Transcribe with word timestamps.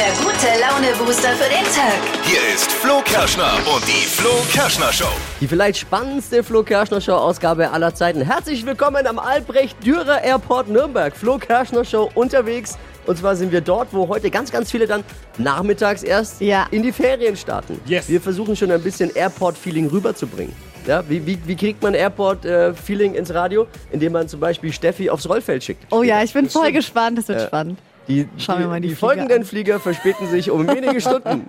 der 0.00 0.12
gute 0.24 0.46
Laune-Booster 0.58 1.32
für 1.32 1.50
den 1.50 1.64
Tag. 1.74 2.00
Hier 2.24 2.54
ist 2.54 2.72
Flo 2.72 3.02
Kerschner 3.04 3.52
und 3.74 3.86
die 3.86 4.06
Flo 4.06 4.30
Kerschner 4.50 4.90
Show. 4.94 5.04
Die 5.42 5.46
vielleicht 5.46 5.78
spannendste 5.80 6.42
Flo 6.42 6.62
Kerschner 6.62 7.02
Show 7.02 7.12
Ausgabe 7.16 7.70
aller 7.70 7.94
Zeiten. 7.94 8.22
Herzlich 8.22 8.64
willkommen 8.64 9.06
am 9.06 9.18
Albrecht 9.18 9.76
Dürer 9.84 10.22
Airport 10.22 10.68
Nürnberg. 10.68 11.14
Flo 11.14 11.36
Kerschner 11.36 11.84
Show 11.84 12.08
unterwegs. 12.14 12.78
Und 13.06 13.18
zwar 13.18 13.36
sind 13.36 13.52
wir 13.52 13.60
dort, 13.60 13.88
wo 13.92 14.08
heute 14.08 14.30
ganz, 14.30 14.50
ganz 14.50 14.70
viele 14.70 14.86
dann 14.86 15.04
nachmittags 15.36 16.02
erst 16.02 16.40
Ja. 16.40 16.66
in 16.70 16.82
die 16.82 16.92
Ferien 16.92 17.36
starten. 17.36 17.78
Yes. 17.84 18.08
Wir 18.08 18.22
versuchen 18.22 18.56
schon 18.56 18.70
ein 18.70 18.80
bisschen 18.82 19.14
Airport-Feeling 19.14 19.88
rüberzubringen. 19.88 20.54
Ja, 20.86 21.04
wie, 21.10 21.26
wie, 21.26 21.38
wie 21.44 21.56
kriegt 21.56 21.82
man 21.82 21.92
Airport-Feeling 21.92 23.12
ins 23.16 23.34
Radio? 23.34 23.66
Indem 23.92 24.12
man 24.12 24.28
zum 24.28 24.40
Beispiel 24.40 24.72
Steffi 24.72 25.10
aufs 25.10 25.28
Rollfeld 25.28 25.62
schickt. 25.62 25.84
Oh 25.92 26.02
ja, 26.02 26.22
ich 26.22 26.32
bin 26.32 26.48
voll 26.48 26.72
gespannt, 26.72 27.18
das 27.18 27.28
wird 27.28 27.42
spannend. 27.42 27.78
Die, 28.10 28.28
Schauen 28.38 28.56
die, 28.56 28.62
wir 28.64 28.68
mal 28.68 28.80
die 28.80 28.88
die 28.88 28.94
Flieger 28.94 29.06
folgenden 29.06 29.38
an. 29.38 29.44
Flieger 29.44 29.80
verspäten 29.80 30.26
sich 30.28 30.50
um 30.50 30.66
wenige 30.66 31.00
Stunden. 31.00 31.46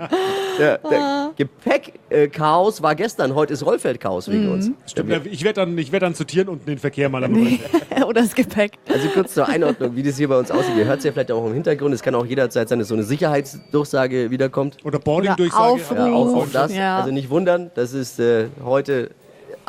Der, 0.59 0.77
der 0.80 1.31
Gepäck-Chaos 1.38 2.81
war 2.81 2.95
gestern, 2.95 3.34
heute 3.36 3.53
ist 3.53 3.66
Rollfeld-Chaos 3.66 4.30
wegen 4.30 4.45
Mhm. 4.48 4.52
uns. 4.52 4.72
Stimmt, 4.86 5.09
ja, 5.09 5.20
ich 5.23 5.44
werde 5.44 5.62
dann, 5.62 5.77
ich 5.77 5.91
werd 5.91 6.03
dann 6.03 6.13
sortieren 6.13 6.50
und 6.50 6.67
den 6.67 6.77
Verkehr 6.77 7.09
mal 7.09 7.23
am 7.23 7.34
Rand. 7.34 7.59
Oder 8.05 8.22
das 8.22 8.36
Gepäck. 8.36 8.73
Also 8.88 9.08
kurz 9.09 9.34
zur 9.34 9.48
Einordnung, 9.48 9.95
wie 9.95 10.03
das 10.03 10.17
hier 10.17 10.27
bei 10.27 10.38
uns 10.38 10.52
aussieht. 10.52 10.76
Ihr 10.77 10.86
hört 10.86 11.00
es 11.00 11.05
ja 11.05 11.12
vielleicht 11.12 11.31
auch 11.31 11.45
im 11.45 11.53
Hintergrund. 11.53 11.94
Es 11.94 12.02
kann 12.03 12.16
auch 12.16 12.26
jederzeit 12.26 12.70
sein, 12.70 12.80
dass 12.80 12.88
so 12.89 12.94
eine 12.95 13.03
Sicherheitsdurchsage 13.03 14.30
wiederkommt. 14.31 14.78
Oder 14.84 15.00
Boarding-Durchsage. 15.00 15.64
Aufruf. 15.64 15.98
Ja, 15.98 16.12
auch, 16.12 16.34
auch 16.36 16.48
das. 16.52 16.75
Ja. 16.75 17.00
Also 17.00 17.12
nicht 17.12 17.30
wundern, 17.30 17.72
das 17.75 17.94
ist 17.94 18.20
äh, 18.20 18.48
heute 18.64 19.12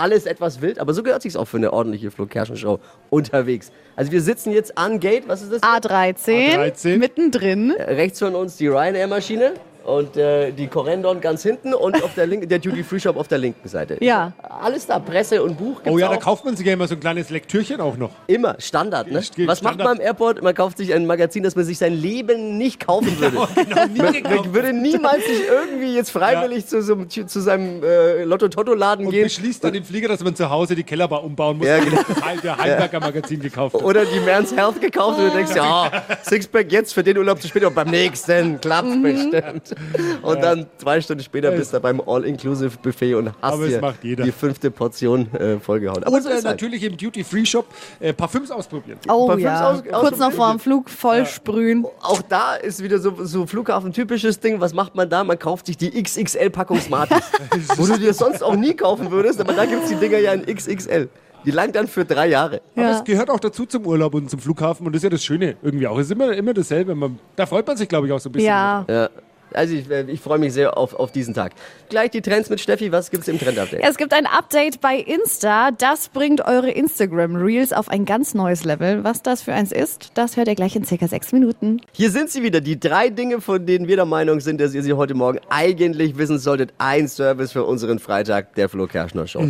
alles 0.03 0.27
etwas 0.27 0.61
wild, 0.61 0.81
aber 0.81 0.95
so 0.95 1.05
gehört 1.05 1.23
sich 1.23 1.37
auch 1.37 1.45
für 1.45 1.59
eine 1.59 1.73
ordentliche 1.73 2.11
Flo 2.11 2.27
Kerschen 2.27 2.57
Show 2.57 2.81
unterwegs. 3.09 3.71
Also 3.95 4.11
wir 4.11 4.21
sitzen 4.21 4.53
jetzt 4.53 4.77
an 4.77 4.99
Gate, 4.99 5.29
was 5.29 5.43
ist 5.43 5.53
das? 5.53 5.63
A13, 5.63 6.57
A13. 6.57 6.97
mittendrin. 6.99 7.71
Rechts 7.71 8.19
von 8.19 8.35
uns 8.35 8.57
die 8.57 8.67
Ryanair-Maschine 8.67 9.53
und 9.85 10.17
äh, 10.17 10.53
die 10.53 10.67
Corendon 10.69 11.21
ganz 11.21 11.43
hinten 11.43 11.75
und 11.75 12.03
auf 12.03 12.15
der 12.15 12.27
linken 12.27 12.49
der 12.49 12.59
Duty 12.59 12.83
Free 12.85 13.01
Shop 13.01 13.17
auf 13.17 13.29
der 13.29 13.39
linken 13.39 13.69
Seite. 13.69 13.97
Ja. 14.01 14.33
Alles 14.63 14.87
da, 14.87 14.99
Presse 14.99 15.43
und 15.43 15.59
Buch. 15.59 15.81
Oh 15.87 15.99
ja, 15.99 16.09
da 16.09 16.17
auch. 16.17 16.21
kauft 16.21 16.45
man 16.45 16.57
sich 16.57 16.67
ja 16.67 16.73
immer 16.73 16.87
so 16.89 16.95
ein 16.95 17.01
kleines 17.01 17.31
Lektürchen 17.31 17.81
auch 17.81 17.97
noch. 17.97 18.11
Immer 18.27 18.57
Standard, 18.59 19.11
ne? 19.11 19.23
Steht 19.23 19.47
Was 19.49 19.63
macht 19.63 19.75
Standard. 19.75 19.97
man 19.97 19.97
im 19.99 20.03
Airport? 20.07 20.43
Man 20.43 20.55
kauft 20.55 20.79
sich 20.79 20.93
ein 20.95 21.07
Magazin, 21.07 21.43
das 21.43 21.57
man 21.57 21.65
sich 21.65 21.79
sein 21.79 21.95
Leben 21.95 22.59
nicht 22.59 22.85
kaufen 22.87 23.19
würde. 23.19 23.39
Genau, 23.55 23.87
nie 23.87 23.99
Man, 23.99 24.13
gekauft. 24.13 24.37
man 24.47 24.55
würde 24.55 24.73
niemals 24.73 25.25
sich 25.27 25.43
irgendwie 25.49 25.95
jetzt 25.95 26.11
freiwillig 26.11 26.67
zu, 26.67 26.83
so, 26.83 26.95
einem- 26.95 27.09
zu 27.09 27.41
seinem 27.41 27.83
äh, 27.83 28.25
Lotto-Totto-Laden 28.25 29.07
Und 29.07 29.13
gehen. 29.13 29.25
beschließt 29.25 29.63
dann 29.65 29.73
den 29.73 29.85
Flieger, 29.85 30.09
dass 30.09 30.23
man 30.23 30.35
zu 30.35 30.49
Hause 30.51 30.75
die 30.75 30.83
Kellerbar 30.85 31.23
umbauen 31.25 31.59
muss. 31.59 31.67
Ja, 31.67 31.79
genau. 31.79 32.01
Der 32.43 32.57
Heimwerker-Magazin 32.59 33.41
gekauft 33.41 33.75
hat. 33.75 33.83
Oder 33.83 34.05
die 34.05 34.21
Man's 34.21 34.55
Health 34.55 34.81
gekauft 34.81 35.19
und 35.19 35.27
du 35.31 35.37
denkst, 35.37 35.55
ja, 35.55 35.91
Sixpack 36.23 36.71
jetzt 36.73 36.93
für 36.95 37.03
den 37.03 37.17
Urlaub 37.19 37.41
zu 37.41 37.49
spät 37.49 37.65
und 37.65 37.75
beim 37.75 37.89
nächsten 37.91 38.61
klappt 38.61 38.89
Mhm. 38.89 39.03
bestimmt. 39.03 39.72
Und 40.23 40.43
dann 40.43 40.67
zwei 40.79 41.01
Stunden 41.01 41.23
später 41.23 41.51
bist 41.51 41.73
du 41.75 41.81
beim 41.81 42.01
All-Inclusive-Buffet 42.05 43.15
und 43.15 43.29
hast 43.41 43.53
Aber 43.55 43.67
dir 43.67 43.81
macht 43.81 44.03
jeder. 44.05 44.25
die 44.25 44.33
fünfte 44.33 44.71
Portion 44.71 45.33
äh, 45.35 45.59
vollgehauen. 45.59 46.05
Aber 46.05 46.17
Und 46.17 46.27
äh, 46.27 46.31
halt. 46.31 46.45
natürlich 46.45 46.83
im 46.85 46.97
Duty-Free-Shop 46.97 47.67
äh, 48.01 48.13
Parfüms 48.13 48.51
ausprobieren. 48.51 48.99
Oh 49.09 49.27
Parfüms 49.27 49.43
ja. 49.45 49.71
aus- 49.71 49.83
Kurz 49.91 50.19
noch 50.19 50.33
vor 50.33 50.51
dem 50.51 50.59
Flug 50.61 50.91
voll 50.91 51.27
sprühen. 51.27 51.85
Auch 52.01 52.23
da 52.23 52.55
ist 52.55 52.83
wieder 52.83 52.99
so, 52.99 53.15
so 53.25 53.47
Flughafen-typisches 53.47 54.41
Ding. 54.41 54.61
Was 54.61 54.75
macht 54.75 54.95
man 54.95 55.09
da? 55.09 55.25
Man 55.25 55.39
kauft 55.39 55.67
sich 55.67 55.77
die 55.77 55.91
XXL-Packung 56.03 56.81
Smarties. 56.81 57.23
wo 57.77 57.87
du 57.87 57.99
dir 57.99 58.15
sonst 58.15 58.43
auch 58.43 58.57
nie 58.57 58.75
kaufen 58.75 59.11
würdest, 59.11 59.41
aber 59.41 59.53
da 59.53 59.65
gibt 59.67 59.85
es 59.85 59.89
die 59.91 59.97
Dinger 59.97 60.19
ja 60.19 60.33
in 60.33 60.45
XXL. 60.47 61.09
Die 61.45 61.51
langt 61.51 61.75
dann 61.75 61.89
für 61.89 62.05
drei 62.05 62.29
Jahre. 62.29 62.61
Aber 62.77 62.85
Ja. 62.85 62.97
es 62.99 63.05
gehört 63.05 63.29
auch 63.29 63.41
dazu 63.41 63.67
zum 63.67 63.85
Urlaub 63.85 64.15
und 64.15 64.31
zum 64.31 64.39
Flughafen 64.39 64.87
und 64.87 64.93
das 64.93 65.01
ist 65.01 65.05
ja 65.05 65.11
das 65.11 65.25
Schöne 65.25 65.57
irgendwie 65.63 65.87
auch. 65.89 65.99
Es 65.99 66.07
ist 66.07 66.13
immer, 66.13 66.33
immer 66.33 66.55
dasselbe. 66.55 66.95
Man, 66.95 67.19
da 67.35 67.47
freut 67.47 67.67
man 67.67 67.77
sich, 67.77 67.89
glaube 67.89 68.07
ich, 68.07 68.13
auch 68.13 68.21
so 68.21 68.29
ein 68.29 68.33
bisschen. 68.33 68.47
Ja. 68.49 68.85
Ja. 68.89 69.09
Also 69.57 69.75
ich, 69.75 69.91
äh, 69.91 70.03
ich 70.03 70.21
freue 70.21 70.39
mich 70.39 70.53
sehr 70.53 70.77
auf, 70.77 70.95
auf 70.95 71.13
diesen 71.13 71.35
Tag. 71.35 71.53
Gleich 71.89 72.11
die 72.11 72.23
Trends 72.23 72.51
mit 72.51 72.61
Steffi. 72.61 72.93
Was 72.93 73.11
gibt's 73.11 73.29
im 73.29 73.39
Trend-Update? 73.39 73.81
Es 73.83 73.97
gibt 73.97 74.13
ein 74.13 74.27
Update 74.27 74.81
bei 74.81 74.97
Insta. 74.97 75.71
Das 75.71 76.09
bringt 76.09 76.45
eure 76.45 76.71
Instagram-Reels 76.71 77.73
auf 77.73 77.89
ein 77.89 78.05
ganz 78.05 78.35
neues 78.35 78.65
Level. 78.65 79.05
Was 79.05 79.23
das 79.23 79.43
für 79.43 79.53
eins 79.53 79.73
ist, 79.73 80.13
das 80.15 80.37
hört 80.37 80.49
ihr 80.49 80.55
gleich 80.55 80.77
in 80.77 80.85
circa 80.85 81.09
sechs 81.09 81.33
Minuten. 81.33 81.81
Hier 81.93 82.11
sind 82.11 82.31
sie 82.31 82.43
wieder, 82.43 82.61
die 82.61 82.79
drei 82.79 83.09
Dinge, 83.09 83.41
von 83.41 83.65
denen 83.65 83.89
wir 83.89 83.97
der 83.97 84.05
Meinung 84.07 84.41
sind, 84.41 84.61
dass 84.61 84.75
ihr 84.75 84.83
sie 84.83 84.93
heute 84.93 85.15
Morgen 85.15 85.41
eigentlich 85.51 86.17
wissen 86.19 86.39
solltet. 86.39 86.73
Ein 86.79 87.09
Service 87.09 87.53
für 87.53 87.65
unseren 87.65 87.99
Freitag 87.99 88.55
der 88.55 88.69
Flo 88.69 88.87
Kerschner 88.87 89.27
Show. 89.27 89.47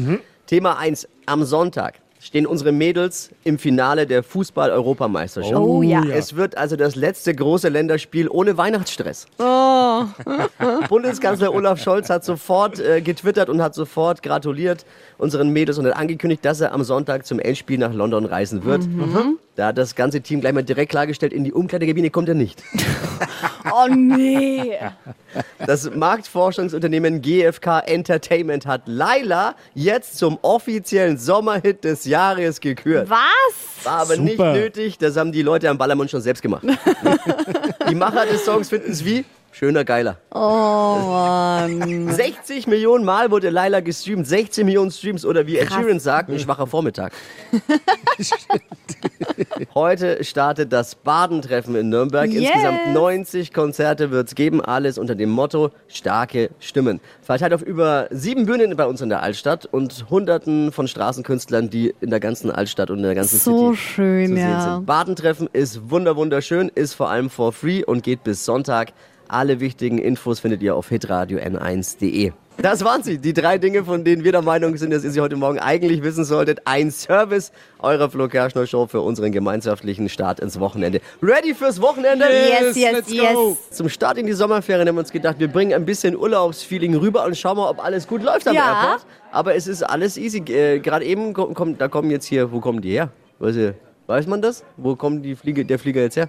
Thema 0.47 0.79
1. 0.79 1.09
Am 1.27 1.45
Sonntag 1.45 2.02
stehen 2.23 2.47
unsere 2.47 2.71
Mädels 2.71 3.31
im 3.43 3.59
Finale 3.59 4.07
der 4.07 4.23
Fußball-Europameisterschaft. 4.23 5.57
Oh 5.57 5.83
ja. 5.83 6.05
Es 6.05 6.37
wird 6.37 6.57
also 6.57 6.77
das 6.77 6.95
letzte 6.95 7.35
große 7.35 7.69
Länderspiel 7.69 8.29
ohne 8.29 8.57
Weihnachtsstress. 8.57 9.27
Bundeskanzler 10.89 11.53
Olaf 11.53 11.83
Scholz 11.83 12.11
hat 12.11 12.25
sofort 12.25 12.79
äh, 12.79 13.01
getwittert 13.01 13.49
und 13.49 13.61
hat 13.61 13.75
sofort 13.75 14.23
gratuliert 14.23 14.87
unseren 15.19 15.51
Mädels 15.51 15.79
und 15.79 15.87
hat 15.87 15.97
angekündigt, 15.97 16.45
dass 16.45 16.61
er 16.61 16.73
am 16.73 16.85
Sonntag 16.85 17.27
zum 17.27 17.41
Endspiel 17.41 17.79
nach 17.79 17.93
London 17.93 18.25
reisen 18.25 18.65
wird. 18.65 18.83
Da 19.55 19.67
hat 19.67 19.79
das 19.79 19.95
ganze 19.95 20.23
Team 20.23 20.41
gleich 20.41 20.55
mal 20.55 20.63
direkt 20.63 20.91
klargestellt, 20.91 21.33
in 21.33 21.45
die 21.45 21.53
Umkleidekabine 21.53 22.11
kommt 22.11 22.29
er 22.29 22.35
nicht. 22.35 22.63
Oh 23.71 23.87
nee. 23.89 24.77
Das 25.65 25.89
Marktforschungsunternehmen 25.95 27.23
GfK 27.23 27.79
Entertainment 27.87 28.67
hat 28.67 28.83
Laila 28.87 29.55
jetzt 29.75 30.19
zum 30.19 30.39
offiziellen 30.43 31.17
Sommerhit 31.17 31.85
des 31.85 32.05
Jahres 32.05 32.61
gekürt. 32.61 33.09
Was? 33.09 33.72
War 33.85 33.99
aber 34.01 34.17
nicht 34.17 34.37
Super. 34.37 34.53
nötig, 34.53 34.99
das 34.99 35.17
haben 35.17 35.33
die 35.33 35.43
Leute 35.43 35.69
am 35.69 35.79
Ballermann 35.79 36.09
schon 36.09 36.21
selbst 36.21 36.43
gemacht. 36.43 36.65
die 37.91 37.95
Macher 37.95 38.27
des 38.27 38.45
Songs 38.45 38.69
finden 38.69 38.93
es 38.93 39.05
wie? 39.05 39.25
Schöner 39.55 39.85
Geiler. 39.85 40.17
Oh 40.35 40.39
Mann. 41.09 42.09
60 42.13 42.67
Millionen 42.67 43.05
Mal 43.05 43.31
wurde 43.31 43.51
Laila 43.51 43.81
gestreamt. 43.81 44.27
16 44.27 44.65
Millionen 44.65 44.91
Streams 44.91 45.27
oder 45.27 45.47
wie 45.47 45.59
Ed. 45.59 45.71
Sheeran 45.71 46.01
sagt, 46.01 46.31
ein 46.31 46.39
schwacher 46.39 46.67
Vormittag. 46.67 47.13
Heute 49.75 50.25
startet 50.25 50.73
das 50.73 50.95
Badentreffen 50.95 51.75
in 51.77 51.91
Nürnberg. 51.91 52.31
Yes. 52.31 52.45
Insgesamt 52.45 52.95
90 52.95 53.53
Konzerte 53.53 54.11
wird 54.11 54.29
es 54.29 54.35
geben. 54.35 54.63
Alles 54.63 54.97
unter 54.97 55.15
dem 55.15 55.29
Motto 55.29 55.71
starke 55.87 56.49
Stimmen. 56.59 57.01
Verteilt 57.21 57.53
auf 57.53 57.61
über 57.61 58.09
sieben 58.11 58.47
Bühnen 58.47 58.75
bei 58.75 58.87
uns 58.87 59.03
in 59.03 59.11
der 59.11 59.23
Altstadt 59.23 59.67
und 59.67 60.07
hunderten 60.09 60.73
von 60.73 60.89
Straßenkünstlern, 60.89 61.69
die 61.69 61.95
in 62.01 62.09
der 62.09 62.21
ganzen 62.21 62.51
Altstadt 62.51 62.91
und 62.91 62.99
in 62.99 63.05
der 63.05 63.15
ganzen 63.15 63.39
So 63.39 63.72
City 63.72 63.72
schön, 63.75 64.37
ja. 64.37 64.77
sind. 64.77 64.87
Badentreffen 64.87 65.49
ist 65.53 65.91
wunder 65.91 66.17
wunderschön, 66.17 66.71
ist 66.75 66.95
vor 66.95 67.11
allem 67.11 67.31
for 67.31 67.53
free 67.53 67.85
und 67.85 68.03
geht 68.03 68.25
bis 68.25 68.45
Sonntag. 68.45 68.93
Alle 69.29 69.61
wichtigen 69.61 69.99
Infos 69.99 70.41
findet 70.41 70.63
ihr 70.63 70.77
auf 70.77 70.89
hitradio 70.89 71.39
n1.de. 71.39 72.33
Das 72.59 72.85
waren 72.85 73.03
sie, 73.03 73.19
die 73.19 73.33
drei 73.33 73.57
Dinge, 73.57 73.85
von 73.85 74.05
denen 74.05 74.25
wir 74.25 74.33
der 74.33 74.43
Meinung 74.43 74.77
sind, 74.77 74.93
dass 74.93 75.05
ihr 75.05 75.11
sie 75.11 75.21
heute 75.21 75.37
Morgen 75.37 75.59
eigentlich 75.59 76.03
wissen 76.03 76.25
solltet. 76.25 76.61
Ein 76.67 76.91
Service 76.91 77.51
eurer 77.79 78.11
Flo 78.11 78.29
Kerschner 78.29 78.67
Show 78.67 78.87
für 78.87 79.01
unseren 79.01 79.33
gemeinschaftlichen 79.33 80.09
Start 80.11 80.39
ins 80.39 80.61
Wochenende. 80.61 81.01
Ready 81.23 81.55
fürs 81.55 81.81
Wochenende? 81.81 82.27
Yes, 82.27 82.77
yes, 82.77 82.93
let's 82.93 83.13
yes. 83.13 83.33
go. 83.33 83.57
Zum 83.71 83.89
Start 83.89 84.19
in 84.19 84.27
die 84.27 84.35
Sommerferien 84.35 84.87
haben 84.87 84.97
wir 84.97 85.01
uns 85.01 85.11
gedacht, 85.11 85.39
wir 85.39 85.49
bringen 85.49 85.73
ein 85.73 85.87
bisschen 85.87 86.15
Urlaubsfeeling 86.15 86.95
rüber 86.97 87.25
und 87.25 87.37
schauen 87.39 87.57
mal, 87.57 87.71
ob 87.71 87.83
alles 87.83 88.07
gut 88.07 88.23
läuft 88.23 88.47
am 88.47 88.55
Ja. 88.55 88.83
Airport. 88.83 89.07
Aber 89.31 89.55
es 89.55 89.67
ist 89.67 89.83
alles 89.83 90.19
easy. 90.19 90.41
Äh, 90.41 90.81
Gerade 90.81 91.07
eben 91.07 91.33
kommt, 91.33 91.81
da 91.81 91.89
kommen 91.89 92.11
jetzt 92.11 92.27
hier, 92.27 92.53
wo 92.53 92.61
kommen 92.61 92.83
die 92.83 92.93
her? 92.93 93.11
Weiß, 93.43 93.57
ihr, 93.57 93.75
weiß 94.07 94.29
man 94.29 94.41
das? 94.41 94.63
Wo 94.77 94.95
kommt 94.95 95.25
die 95.25 95.35
Fliege, 95.35 95.65
der 95.65 95.77
Flieger 95.79 96.03
jetzt 96.03 96.17
her? 96.17 96.29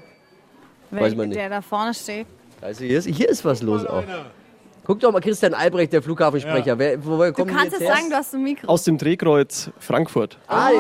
Weiß 0.90 1.16
man 1.16 1.30
nicht. 1.30 1.38
Der 1.40 1.48
da 1.48 1.62
vorne 1.62 1.94
steht. 1.94 2.26
Also 2.60 2.84
hier 2.84 2.98
ist, 2.98 3.06
hier 3.08 3.30
ist 3.30 3.46
was 3.46 3.62
los 3.62 3.86
auch. 3.86 4.04
Guck 4.86 5.00
doch 5.00 5.12
mal, 5.12 5.22
Christian 5.22 5.54
Albrecht, 5.54 5.94
der 5.94 6.02
Flughafensprecher. 6.02 6.78
Wer, 6.80 7.06
woher 7.06 7.30
Du 7.32 7.36
kommen 7.36 7.50
die 7.50 7.54
kannst 7.56 7.80
jetzt 7.80 7.88
sagen, 7.88 8.10
du 8.10 8.16
hast 8.16 8.34
ein 8.34 8.44
Mikro. 8.44 8.68
Aus 8.68 8.84
dem 8.84 8.98
Drehkreuz 8.98 9.70
Frankfurt. 9.80 10.40
Ah, 10.48 10.72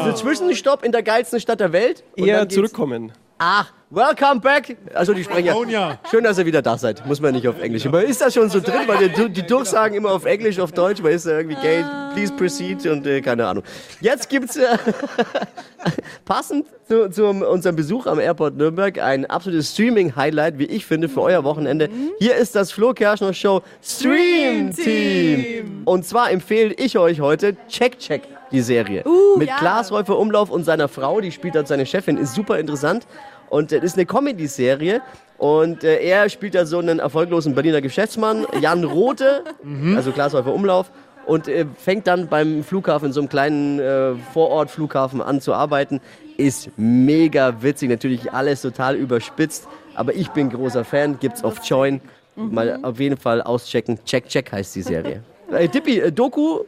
also 0.00 0.12
Zwischenstopp 0.14 0.82
in 0.82 0.92
der 0.92 1.02
geilsten 1.02 1.38
Stadt 1.40 1.60
der 1.60 1.72
Welt. 1.72 2.02
Und 2.16 2.26
Eher 2.26 2.40
geht's- 2.40 2.54
zurückkommen. 2.54 3.12
Ach, 3.44 3.72
welcome 3.90 4.40
back. 4.40 4.76
Also 4.94 5.12
die 5.12 5.24
sprechen 5.24 5.46
ja. 5.46 5.52
Franconia. 5.52 5.98
Schön, 6.08 6.22
dass 6.22 6.38
ihr 6.38 6.46
wieder 6.46 6.62
da 6.62 6.78
seid. 6.78 7.04
Muss 7.06 7.20
man 7.20 7.34
nicht 7.34 7.48
auf 7.48 7.60
Englisch. 7.60 7.84
Aber 7.84 8.04
ist 8.04 8.20
das 8.20 8.34
schon 8.34 8.48
so 8.48 8.60
drin? 8.60 8.82
Weil 8.86 9.08
die, 9.08 9.30
die 9.30 9.42
Durchsagen 9.44 9.96
immer 9.96 10.12
auf 10.12 10.26
Englisch, 10.26 10.60
auf 10.60 10.70
Deutsch. 10.70 11.02
Weil 11.02 11.14
ist 11.14 11.26
da 11.26 11.38
irgendwie 11.38 11.60
Geld, 11.60 11.84
please 12.14 12.32
proceed 12.32 12.86
und 12.86 13.04
äh, 13.04 13.20
keine 13.20 13.48
Ahnung. 13.48 13.64
Jetzt 14.00 14.28
gibt's 14.28 14.54
äh, 14.54 14.78
passend 16.24 16.66
zu, 16.86 17.10
zu 17.10 17.26
unserem 17.26 17.74
Besuch 17.74 18.06
am 18.06 18.20
Airport 18.20 18.56
Nürnberg 18.56 18.96
ein 19.00 19.26
absolutes 19.26 19.72
Streaming-Highlight, 19.72 20.60
wie 20.60 20.66
ich 20.66 20.86
finde, 20.86 21.08
für 21.08 21.22
euer 21.22 21.42
Wochenende. 21.42 21.90
Hier 22.20 22.36
ist 22.36 22.54
das 22.54 22.70
Flo 22.70 22.94
Kerschner 22.94 23.34
Show 23.34 23.62
Stream 23.82 24.72
Team. 24.72 25.82
Und 25.84 26.06
zwar 26.06 26.30
empfehle 26.30 26.74
ich 26.74 26.96
euch 26.96 27.20
heute 27.20 27.56
Check 27.66 27.98
Check 27.98 28.22
die 28.52 28.60
Serie. 28.60 29.04
Mit 29.36 29.48
ja. 29.48 29.56
Klaas 29.56 29.90
Räufer 29.90 30.18
Umlauf 30.18 30.50
und 30.50 30.64
seiner 30.64 30.88
Frau, 30.88 31.20
die 31.20 31.32
spielt 31.32 31.54
dort 31.54 31.68
seine 31.68 31.86
Chefin, 31.86 32.16
ist 32.16 32.34
super 32.34 32.58
interessant. 32.58 33.06
Und 33.48 33.72
äh, 33.72 33.76
das 33.76 33.92
ist 33.92 33.96
eine 33.96 34.06
Comedy-Serie. 34.06 35.02
Und 35.38 35.84
äh, 35.84 36.02
er 36.02 36.28
spielt 36.28 36.54
da 36.54 36.64
so 36.64 36.78
einen 36.78 37.00
erfolglosen 37.00 37.54
Berliner 37.54 37.80
Geschäftsmann, 37.80 38.46
Jan 38.60 38.84
Rote, 38.84 39.42
also 39.96 40.12
Klaas 40.12 40.34
Räufer 40.34 40.54
Umlauf. 40.54 40.90
Und 41.26 41.48
äh, 41.48 41.66
fängt 41.76 42.06
dann 42.06 42.28
beim 42.28 42.64
Flughafen, 42.64 43.06
in 43.08 43.12
so 43.12 43.20
einem 43.20 43.28
kleinen 43.28 43.78
äh, 43.78 44.14
Vorort-Flughafen 44.32 45.20
an 45.20 45.40
zu 45.40 45.54
arbeiten. 45.54 46.00
Ist 46.36 46.70
mega 46.76 47.62
witzig, 47.62 47.90
natürlich 47.90 48.32
alles 48.32 48.62
total 48.62 48.96
überspitzt. 48.96 49.68
Aber 49.94 50.14
ich 50.14 50.30
bin 50.30 50.50
großer 50.50 50.84
Fan, 50.84 51.18
gibt's 51.18 51.44
auf 51.44 51.64
Join. 51.64 52.00
Mal 52.34 52.78
auf 52.82 52.98
jeden 52.98 53.18
Fall 53.18 53.42
auschecken. 53.42 53.98
Check, 54.04 54.28
check 54.28 54.50
heißt 54.50 54.74
die 54.74 54.82
Serie. 54.82 55.22
Äh, 55.52 55.68
Dippi, 55.68 56.00
äh, 56.00 56.10
Doku, 56.10 56.60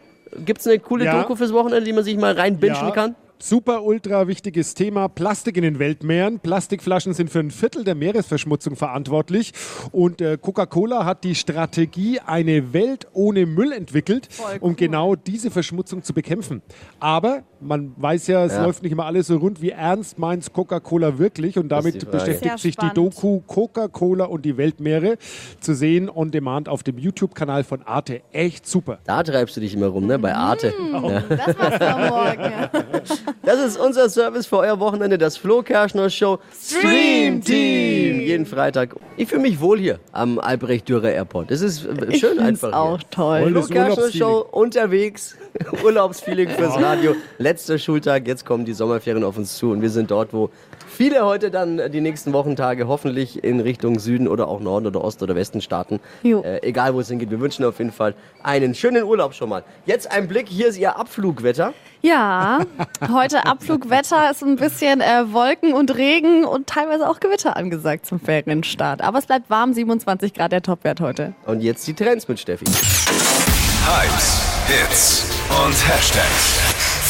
gibt's 0.45 0.67
eine 0.67 0.79
coole 0.79 1.05
Ja. 1.05 1.21
Doku 1.21 1.37
fürs 1.37 1.53
Wochenende, 1.53 1.85
die 1.85 1.93
man 1.93 2.05
sich 2.05 2.17
mal 2.17 2.33
reinbingen 2.35 2.77
Ja. 2.77 2.91
kann? 2.91 3.15
Super 3.39 3.83
ultra 3.85 4.27
wichtiges 4.27 4.73
Thema. 4.75 5.09
Plastik 5.09 5.57
in 5.59 5.65
den 5.65 5.79
Weltmeeren. 5.79 6.39
Plastikflaschen 6.41 7.13
sind 7.13 7.29
für 7.29 7.41
ein 7.41 7.51
Viertel 7.51 7.85
der 7.85 7.95
Meeresverschmutzung 7.95 8.75
verantwortlich. 8.75 9.53
Und 9.93 10.23
äh, 10.23 10.39
Coca-Cola 10.41 11.05
hat 11.05 11.25
die 11.25 11.35
Strategie 11.35 12.21
eine 12.25 12.73
Welt 12.73 13.07
ohne 13.13 13.45
Müll 13.45 13.73
entwickelt, 13.73 14.29
um 14.61 14.77
genau 14.77 15.15
diese 15.15 15.51
Verschmutzung 15.51 16.03
zu 16.03 16.15
bekämpfen. 16.15 16.63
Aber 17.01 17.43
man 17.61 17.93
weiß 17.97 18.29
ja, 18.29 18.45
es 18.47 18.53
Ja. 18.55 18.65
läuft 18.65 18.83
nicht 18.83 18.93
immer 18.93 19.05
alles 19.05 19.27
so 19.27 19.37
rund. 19.37 19.61
Wie 19.61 19.71
ernst 19.71 20.19
meint 20.19 20.51
Coca-Cola 20.53 21.19
wirklich? 21.19 21.59
Und 21.59 21.65
die 21.65 21.69
damit 21.69 22.11
beschäftigt 22.11 22.45
Sehr 22.45 22.59
sich 22.59 22.77
die 22.77 22.87
spannend. 22.87 22.97
Doku 22.97 23.41
Coca-Cola 23.47 24.25
und 24.25 24.45
die 24.45 24.57
Weltmeere 24.57 25.19
zu 25.61 25.75
sehen 25.75 26.09
on 26.09 26.31
demand 26.31 26.69
auf 26.71 26.83
dem 26.83 26.97
YouTube-Kanal 26.99 27.65
von 27.65 27.83
Arte. 27.83 28.23
Echt 28.33 28.67
super. 28.67 29.01
Da 29.05 29.23
treibst 29.23 29.57
du 29.57 29.61
dich 29.61 29.75
immer 29.75 29.89
rum, 29.89 30.07
ne? 30.07 30.19
Bei 30.19 30.35
Arte. 30.35 30.73
Das 31.29 31.57
machst 31.59 31.81
du 31.81 31.95
am 31.95 32.09
Morgen. 32.09 32.53
Das 33.43 33.61
ist 33.61 33.77
unser 33.79 34.09
Service 34.09 34.47
für 34.47 34.59
euer 34.59 34.81
Wochenende, 34.81 35.19
das 35.19 35.37
Flo 35.37 35.63
Kerschner 35.63 36.11
Show 36.11 36.39
Stream 36.61 37.43
Team. 37.43 38.21
Jeden 38.21 38.47
Freitag. 38.47 38.95
Ich 39.17 39.29
fühle 39.29 39.43
mich 39.43 39.61
wohl 39.61 39.79
hier 39.79 39.99
am 40.13 40.39
Albrecht 40.39 40.89
Dürer 40.89 41.11
Airport. 41.13 41.51
Das 41.51 41.61
ist 41.61 41.85
äh, 41.85 42.07
Ich 42.11 42.21
schön 42.21 42.39
einfach. 42.39 42.73
auch 42.73 42.99
hier. 42.99 43.11
toll. 43.11 43.47
Flo 43.49 43.61
das 43.61 43.69
Kerschner. 43.71 44.11
Show 44.13 44.47
unterwegs. 44.51 45.37
Urlaubsfeeling 45.85 46.49
fürs 46.49 46.75
Radio. 46.81 47.15
Letzter 47.39 47.79
Schultag, 47.79 48.27
jetzt 48.27 48.45
kommen 48.45 48.65
die 48.65 48.73
Sommerferien 48.73 49.23
auf 49.25 49.37
uns 49.39 49.57
zu 49.57 49.71
und 49.71 49.83
wir 49.83 49.91
sind 49.91 50.11
dort, 50.11 50.33
wo 50.33 50.51
viele 50.89 51.25
heute 51.25 51.51
dann 51.51 51.81
die 51.93 52.01
nächsten 52.01 52.33
Wochentage 52.33 52.89
hoffentlich 52.89 53.45
in 53.45 53.61
Richtung 53.61 53.99
Süden 54.01 54.27
oder 54.27 54.49
auch 54.49 54.59
Norden 54.61 54.87
oder 54.87 55.05
Ost 55.05 55.23
oder 55.23 55.37
Westen 55.37 55.61
starten. 55.61 56.01
Jo. 56.25 56.43
Äh, 56.43 56.61
egal 56.63 56.95
wo 56.95 57.01
es 57.01 57.09
hingeht, 57.09 57.31
wir 57.31 57.41
wünschen 57.41 57.65
auf 57.65 57.79
jeden 57.79 57.93
Fall 57.93 58.15
einen 58.43 58.75
schönen 58.75 59.05
Urlaub 59.05 59.35
schon 59.35 59.49
mal. 59.49 59.63
Jetzt 59.87 60.11
ein 60.11 60.27
Blick, 60.27 60.49
hier 60.49 60.69
ist 60.69 60.79
Ihr 60.79 60.97
Abflugwetter. 60.99 61.73
Ja, 62.05 62.61
heute 63.11 63.47
Abflugwetter 63.47 64.31
ist 64.31 64.43
ein 64.43 64.57
bisschen 64.57 65.01
äh, 65.01 65.33
Wolken 65.33 65.73
und 65.73 65.97
Regen 65.97 66.45
und 66.45 66.67
teilweise 66.67 67.09
auch 67.09 67.19
Gewitter 67.19 67.57
angesagt 67.57 68.05
zum 68.05 68.21
Ferienstart. 68.21 69.01
Aber 69.01 69.19
es 69.19 69.25
bleibt 69.25 69.49
warm, 69.49 69.73
27 69.73 70.35
Grad 70.35 70.53
der 70.53 70.61
Topwert 70.61 71.01
heute. 71.01 71.33
Und 71.47 71.63
jetzt 71.63 71.87
die 71.87 71.95
Trends 71.95 72.29
mit 72.29 72.39
Steffi. 72.39 72.67
Hypes, 72.67 74.43
Hits 74.67 75.31
und 75.65 75.73
Hashtags. 75.89 76.61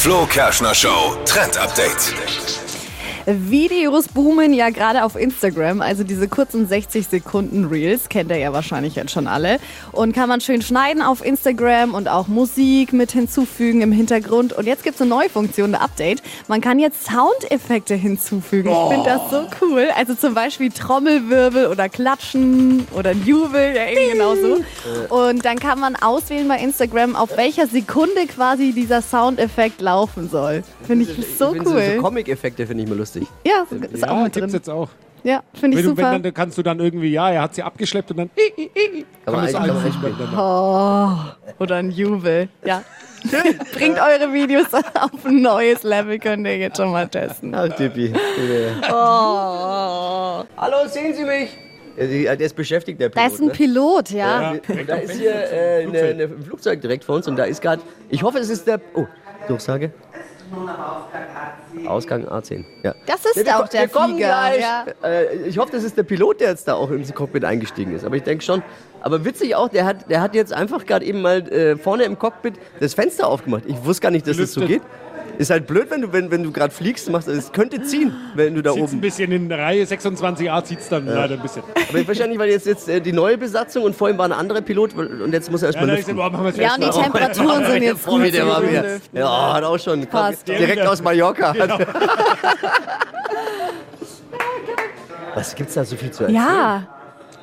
Flo 0.01 0.25
Kerschner 0.27 0.73
Show 0.73 1.17
Trend 1.25 1.57
Update. 1.57 2.64
Videos 3.25 4.07
boomen 4.07 4.53
ja 4.53 4.69
gerade 4.69 5.03
auf 5.03 5.15
Instagram, 5.15 5.81
also 5.81 6.03
diese 6.03 6.27
kurzen 6.27 6.67
60 6.67 7.07
Sekunden 7.07 7.65
Reels, 7.65 8.07
kennt 8.07 8.29
ihr 8.29 8.37
ja 8.37 8.53
wahrscheinlich 8.53 8.95
jetzt 8.95 9.11
schon 9.11 9.25
alle. 9.27 9.57
Und 9.91 10.13
kann 10.13 10.29
man 10.29 10.41
schön 10.41 10.61
schneiden 10.61 11.01
auf 11.01 11.25
Instagram 11.25 11.95
und 11.95 12.07
auch 12.07 12.27
Musik 12.27 12.93
mit 12.93 13.11
hinzufügen 13.11 13.81
im 13.81 13.91
Hintergrund. 13.91 14.53
Und 14.53 14.67
jetzt 14.67 14.83
gibt 14.83 14.95
es 14.95 15.01
eine 15.01 15.09
neue 15.09 15.29
Funktion, 15.29 15.73
ein 15.73 15.81
Update. 15.81 16.21
Man 16.47 16.61
kann 16.61 16.77
jetzt 16.77 17.05
Soundeffekte 17.05 17.95
hinzufügen. 17.95 18.69
Ich 18.69 18.93
finde 18.93 19.09
das 19.09 19.31
so 19.31 19.47
cool. 19.61 19.87
Also 19.95 20.13
zum 20.13 20.35
Beispiel 20.35 20.69
Trommelwirbel 20.69 21.67
oder 21.67 21.89
Klatschen 21.89 22.87
oder 22.91 23.11
ein 23.11 23.23
Jubel, 23.25 23.75
ja 23.75 23.87
eben 23.89 24.13
genauso. 24.13 24.63
Und 25.09 25.45
dann 25.45 25.57
kann 25.57 25.79
man 25.79 25.95
auswählen 25.95 26.47
bei 26.47 26.59
Instagram, 26.59 27.15
auf 27.15 27.35
welcher 27.37 27.67
Sekunde 27.67 28.27
quasi 28.27 28.71
dieser 28.71 29.01
Soundeffekt 29.01 29.81
laufen 29.81 30.29
soll. 30.29 30.63
Finde 30.85 31.05
ich 31.05 31.37
So, 31.37 31.53
cool. 31.53 31.93
so 31.95 32.01
Comic-Effekte 32.01 32.67
finde 32.67 32.83
ich 32.83 32.89
mal 32.89 32.97
lustig. 32.97 33.14
Ja, 33.43 33.65
ist 33.91 34.03
auch 34.03 34.17
Ja, 34.17 34.23
mit 34.23 34.33
gibt's 34.33 34.39
drin. 34.51 34.55
jetzt 34.59 34.69
auch. 34.69 34.89
Ja, 35.23 35.41
finde 35.53 35.77
ich 35.77 35.83
Wenn 35.83 35.91
du, 35.91 35.97
wenn 35.97 36.03
super. 36.05 36.11
dann, 36.11 36.23
dann 36.23 36.33
kannst 36.35 36.57
du 36.57 36.61
dann 36.61 36.79
irgendwie, 36.79 37.11
ja, 37.11 37.31
er 37.31 37.41
hat 37.41 37.55
sie 37.55 37.63
abgeschleppt 37.63 38.11
und 38.11 38.17
dann 38.17 38.29
Kann 38.35 39.33
man, 39.33 39.45
kann 39.51 39.55
eigentlich- 39.63 39.83
das 39.83 39.93
kann 39.93 40.01
man 40.01 40.11
miteinander. 40.11 41.37
Oder 41.59 41.75
ein 41.77 41.89
Jubel. 41.91 42.49
Ja. 42.63 42.83
Bringt 43.73 43.97
eure 43.99 44.31
Videos 44.31 44.67
auf 44.73 45.25
ein 45.25 45.41
neues 45.41 45.81
Level, 45.81 46.19
könnt 46.19 46.45
ihr 46.45 46.57
jetzt 46.59 46.77
schon 46.77 46.91
mal 46.91 47.07
testen. 47.07 47.55
Ach, 47.55 47.67
Tippi. 47.69 48.13
Oh. 48.91 50.43
Hallo, 50.57 50.87
sehen 50.87 51.13
Sie 51.15 51.23
mich? 51.23 51.57
Ja, 51.97 52.35
Der 52.35 52.45
ist 52.45 52.55
beschäftigt, 52.55 52.99
der 52.99 53.09
Da 53.09 53.21
Pilot. 53.21 53.33
ist 53.33 53.39
ein 53.41 53.47
ne? 53.47 53.51
Pilot, 53.53 54.09
ja. 54.11 54.41
Ja. 54.41 54.49
Und 54.51 54.89
da 54.89 54.95
ist 54.95 55.13
hier 55.13 55.33
äh, 55.33 55.87
eine 55.87 56.27
Flugzeug 56.29 56.81
direkt 56.81 57.03
vor 57.03 57.15
uns 57.15 57.27
und 57.27 57.35
da 57.37 57.45
ist 57.45 57.61
gerade, 57.61 57.81
ich 58.09 58.21
hoffe, 58.21 58.37
es 58.39 58.49
ist 58.49 58.67
der, 58.67 58.79
oh, 58.93 59.05
Durchsage. 59.47 59.91
Ausgang 61.87 62.25
A10. 62.25 62.63
Ja. 62.83 62.95
Das 63.05 63.25
ist 63.25 63.37
Ja, 63.37 63.43
wir 63.45 63.59
auch 63.59 63.67
der 63.67 63.89
Flieger. 63.89 64.15
Gleich. 64.17 64.61
Ja. 64.61 64.85
Äh, 65.03 65.35
ich 65.47 65.57
hoffe, 65.57 65.71
das 65.71 65.83
ist 65.83 65.97
der 65.97 66.03
Pilot, 66.03 66.41
der 66.41 66.49
jetzt 66.49 66.67
da 66.67 66.75
auch 66.75 66.89
ins 66.91 67.13
Cockpit 67.13 67.43
eingestiegen 67.45 67.95
ist. 67.95 68.05
Aber 68.05 68.15
ich 68.15 68.23
denke 68.23 68.43
schon. 68.43 68.63
Aber 69.01 69.23
witzig 69.23 69.55
auch, 69.55 69.69
der 69.69 69.85
hat, 69.85 70.09
der 70.09 70.21
hat 70.21 70.33
jetzt 70.33 70.51
einfach 70.53 70.85
gerade 70.85 71.05
eben 71.05 71.21
mal 71.21 71.47
äh, 71.51 71.77
vorne 71.77 72.03
im 72.03 72.17
Cockpit 72.17 72.55
das 72.79 72.93
Fenster 72.93 73.27
aufgemacht. 73.27 73.63
Ich 73.67 73.83
wusste 73.85 74.01
gar 74.01 74.11
nicht, 74.11 74.27
dass 74.27 74.37
das 74.37 74.53
so 74.53 74.61
geht. 74.65 74.81
Ist 75.37 75.49
halt 75.49 75.67
blöd, 75.67 75.87
wenn 75.89 76.01
du, 76.01 76.13
wenn, 76.13 76.31
wenn 76.31 76.43
du 76.43 76.51
gerade 76.51 76.73
fliegst, 76.73 77.09
machst, 77.09 77.27
es 77.27 77.51
könnte 77.51 77.81
ziehen, 77.83 78.13
wenn 78.35 78.55
du 78.55 78.61
da 78.61 78.71
Sieht's 78.73 78.91
ein 78.91 78.95
oben. 78.95 79.01
bisschen 79.01 79.31
in 79.31 79.51
Reihe 79.51 79.83
26a 79.83 80.63
zieht 80.63 80.79
es 80.79 80.89
dann 80.89 81.05
leider 81.05 81.35
ein 81.35 81.41
bisschen. 81.41 81.63
Aber 81.89 82.07
wahrscheinlich, 82.07 82.39
weil 82.39 82.49
jetzt, 82.49 82.65
jetzt 82.67 82.87
äh, 82.89 83.01
die 83.01 83.11
neue 83.11 83.37
Besatzung 83.37 83.83
und 83.83 83.95
vorhin 83.95 84.17
war 84.17 84.25
ein 84.25 84.31
anderer 84.31 84.61
Pilot 84.61 84.93
und 84.95 85.31
jetzt 85.33 85.51
muss 85.51 85.61
er 85.63 85.71
Ja, 85.71 85.75
erstmal 85.79 85.97
ist 85.97 86.07
lüften. 86.07 86.45
es 86.47 86.57
Ja, 86.57 86.75
und 86.75 86.83
die. 86.83 86.89
Temperaturen 87.01 87.65
sind 87.71 87.83
jetzt 87.83 88.05
gut. 88.05 88.33
der 88.33 88.47
war. 88.47 88.61
Lüften. 88.61 89.17
Ja, 89.17 89.53
hat 89.53 89.63
auch 89.63 89.79
schon. 89.79 90.05
Passt. 90.07 90.47
Direkt 90.47 90.85
aus 90.85 91.01
Mallorca. 91.01 91.53
Was 95.35 95.53
gibt's 95.55 95.73
da 95.73 95.83
so 95.83 95.95
viel 95.97 96.11
zu 96.11 96.23
erzählen? 96.23 96.41
Ja, 96.41 96.87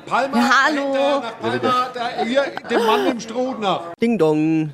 Palma, 0.05 0.37
Ja, 0.37 0.51
hallo. 0.65 0.93
nach 1.21 1.39
Palma, 1.39 1.89
da, 1.93 2.23
hier, 2.23 2.43
dem 2.69 2.85
Mann 2.85 3.07
im 3.07 3.19
Stroh 3.19 3.53
nach. 3.59 3.93
Ding 4.01 4.17
dong. 4.17 4.71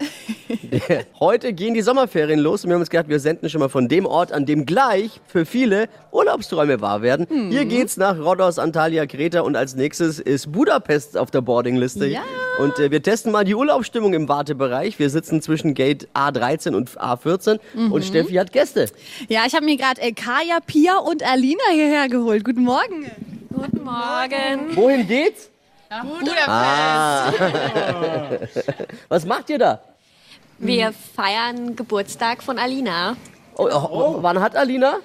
Heute 1.20 1.54
gehen 1.54 1.74
die 1.76 1.82
Sommerferien 1.82 2.40
los 2.40 2.64
und 2.64 2.70
wir 2.70 2.74
haben 2.76 2.82
uns 2.82 2.90
gedacht, 2.90 3.08
wir 3.10 3.20
senden 3.20 3.50
schon 3.50 3.60
mal 3.60 3.70
von 3.70 3.88
dem 3.88 4.06
Ort, 4.06 4.32
an 4.32 4.46
dem 4.46 4.66
gleich 4.66 5.22
für 5.28 5.46
viele 5.46 5.88
Urlaubsträume 6.12 6.82
wahr 6.82 7.02
werden. 7.02 7.28
Hier 7.50 7.66
geht's 7.66 7.98
nach 7.98 8.18
Rhodos, 8.18 8.58
Antalya, 8.58 9.06
Kreta 9.06 9.42
und 9.42 9.56
als 9.56 9.76
nächstes 9.76 10.20
ist 10.20 10.52
Budapest 10.52 11.18
auf 11.18 11.30
der 11.32 11.42
Boardingliste. 11.42 12.08
Ja. 12.08 12.22
Und 12.60 12.78
äh, 12.80 12.90
wir 12.92 13.02
testen 13.04 13.32
mal 13.32 13.46
die 13.46 13.56
Urlaubsstimmung 13.56 14.14
im 14.14 14.28
Wartebereich. 14.28 14.98
Wir 15.00 15.10
sitzen 15.10 15.42
zwischen 15.42 15.76
Gate 15.76 16.08
A13 16.14 16.76
und 16.76 16.90
A14 17.00 17.60
und 17.92 18.04
Steffi 18.04 18.34
hat 18.34 18.52
Gäste. 18.52 18.88
ja 19.30 19.42
ich 19.46 19.54
habe 19.56 19.66
mir 19.66 19.78
gerade 19.78 20.02
äh, 20.02 20.12
Kaya, 20.12 20.60
Pia 20.66 20.98
und 20.98 21.24
Alina 21.24 21.64
hierher 21.72 22.10
geholt. 22.10 22.44
Guten 22.44 22.64
Morgen. 22.64 23.06
Guten 23.54 23.84
Morgen. 23.84 24.76
Wohin 24.76 25.08
geht's? 25.08 25.50
Budapest. 25.90 26.48
Ah. 26.48 27.32
Was 29.10 29.26
macht 29.26 29.50
ihr 29.50 29.58
da? 29.58 29.82
Wir 30.60 30.92
feiern 31.16 31.76
Geburtstag 31.76 32.44
von 32.44 32.60
Alina. 32.60 33.16
Oh, 33.56 33.68
oh, 33.72 34.18
wann 34.22 34.40
hat 34.40 34.56
Alina? 34.56 34.98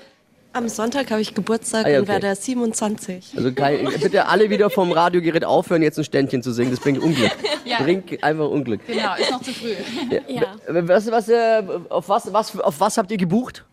Am 0.53 0.69
Sonntag 0.69 1.11
habe 1.11 1.21
ich 1.21 1.35
Geburtstag 1.35 1.87
Ah, 1.87 1.89
ja, 1.89 1.99
und 1.99 2.05
okay. 2.05 2.23
werde 2.23 2.35
27. 2.35 3.35
Also 3.37 3.53
Kai, 3.53 3.85
bitte 4.01 4.27
alle 4.29 4.51
wieder 4.51 4.69
vom 4.71 4.93
Radiogerät 4.93 5.45
aufhören, 5.45 5.83
jetzt 5.83 5.99
ein 5.99 6.05
Ständchen 6.05 6.43
zu 6.43 6.53
singen. 6.53 6.71
Das 6.71 6.81
bringt 6.81 6.99
Unglück. 7.03 7.33
Bringt 7.81 8.23
einfach 8.23 8.49
Unglück. 8.49 8.87
Genau, 8.87 9.15
ist 9.17 9.31
noch 9.31 9.43
zu 9.43 9.53
früh. 9.53 9.75
Ja. 10.29 10.55
Was, 10.69 11.11
was, 11.11 11.29
äh, 11.29 11.63
auf, 11.89 12.09
was, 12.09 12.33
was, 12.33 12.61
auf 12.61 12.79
was 12.79 12.99
habt 12.99 13.11
ihr 13.11 13.17
gebucht? 13.17 13.65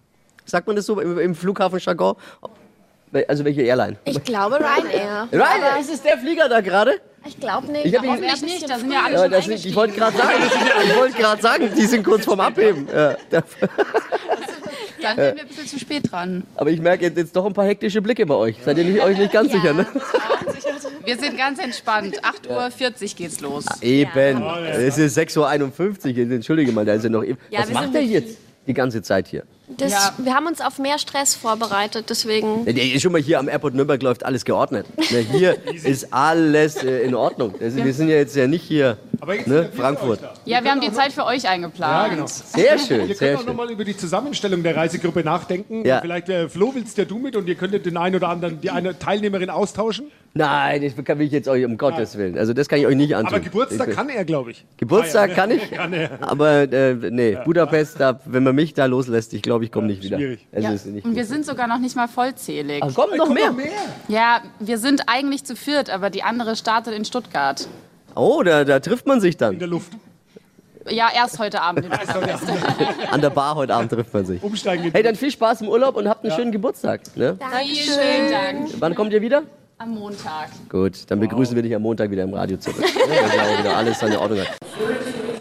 Sagt 0.45 0.65
man 0.65 0.75
das 0.75 0.85
so 0.85 0.99
im, 0.99 1.19
im 1.19 1.35
Flughafen-Jargon? 1.35 2.15
Also 3.27 3.43
welche 3.45 3.61
Airline? 3.63 3.97
Ich 4.05 4.23
glaube 4.23 4.55
Ryanair. 4.59 5.27
Ryanair, 5.33 5.79
ist 5.81 5.93
es 5.93 6.01
der 6.01 6.17
Flieger 6.17 6.47
da 6.47 6.61
gerade? 6.61 7.01
Ich 7.27 7.39
glaube 7.39 7.71
nicht. 7.71 7.85
Ich 7.85 7.95
hab 7.95 8.05
Hoffentlich 8.05 8.41
nicht, 8.41 8.69
da 8.69 8.79
sind 8.79 8.91
ja 8.91 9.01
alle 9.05 9.15
Ja, 9.15 9.41
schon 9.41 9.51
das, 9.51 9.65
ich 9.65 9.75
wollte 9.75 9.95
gerade 9.95 10.17
sagen, 10.17 10.33
ich 10.85 10.95
wollte 10.95 11.17
gerade 11.17 11.41
sagen, 11.41 11.69
die 11.77 11.85
sind 11.85 12.03
kurz 12.03 12.25
vorm 12.25 12.39
Abheben. 12.39 12.87
Ja, 12.91 13.15
da- 13.29 13.43
Dann 15.01 15.15
sind 15.17 15.35
wir 15.35 15.41
ein 15.41 15.47
bisschen 15.47 15.67
zu 15.67 15.79
spät 15.79 16.11
dran. 16.11 16.43
aber 16.55 16.69
ich 16.71 16.79
merke 16.79 17.05
jetzt, 17.05 17.35
doch 17.35 17.45
ein 17.45 17.53
paar 17.53 17.65
hektische 17.65 18.01
Blicke 18.01 18.25
bei 18.25 18.35
euch. 18.35 18.55
Seid 18.63 18.77
ihr 18.77 18.85
nicht, 18.85 19.03
euch 19.03 19.17
nicht 19.17 19.31
ganz 19.33 19.51
Ja. 19.51 19.59
sicher, 19.59 19.73
ne? 19.73 19.85
Wir 21.05 21.17
sind 21.17 21.35
ganz 21.37 21.57
entspannt. 21.59 22.21
8.40 22.23 22.49
Uhr 23.03 23.09
geht's 23.17 23.41
los. 23.41 23.65
Eben. 23.81 24.43
Es 24.71 24.97
ist 24.99 25.17
6.51 25.17 26.15
Uhr. 26.25 26.31
Entschuldige 26.31 26.71
mal, 26.71 26.85
da 26.85 26.93
ist 26.93 27.03
ja 27.03 27.09
noch. 27.09 27.23
Ja, 27.23 27.35
Was 27.59 27.71
macht 27.71 27.83
sind 27.85 27.95
er 27.95 28.01
jetzt 28.03 28.37
die 28.67 28.73
ganze 28.73 29.01
Zeit 29.01 29.27
hier? 29.27 29.43
Das, 29.77 29.91
Ja. 29.91 30.13
Wir 30.17 30.33
haben 30.33 30.47
uns 30.47 30.59
auf 30.61 30.79
mehr 30.79 30.97
Stress 30.99 31.33
vorbereitet, 31.35 32.05
deswegen. 32.09 32.67
Ja, 32.67 32.99
Schon 32.99 33.13
mal 33.13 33.21
hier 33.21 33.39
am 33.39 33.47
Airport 33.47 33.73
Nürnberg 33.73 34.01
läuft 34.03 34.25
alles 34.25 34.43
geordnet. 34.45 34.85
Ne, 35.11 35.19
hier 35.19 35.57
ist 35.83 36.13
alles 36.13 36.83
äh, 36.83 36.99
in 37.03 37.15
Ordnung. 37.15 37.55
Wir 37.59 37.93
sind 37.93 38.09
ja 38.09 38.15
jetzt 38.17 38.35
ja 38.35 38.47
nicht 38.47 38.63
hier, 38.63 38.97
Aber 39.19 39.35
jetzt 39.35 39.47
ne, 39.47 39.69
Frankfurt. 39.73 40.19
Ja, 40.45 40.63
wir 40.63 40.71
haben 40.71 40.81
die 40.81 40.91
Zeit 40.91 41.13
für 41.13 41.25
euch 41.25 41.43
Ja, 41.43 41.51
eingeplant. 41.51 42.13
genau. 42.13 42.25
Sehr 42.27 42.77
schön, 42.77 43.07
Wir 43.07 43.15
sehr 43.15 43.29
können 43.35 43.39
auch 43.39 43.45
nochmal 43.45 43.71
über 43.71 43.85
die 43.85 43.95
Zusammenstellung 43.95 44.61
der 44.61 44.75
Reisegruppe 44.75 45.23
nachdenken. 45.23 45.85
Ja. 45.85 46.01
Vielleicht, 46.01 46.27
äh, 46.29 46.49
Flo, 46.49 46.71
willst 46.75 46.97
ja 46.97 47.05
du 47.05 47.17
mit 47.17 47.35
und 47.35 47.47
ihr 47.47 47.55
könntet 47.55 47.85
den 47.85 47.95
einen 47.97 48.15
oder 48.15 48.27
anderen, 48.29 48.59
die 48.61 48.69
eine 48.71 48.99
Teilnehmerin 48.99 49.49
austauschen? 49.49 50.11
Nein, 50.33 50.81
das 50.95 51.03
kann 51.05 51.19
ich 51.19 51.31
jetzt 51.31 51.49
euch 51.49 51.65
um 51.65 51.77
Gottes 51.77 52.17
Willen. 52.17 52.37
Also 52.37 52.53
das 52.53 52.69
kann 52.69 52.79
ich 52.79 52.85
euch 52.87 52.95
nicht 52.95 53.15
antun. 53.15 53.33
Aber 53.35 53.39
Geburtstag 53.43 53.89
Ich- 53.89 53.95
kann 53.95 54.07
er, 54.07 54.23
glaube 54.23 54.51
ich. 54.51 54.65
Geburtstag 54.77 55.35
kann 55.35 55.51
ich, 55.51 55.69
Kann 55.71 55.91
er. 55.91 56.11
aber 56.21 56.71
äh, 56.71 56.93
nee, 56.93 57.37
Budapest, 57.43 57.99
da, 57.99 58.17
wenn 58.25 58.43
man 58.43 58.55
mich 58.55 58.73
da 58.73 58.85
loslässt, 58.85 59.33
ich 59.33 59.41
glaube, 59.41 59.65
ich 59.65 59.71
komme 59.73 59.87
nicht 59.87 60.03
wieder. 60.03 60.17
schwierig. 60.17 60.47
Ja. 60.53 60.71
nicht 60.71 60.85
Und 61.05 61.15
wir 61.15 61.23
gut. 61.23 61.25
sind 61.31 61.45
sogar 61.45 61.67
noch 61.67 61.79
nicht 61.79 61.97
mal 61.97 62.07
vollzählig. 62.07 62.81
Ach, 62.81 62.93
kommt 62.93 63.17
noch 63.17 63.27
mehr. 63.29 63.51
Ja, 64.07 64.41
wir 64.59 64.77
sind 64.77 65.03
eigentlich 65.07 65.43
zu 65.43 65.57
viert, 65.57 65.89
aber 65.89 66.09
die 66.09 66.23
andere 66.23 66.55
startet 66.55 66.93
in 66.93 67.03
Stuttgart. 67.03 67.67
Oh, 68.15 68.41
da, 68.43 68.63
da 68.63 68.79
trifft 68.79 69.07
man 69.07 69.19
sich 69.19 69.33
In 69.33 69.39
der 69.39 69.51
dann. 69.59 69.69
Luft. 69.69 69.91
Ja, 70.89 71.09
erst 71.13 71.39
heute 71.39 71.61
Abend. 71.61 71.85
An 73.11 73.21
der 73.21 73.29
Bar 73.31 73.55
heute 73.55 73.73
Abend 73.75 73.91
trifft 73.91 74.13
man 74.13 74.25
sich. 74.25 74.41
Umsteigen 74.41 74.83
geht 74.85 74.93
Hey, 74.93 75.03
dann 75.03 75.15
viel 75.15 75.29
Spaß 75.31 75.61
im 75.61 75.67
Urlaub 75.67 75.95
und 75.97 76.07
habt 76.07 76.23
einen 76.23 76.33
schönen 76.33 76.51
Geburtstag. 76.53 77.01
Ne? 77.17 77.37
Vielen 77.65 78.31
Dank. 78.31 78.69
Wann 78.79 78.95
kommt 78.95 79.11
ihr 79.13 79.21
wieder? 79.21 79.43
Am 79.81 79.95
Montag. 79.95 80.49
Gut, 80.69 81.09
dann 81.09 81.19
begrüßen 81.19 81.55
wir 81.55 81.63
dich 81.63 81.73
am 81.73 81.81
Montag 81.81 82.11
wieder 82.11 82.21
im 82.21 82.35
Radio 82.35 82.55
zurück. 82.57 82.85
Ne, 82.85 83.15
Wenn 83.15 83.35
ja 83.35 83.43
auch 83.43 83.59
wieder 83.59 83.77
alles 83.77 83.99
seine 83.99 84.19
Ordnung 84.19 84.41
hat. 84.41 84.55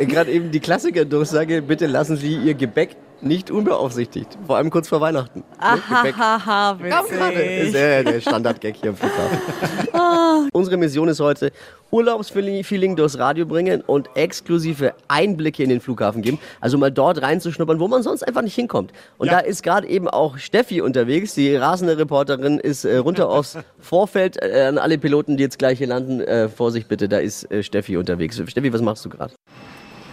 Äh, 0.01 0.07
Gerade 0.07 0.31
eben 0.33 0.51
die 0.51 0.61
Klassiker-Durchsage, 0.61 1.63
bitte 1.63 1.87
lassen 1.87 2.17
Sie 2.17 2.35
Ihr 2.37 2.55
Gebäck 2.55 2.97
nicht 3.23 3.51
unbeaufsichtigt. 3.51 4.39
Vor 4.47 4.57
allem 4.57 4.71
kurz 4.71 4.89
vor 4.89 5.03
Weihnachten. 5.03 5.41
Ne? 5.41 5.83
Gebäck. 5.89 6.17
Haha, 6.17 6.79
Das 6.89 7.05
ist 7.11 7.75
der, 7.75 8.03
der 8.03 8.19
Standard-Gag 8.23 8.77
hier 8.77 8.91
am 8.91 8.97
Flughafen. 8.97 10.49
Unsere 10.55 10.79
Mission 10.79 11.07
ist 11.09 11.21
heute, 11.21 11.53
Urlaubsfeeling 11.91 12.97
durchs 12.97 13.19
Radio 13.19 13.45
bringen 13.45 13.83
und 13.83 14.09
exklusive 14.15 14.95
Einblicke 15.09 15.63
in 15.63 15.69
den 15.69 15.83
Flughafen 15.83 16.23
geben. 16.23 16.39
Also 16.63 16.79
mal 16.79 16.91
dort 16.91 17.21
reinzuschnuppern, 17.21 17.79
wo 17.79 17.89
man 17.89 18.03
sonst 18.03 18.23
einfach 18.27 18.41
nicht 18.41 18.55
hinkommt. 18.55 18.93
Und 19.19 19.27
Ja. 19.27 19.35
da 19.35 19.39
ist 19.41 19.63
gerade 19.63 19.87
eben 19.87 20.09
auch 20.09 20.39
Steffi 20.39 20.81
unterwegs. 20.81 21.35
Die 21.35 21.55
rasende 21.55 21.99
Reporterin 21.99 22.59
ist 22.59 22.87
äh, 22.87 22.97
runter 22.97 23.29
aufs 23.29 23.59
Vorfeld. 23.81 24.43
Äh, 24.43 24.63
an 24.67 24.79
alle 24.79 24.97
Piloten, 24.97 25.37
die 25.37 25.43
jetzt 25.43 25.59
gleich 25.59 25.77
hier 25.77 25.89
landen, 25.89 26.23
äh, 26.23 26.49
Vorsicht 26.49 26.89
bitte, 26.89 27.07
da 27.07 27.19
ist 27.19 27.51
äh, 27.51 27.63
Steffi 27.63 27.99
unterwegs. 27.99 28.41
Steffi, 28.47 28.73
was 28.73 28.81
machst 28.81 29.05
du 29.05 29.11
gerade? 29.11 29.35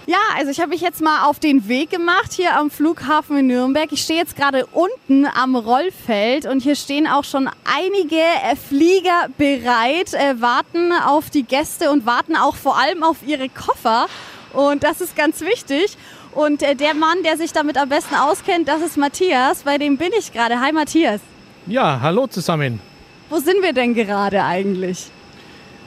Ja, 0.09 0.19
also 0.37 0.51
ich 0.51 0.61
habe 0.61 0.69
mich 0.69 0.79
jetzt 0.79 1.01
mal 1.01 1.25
auf 1.25 1.37
den 1.37 1.67
Weg 1.67 1.89
gemacht 1.89 2.31
hier 2.31 2.55
am 2.55 2.71
Flughafen 2.71 3.39
in 3.39 3.47
Nürnberg. 3.47 3.91
Ich 3.91 4.03
stehe 4.03 4.17
jetzt 4.17 4.37
gerade 4.37 4.65
unten 4.67 5.25
am 5.25 5.53
Rollfeld 5.57 6.45
und 6.45 6.61
hier 6.61 6.77
stehen 6.77 7.07
auch 7.07 7.25
schon 7.25 7.49
einige 7.65 8.15
äh, 8.15 8.55
Flieger 8.55 9.27
bereit, 9.37 10.13
äh, 10.13 10.39
warten 10.39 10.93
auf 10.93 11.29
die 11.29 11.43
Gäste 11.43 11.91
und 11.91 12.05
warten 12.05 12.37
auch 12.37 12.55
vor 12.55 12.79
allem 12.79 13.03
auf 13.03 13.17
ihre 13.27 13.49
Koffer. 13.49 14.05
Und 14.53 14.85
das 14.85 15.01
ist 15.01 15.17
ganz 15.17 15.41
wichtig. 15.41 15.97
Und 16.33 16.63
äh, 16.63 16.73
der 16.73 16.93
Mann, 16.93 17.21
der 17.23 17.35
sich 17.35 17.51
damit 17.51 17.77
am 17.77 17.89
besten 17.89 18.15
auskennt, 18.15 18.69
das 18.69 18.81
ist 18.81 18.95
Matthias. 18.95 19.63
Bei 19.63 19.77
dem 19.77 19.97
bin 19.97 20.11
ich 20.17 20.31
gerade. 20.31 20.61
Hi 20.61 20.71
Matthias. 20.71 21.19
Ja, 21.65 21.99
hallo 22.01 22.27
zusammen. 22.27 22.79
Wo 23.29 23.39
sind 23.39 23.61
wir 23.61 23.73
denn 23.73 23.93
gerade 23.93 24.41
eigentlich? 24.41 25.11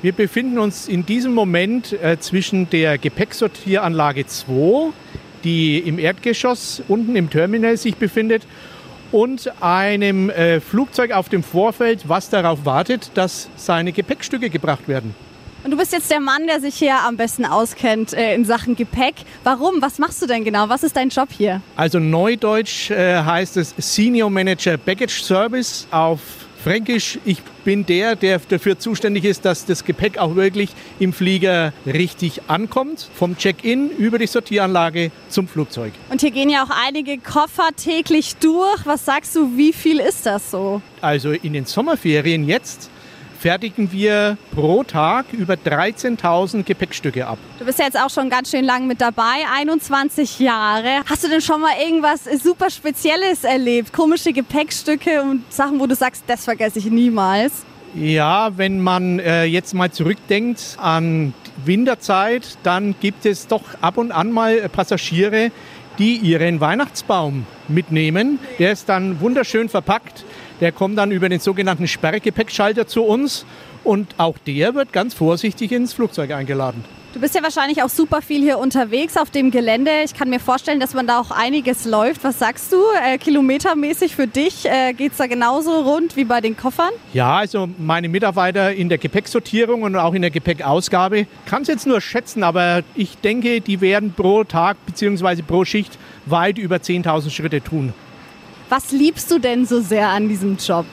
Wir 0.03 0.13
befinden 0.13 0.59
uns 0.59 0.89
in 0.89 1.05
diesem 1.05 1.35
Moment 1.35 1.93
äh, 1.93 2.19
zwischen 2.19 2.71
der 2.71 2.97
Gepäcksortieranlage 2.97 4.27
2, 4.27 4.93
die 5.45 5.79
im 5.79 5.99
Erdgeschoss 5.99 6.83
unten 6.89 7.17
im 7.17 7.29
Terminal 7.29 7.77
sich 7.77 7.97
befindet, 7.97 8.47
und 9.13 9.53
einem 9.61 10.31
äh, 10.31 10.61
Flugzeug 10.61 11.11
auf 11.11 11.29
dem 11.29 11.43
Vorfeld, 11.43 12.09
was 12.09 12.31
darauf 12.31 12.65
wartet, 12.65 13.11
dass 13.15 13.51
seine 13.57 13.93
Gepäckstücke 13.93 14.49
gebracht 14.49 14.89
werden. 14.89 15.15
Und 15.65 15.73
du 15.73 15.77
bist 15.77 15.93
jetzt 15.93 16.11
der 16.11 16.21
Mann, 16.21 16.47
der 16.47 16.61
sich 16.61 16.77
hier 16.77 16.97
am 17.07 17.19
besten 17.19 17.45
auskennt 17.45 18.15
äh, 18.15 18.35
in 18.35 18.47
Sachen 18.47 18.77
Gepäck. 18.77 19.17
Warum? 19.45 19.83
Was 19.83 19.99
machst 19.99 20.23
du 20.23 20.27
denn 20.27 20.45
genau? 20.45 20.71
Was 20.71 20.83
ist 20.83 20.97
dein 20.97 21.11
Job 21.11 21.29
hier? 21.31 21.61
Also 21.77 21.99
neudeutsch 21.99 22.91
äh, 22.91 23.23
heißt 23.23 23.59
es 23.59 23.75
Senior 23.77 24.31
Manager 24.31 24.79
Baggage 24.79 25.23
Service 25.23 25.87
auf 25.91 26.21
Fränkisch. 26.63 27.19
Ich 27.25 27.43
bin 27.65 27.87
der, 27.87 28.17
der 28.17 28.39
dafür 28.39 28.79
zuständig 28.79 29.25
ist, 29.25 29.45
dass 29.45 29.65
das 29.65 29.85
Gepäck 29.85 30.19
auch 30.19 30.37
wirklich 30.37 30.71
im 30.99 31.13
Flieger 31.13 31.73
richtig 31.87 32.43
ankommt. 32.49 33.09
Vom 33.15 33.37
Check-in 33.37 33.91
über 33.91 34.19
die 34.19 34.27
Sortieranlage 34.27 35.11
zum 35.29 35.49
Flugzeug. 35.49 35.93
Und 36.11 36.21
hier 36.21 36.31
gehen 36.31 36.51
ja 36.51 36.65
auch 36.65 36.71
einige 36.87 37.19
Koffer 37.19 37.71
täglich 37.77 38.37
durch. 38.37 38.85
Was 38.85 39.05
sagst 39.05 39.35
du, 39.37 39.57
wie 39.57 39.73
viel 39.73 40.01
ist 40.01 40.27
das 40.27 40.51
so? 40.51 40.83
Also 41.01 41.31
in 41.31 41.53
den 41.53 41.65
Sommerferien 41.65 42.47
jetzt 42.47 42.91
fertigen 43.41 43.91
wir 43.91 44.37
pro 44.55 44.85
Tag 44.85 45.33
über 45.33 45.55
13.000 45.55 46.63
Gepäckstücke 46.63 47.27
ab. 47.27 47.39
Du 47.59 47.65
bist 47.65 47.79
ja 47.79 47.87
jetzt 47.87 47.99
auch 47.99 48.11
schon 48.11 48.29
ganz 48.29 48.51
schön 48.51 48.65
lang 48.65 48.87
mit 48.87 49.01
dabei, 49.01 49.45
21 49.55 50.41
Jahre. 50.41 51.01
Hast 51.09 51.25
du 51.25 51.29
denn 51.29 51.41
schon 51.41 51.63
mal 51.63 51.73
irgendwas 51.83 52.25
super 52.43 52.69
Spezielles 52.69 53.45
erlebt? 53.45 53.95
Komische 53.95 54.35
Gepäckstücke 54.35 55.23
und 55.23 55.51
Sachen, 55.51 55.81
wo 55.81 55.87
du 55.87 55.95
sagst, 55.95 56.25
das 56.27 56.45
vergesse 56.45 56.81
ich 56.81 56.91
niemals. 56.91 57.65
Ja, 57.95 58.57
wenn 58.57 58.81
man 58.81 59.19
äh, 59.19 59.45
jetzt 59.45 59.73
mal 59.73 59.91
zurückdenkt 59.91 60.77
an 60.79 61.33
Winterzeit, 61.65 62.59
dann 62.63 62.95
gibt 63.01 63.25
es 63.25 63.47
doch 63.47 63.63
ab 63.81 63.97
und 63.97 64.13
an 64.13 64.31
mal 64.33 64.59
äh, 64.59 64.69
Passagiere, 64.69 65.51
die 65.99 66.17
ihren 66.17 66.61
Weihnachtsbaum 66.61 67.47
mitnehmen. 67.69 68.39
Der 68.59 68.73
ist 68.73 68.89
dann 68.89 69.21
wunderschön 69.21 69.69
verpackt. 69.69 70.25
Der 70.61 70.73
kommt 70.73 70.99
dann 70.99 71.11
über 71.11 71.29
den 71.29 71.41
sogenannten 71.41 71.89
Sperrgepäckschalter 71.89 72.87
zu 72.87 73.03
uns 73.03 73.47
und 73.83 74.15
auch 74.19 74.37
der 74.39 74.75
wird 74.75 74.93
ganz 74.93 75.15
vorsichtig 75.15 75.73
ins 75.73 75.93
Flugzeug 75.93 76.33
eingeladen. 76.33 76.85
Du 77.13 77.19
bist 77.19 77.35
ja 77.35 77.43
wahrscheinlich 77.43 77.83
auch 77.83 77.89
super 77.89 78.23
viel 78.23 78.41
hier 78.41 78.59
unterwegs 78.59 79.17
auf 79.17 79.31
dem 79.31 79.51
Gelände. 79.51 79.91
Ich 80.05 80.15
kann 80.15 80.31
mir 80.31 80.39
vorstellen, 80.39 80.79
dass 80.79 80.95
man 80.95 81.09
da 81.09 81.19
auch 81.19 81.33
einiges 81.33 81.85
läuft. 81.85 82.23
Was 82.23 82.39
sagst 82.39 82.73
du? 82.73 82.77
Äh, 83.05 83.19
kilometermäßig 83.19 84.15
für 84.15 84.29
dich 84.29 84.65
äh, 84.65 84.93
geht 84.93 85.13
es 85.13 85.19
da 85.19 85.27
genauso 85.27 85.81
rund 85.81 86.15
wie 86.15 86.25
bei 86.25 86.41
den 86.41 86.57
Koffern? 86.57 86.91
Ja, 87.13 87.39
also 87.39 87.69
meine 87.79 88.09
Mitarbeiter 88.09 88.73
in 88.73 88.89
der 88.89 88.99
Gepäcksortierung 88.99 89.83
und 89.83 89.97
auch 89.97 90.15
in 90.15 90.23
der 90.23 90.31
Gepäckausgabe 90.31 91.27
kann 91.47 91.63
es 91.63 91.69
jetzt 91.69 91.87
nur 91.87 92.01
schätzen, 92.01 92.45
aber 92.45 92.83
ich 92.95 93.17
denke, 93.19 93.61
die 93.61 93.81
werden 93.81 94.13
pro 94.13 94.45
Tag 94.45 94.77
bzw. 94.87 95.43
pro 95.43 95.65
Schicht 95.65 95.99
weit 96.27 96.59
über 96.59 96.77
10.000 96.77 97.31
Schritte 97.31 97.61
tun. 97.61 97.93
Was 98.71 98.93
liebst 98.93 99.29
du 99.33 99.41
denn 99.41 99.67
so 99.67 99.81
sehr 99.81 100.09
an 100.11 100.29
diesem 100.29 100.57
Job? 100.57 100.87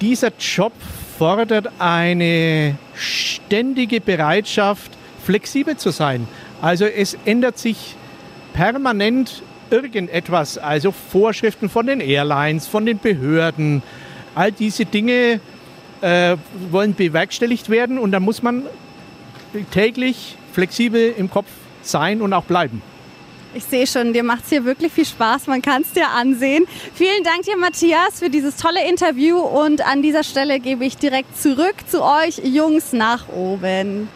Dieser 0.00 0.32
Job 0.38 0.72
fordert 1.18 1.68
eine 1.78 2.78
ständige 2.94 4.00
Bereitschaft, 4.00 4.90
flexibel 5.22 5.76
zu 5.76 5.90
sein. 5.90 6.26
Also 6.62 6.86
es 6.86 7.18
ändert 7.26 7.58
sich 7.58 7.94
permanent 8.54 9.42
irgendetwas, 9.68 10.56
also 10.56 10.92
Vorschriften 10.92 11.68
von 11.68 11.86
den 11.86 12.00
Airlines, 12.00 12.66
von 12.66 12.86
den 12.86 12.98
Behörden. 12.98 13.82
All 14.34 14.50
diese 14.50 14.86
Dinge 14.86 15.40
äh, 16.00 16.36
wollen 16.70 16.94
bewerkstelligt 16.94 17.68
werden 17.68 17.98
und 17.98 18.12
da 18.12 18.20
muss 18.20 18.42
man 18.42 18.62
täglich 19.72 20.36
flexibel 20.54 21.12
im 21.18 21.30
Kopf 21.30 21.48
sein 21.82 22.22
und 22.22 22.32
auch 22.32 22.44
bleiben. 22.44 22.80
Ich 23.56 23.64
sehe 23.64 23.86
schon, 23.86 24.12
dir 24.12 24.24
macht 24.24 24.44
es 24.44 24.50
hier 24.50 24.64
wirklich 24.64 24.92
viel 24.92 25.04
Spaß. 25.04 25.46
Man 25.46 25.62
kann 25.62 25.82
es 25.82 25.92
dir 25.92 26.08
ansehen. 26.08 26.66
Vielen 26.94 27.22
Dank 27.22 27.42
dir, 27.42 27.56
Matthias, 27.56 28.18
für 28.18 28.28
dieses 28.28 28.56
tolle 28.56 28.88
Interview. 28.88 29.38
Und 29.38 29.86
an 29.86 30.02
dieser 30.02 30.24
Stelle 30.24 30.58
gebe 30.58 30.84
ich 30.84 30.96
direkt 30.96 31.40
zurück 31.40 31.74
zu 31.88 32.02
euch 32.02 32.38
Jungs 32.42 32.92
nach 32.92 33.28
oben. 33.28 34.08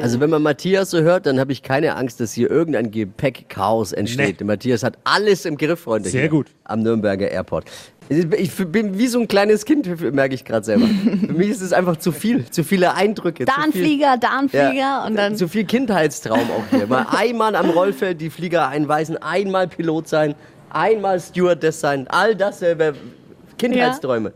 Also 0.00 0.20
wenn 0.20 0.30
man 0.30 0.42
Matthias 0.42 0.90
so 0.90 1.00
hört, 1.00 1.26
dann 1.26 1.38
habe 1.38 1.52
ich 1.52 1.62
keine 1.62 1.96
Angst, 1.96 2.20
dass 2.20 2.32
hier 2.32 2.50
irgendein 2.50 2.90
Gepäckchaos 2.90 3.92
entsteht. 3.92 4.40
Matthias 4.42 4.82
hat 4.82 4.98
alles 5.04 5.44
im 5.44 5.56
Griff, 5.56 5.80
Freunde. 5.80 6.08
Sehr 6.08 6.22
hier 6.22 6.30
gut. 6.30 6.46
Am 6.64 6.82
Nürnberger 6.82 7.28
Airport. 7.28 7.64
Ich 8.10 8.52
bin 8.56 8.98
wie 8.98 9.06
so 9.06 9.20
ein 9.20 9.28
kleines 9.28 9.64
Kind, 9.64 9.86
merke 10.12 10.34
ich 10.34 10.44
gerade 10.44 10.66
selber. 10.66 10.86
Für 10.86 11.32
mich 11.32 11.48
ist 11.48 11.60
es 11.60 11.72
einfach 11.72 11.96
zu 11.96 12.10
viel, 12.10 12.44
zu 12.50 12.64
viele 12.64 12.94
Eindrücke. 12.94 13.44
Da 13.44 13.52
ein 13.62 13.70
viel, 13.70 13.84
Flieger, 13.84 14.16
da 14.18 14.36
ein 14.36 14.48
Flieger 14.48 14.72
Ja, 14.72 15.06
und 15.06 15.14
dann. 15.14 15.36
Zu 15.36 15.46
viel 15.46 15.64
Kindheitstraum 15.64 16.40
auch 16.40 16.64
hier. 16.76 16.88
Mal 16.88 17.06
einmal 17.08 17.54
am 17.54 17.70
Rollfeld 17.70 18.20
die 18.20 18.30
Flieger 18.30 18.66
einweisen, 18.68 19.16
einmal 19.22 19.68
Pilot 19.68 20.08
sein, 20.08 20.34
einmal 20.70 21.20
Stewardess 21.20 21.78
sein. 21.78 22.08
All 22.08 22.34
das 22.34 22.60
wär 22.62 22.94
Kindheitsträume. 23.56 24.32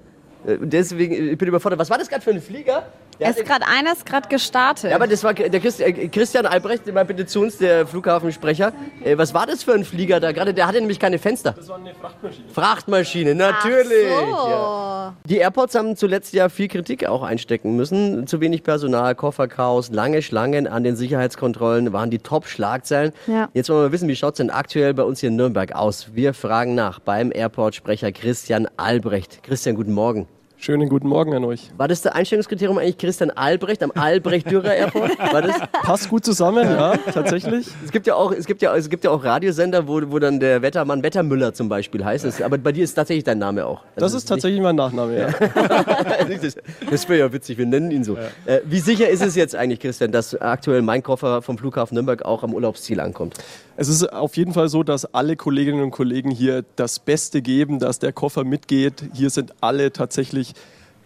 Äh, 0.47 0.59
Deswegen, 0.61 1.31
ich 1.31 1.39
bin 1.39 1.49
überfordert. 1.49 1.81
Was 1.81 1.91
war 1.91 1.99
das 1.99 2.09
gerade 2.09 2.23
für 2.23 2.31
ein 2.31 2.41
Flieger? 2.41 2.87
Der 3.21 3.31
Es 3.31 3.37
ist 3.37 3.47
gerade 3.47 3.67
einer 3.67 3.93
ist 3.93 4.07
gerade 4.07 4.29
gestartet. 4.29 4.91
ja, 4.91 4.97
aber 4.97 5.07
das 5.07 5.23
war 5.23 5.35
der 5.35 5.61
Christ, 5.61 5.81
äh, 5.81 6.09
Christian 6.09 6.47
Albrecht, 6.47 6.93
mal 6.93 7.05
bitte 7.05 7.27
zu 7.27 7.41
uns, 7.41 7.59
der 7.59 7.87
Flughafensprecher. 7.87 8.73
Äh, 9.05 9.17
was 9.17 9.35
war 9.35 9.47
das 9.47 9.63
für 9.63 9.75
ein 9.75 9.85
Flieger 9.85 10.21
da 10.21 10.33
gerade? 10.33 10.55
Der 10.55 10.67
hatte 10.67 10.81
nämlich 10.81 10.99
keine 10.99 11.19
Fenster. 11.19 11.53
Das 11.53 11.69
war 11.69 11.77
eine 11.77 11.95
Frachtmaschine. 11.95 12.49
Frachtmaschine, 12.49 13.35
natürlich. 13.35 14.09
so. 14.09 14.49
Ja. 14.49 15.15
Die 15.27 15.37
Airports 15.37 15.75
haben 15.75 15.97
zuletzt 15.97 16.33
ja 16.35 16.49
viel 16.49 16.69
Kritik 16.69 17.07
auch 17.07 17.23
einstecken 17.23 17.77
müssen. 17.77 18.27
Zu 18.27 18.41
wenig 18.41 18.63
Personal, 18.63 19.15
Kofferchaos, 19.15 19.91
lange 19.91 20.23
Schlangen 20.23 20.67
an 20.67 20.85
den 20.85 20.97
Sicherheitskontrollen 20.97 21.93
waren 21.93 22.11
die 22.11 22.19
Top-Schlagzeilen. 22.19 23.13
Ja. 23.27 23.49
Jetzt 23.55 23.69
wollen 23.69 23.83
wir 23.83 23.93
wissen, 23.93 24.09
wie 24.09 24.17
schaut 24.17 24.35
es 24.35 24.39
denn 24.39 24.51
aktuell 24.51 24.95
bei 24.95 25.03
uns 25.03 25.21
hier 25.21 25.29
in 25.29 25.37
Nürnberg 25.37 25.75
aus? 25.75 26.09
Wir 26.15 26.35
fragen 26.35 26.75
nach 26.75 26.99
beim 26.99 27.31
Airport-Sprecher 27.33 28.13
Christian 28.13 28.69
Albrecht. 28.77 29.43
Christian, 29.43 29.77
guten 29.77 29.93
Morgen. 29.93 30.27
Schönen 30.65 30.89
guten 30.89 31.09
Morgen 31.09 31.35
an 31.35 31.45
euch. 31.45 31.71
War 31.77 31.89
das 31.89 32.01
der 32.01 32.15
Einstellungskriterium 32.15 32.79
eigentlich 32.79 32.97
Christian 32.97 33.31
Albrecht 33.31 33.83
am 33.83 33.93
Albrecht-Dürer 33.95 34.75
Airport? 34.75 35.19
War 35.33 35.43
das? 35.43 35.57
Passt 35.83 36.09
gut 36.09 36.25
zusammen, 36.25 36.67
ja, 36.67 36.97
tatsächlich. 36.97 37.67
Es 37.85 37.93
gibt 37.93 38.07
ja 38.07 38.15
auch, 38.15 38.33
es 38.33 38.47
gibt 38.47 38.63
ja, 38.63 38.75
es 38.75 38.89
gibt 38.89 39.05
ja 39.05 39.11
auch 39.11 39.23
Radiosender, 39.23 39.87
wo, 39.87 40.01
wo 40.07 40.19
dann 40.19 40.41
der 40.41 40.63
Wettermann 40.63 41.03
Wettermüller 41.03 41.53
zum 41.53 41.69
Beispiel 41.69 42.03
heißt. 42.03 42.25
Es, 42.25 42.41
aber 42.41 42.57
bei 42.57 42.73
dir 42.73 42.83
ist 42.83 42.95
tatsächlich 42.95 43.25
dein 43.25 43.41
Name 43.41 43.67
auch. 43.67 43.83
Also 43.95 44.07
Das 44.07 44.15
ist 44.15 44.25
tatsächlich 44.25 44.63
mein 44.63 44.77
Nachname, 44.77 45.19
ja. 45.19 45.27
das 46.91 47.09
wäre 47.11 47.19
ja 47.19 47.31
witzig, 47.31 47.59
wir 47.59 47.67
nennen 47.67 47.91
ihn 47.91 48.03
so. 48.03 48.17
Äh, 48.47 48.61
wie 48.65 48.81
sicher 48.81 49.11
ist 49.11 49.23
es 49.23 49.37
jetzt 49.37 49.55
eigentlich, 49.55 49.81
Christian, 49.81 50.13
dass 50.13 50.35
aktuell 50.35 50.81
mein 50.81 51.03
Koffer 51.03 51.43
vom 51.43 51.59
Flughafen 51.59 51.95
Nürnberg 51.95 52.25
auch 52.25 52.43
am 52.43 52.55
Urlaubsziel 52.55 53.01
ankommt? 53.01 53.35
Es 53.77 53.89
ist 53.89 54.13
auf 54.13 54.37
jeden 54.37 54.53
Fall 54.53 54.69
so, 54.69 54.85
dass 54.85 55.05
alle 55.15 55.35
Kolleginnen 55.35 55.83
und 55.83 55.91
Kollegen 55.91 56.31
hier 56.31 56.65
das 56.77 57.01
Beste 57.01 57.43
geben, 57.43 57.81
dass 57.81 57.99
der 57.99 58.13
Koffer 58.13 58.45
mitgeht. 58.45 59.11
Hier 59.15 59.31
sind 59.31 59.53
alle 59.61 59.93
tatsächlich 59.93 60.55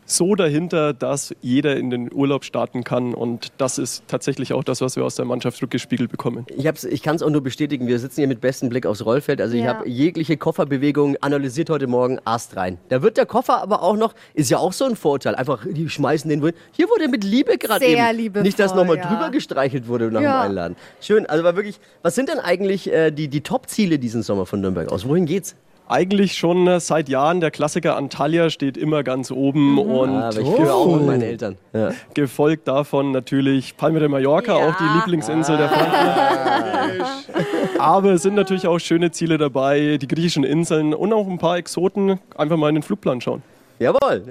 so 0.08 0.34
dahinter, 0.34 0.92
dass 0.94 1.34
jeder 1.42 1.76
in 1.76 1.90
den 1.90 2.12
Urlaub 2.12 2.44
starten 2.44 2.82
kann. 2.82 3.14
Und 3.14 3.48
das 3.58 3.78
ist 3.78 4.04
tatsächlich 4.08 4.52
auch 4.54 4.64
das, 4.64 4.80
was 4.80 4.96
wir 4.96 5.04
aus 5.04 5.14
der 5.16 5.26
Mannschaft 5.26 5.60
rückgespiegelt 5.62 6.10
bekommen. 6.10 6.46
Ich, 6.56 6.64
ich 6.84 7.02
kann 7.02 7.16
es 7.16 7.22
auch 7.22 7.30
nur 7.30 7.42
bestätigen, 7.42 7.86
wir 7.86 7.98
sitzen 7.98 8.22
hier 8.22 8.28
mit 8.28 8.40
bestem 8.40 8.70
Blick 8.70 8.86
aufs 8.86 9.04
Rollfeld. 9.04 9.40
Also 9.40 9.54
ich 9.56 9.62
Ja. 9.64 9.74
habe 9.76 9.88
jegliche 9.88 10.36
Kofferbewegung 10.38 11.16
analysiert 11.20 11.68
heute 11.70 11.86
Morgen, 11.86 12.18
Ast 12.24 12.56
rein. 12.56 12.78
Da 12.88 13.02
wird 13.02 13.18
der 13.18 13.26
Koffer 13.26 13.60
aber 13.62 13.82
auch 13.82 13.96
noch, 13.96 14.14
ist 14.34 14.50
ja 14.50 14.58
auch 14.58 14.72
so 14.72 14.86
ein 14.86 14.96
Vorteil, 14.96 15.34
einfach, 15.34 15.66
die 15.70 15.88
schmeißen 15.88 16.28
den. 16.30 16.40
Hier 16.72 16.88
wurde 16.88 17.08
mit 17.08 17.22
Liebe 17.22 17.58
gerade 17.58 17.84
Sehr 17.84 18.08
eben. 18.08 18.16
liebevoll, 18.16 18.42
Nicht, 18.44 18.58
dass 18.58 18.74
nochmal 18.74 18.96
ja. 18.96 19.06
drüber 19.06 19.30
gestreichelt 19.30 19.88
wurde 19.88 20.10
nach 20.10 20.22
Ja. 20.22 20.42
dem 20.42 20.50
Einladen. 20.50 20.76
Schön, 21.02 21.26
also 21.26 21.44
war 21.44 21.54
wirklich, 21.54 21.78
was 22.02 22.14
sind 22.14 22.30
denn 22.30 22.38
eigentlich 22.38 22.90
äh, 22.90 23.10
die, 23.10 23.28
die 23.28 23.42
Top-Ziele 23.42 23.98
diesen 23.98 24.22
Sommer 24.22 24.46
von 24.46 24.60
Nürnberg 24.62 24.90
aus? 24.90 25.06
Wohin 25.06 25.26
geht's? 25.26 25.54
Eigentlich 25.88 26.35
schon 26.37 26.66
äh, 26.66 26.80
seit 26.80 27.09
Jahren, 27.09 27.40
der 27.40 27.50
Klassiker 27.50 27.97
Antalya 27.97 28.50
steht 28.50 28.76
immer 28.76 29.02
ganz 29.02 29.30
oben 29.30 29.78
und 29.78 30.11
Ah, 30.11 30.28
aber 30.28 30.40
ich 30.40 30.47
führe 30.49 30.75
auch 30.75 30.97
mit 30.97 31.07
meinen 31.07 31.23
Eltern. 31.23 31.57
Ja. 31.73 31.92
gefolgt 32.12 32.68
davon 32.68 33.11
natürlich 33.11 33.76
Palma 33.76 33.99
de 33.99 34.09
Mallorca, 34.09 34.54
auch 34.54 34.75
die 34.76 34.99
Lieblingsinsel 34.99 35.57
der 35.57 35.68
Franken. 35.71 37.02
Aber 37.78 38.12
es 38.12 38.23
sind 38.23 38.35
natürlich 38.35 38.66
auch 38.66 38.80
schöne 38.80 39.12
Ziele 39.12 39.38
dabei, 39.38 39.99
die 39.99 40.09
griechischen 40.09 40.42
Inseln 40.42 40.92
und 40.95 41.12
auch 41.12 41.28
ein 41.28 41.38
paar 41.38 41.57
Exoten. 41.59 42.18
Einfach 42.37 42.57
mal 42.57 42.68
in 42.71 42.75
den 42.75 42.83
Flugplan 42.83 43.21
schauen. 43.21 43.42
Jawohl. 43.78 44.25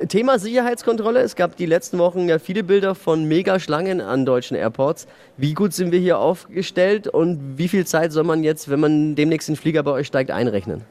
Äh, 0.00 0.06
Thema 0.06 0.38
Sicherheitskontrolle. 0.38 1.20
Es 1.20 1.34
gab 1.34 1.56
die 1.56 1.64
letzten 1.64 1.98
Wochen 1.98 2.28
ja 2.28 2.38
viele 2.38 2.62
Bilder 2.62 2.94
von 2.94 3.24
Megaschlangen 3.24 4.02
an 4.02 4.26
deutschen 4.26 4.54
Airports. 4.56 5.06
Wie 5.38 5.54
gut 5.54 5.72
sind 5.72 5.90
wir 5.92 5.98
hier 5.98 6.18
aufgestellt 6.18 7.08
und 7.08 7.56
wie 7.56 7.68
viel 7.68 7.86
Zeit 7.86 8.12
soll 8.12 8.24
man 8.24 8.44
jetzt, 8.44 8.68
wenn 8.68 8.80
man 8.80 9.14
demnächst 9.14 9.48
in 9.48 9.54
den 9.54 9.60
Flieger 9.60 9.82
bei 9.82 9.92
euch 9.92 10.06
steigt, 10.06 10.30
einrechnen? 10.30 10.82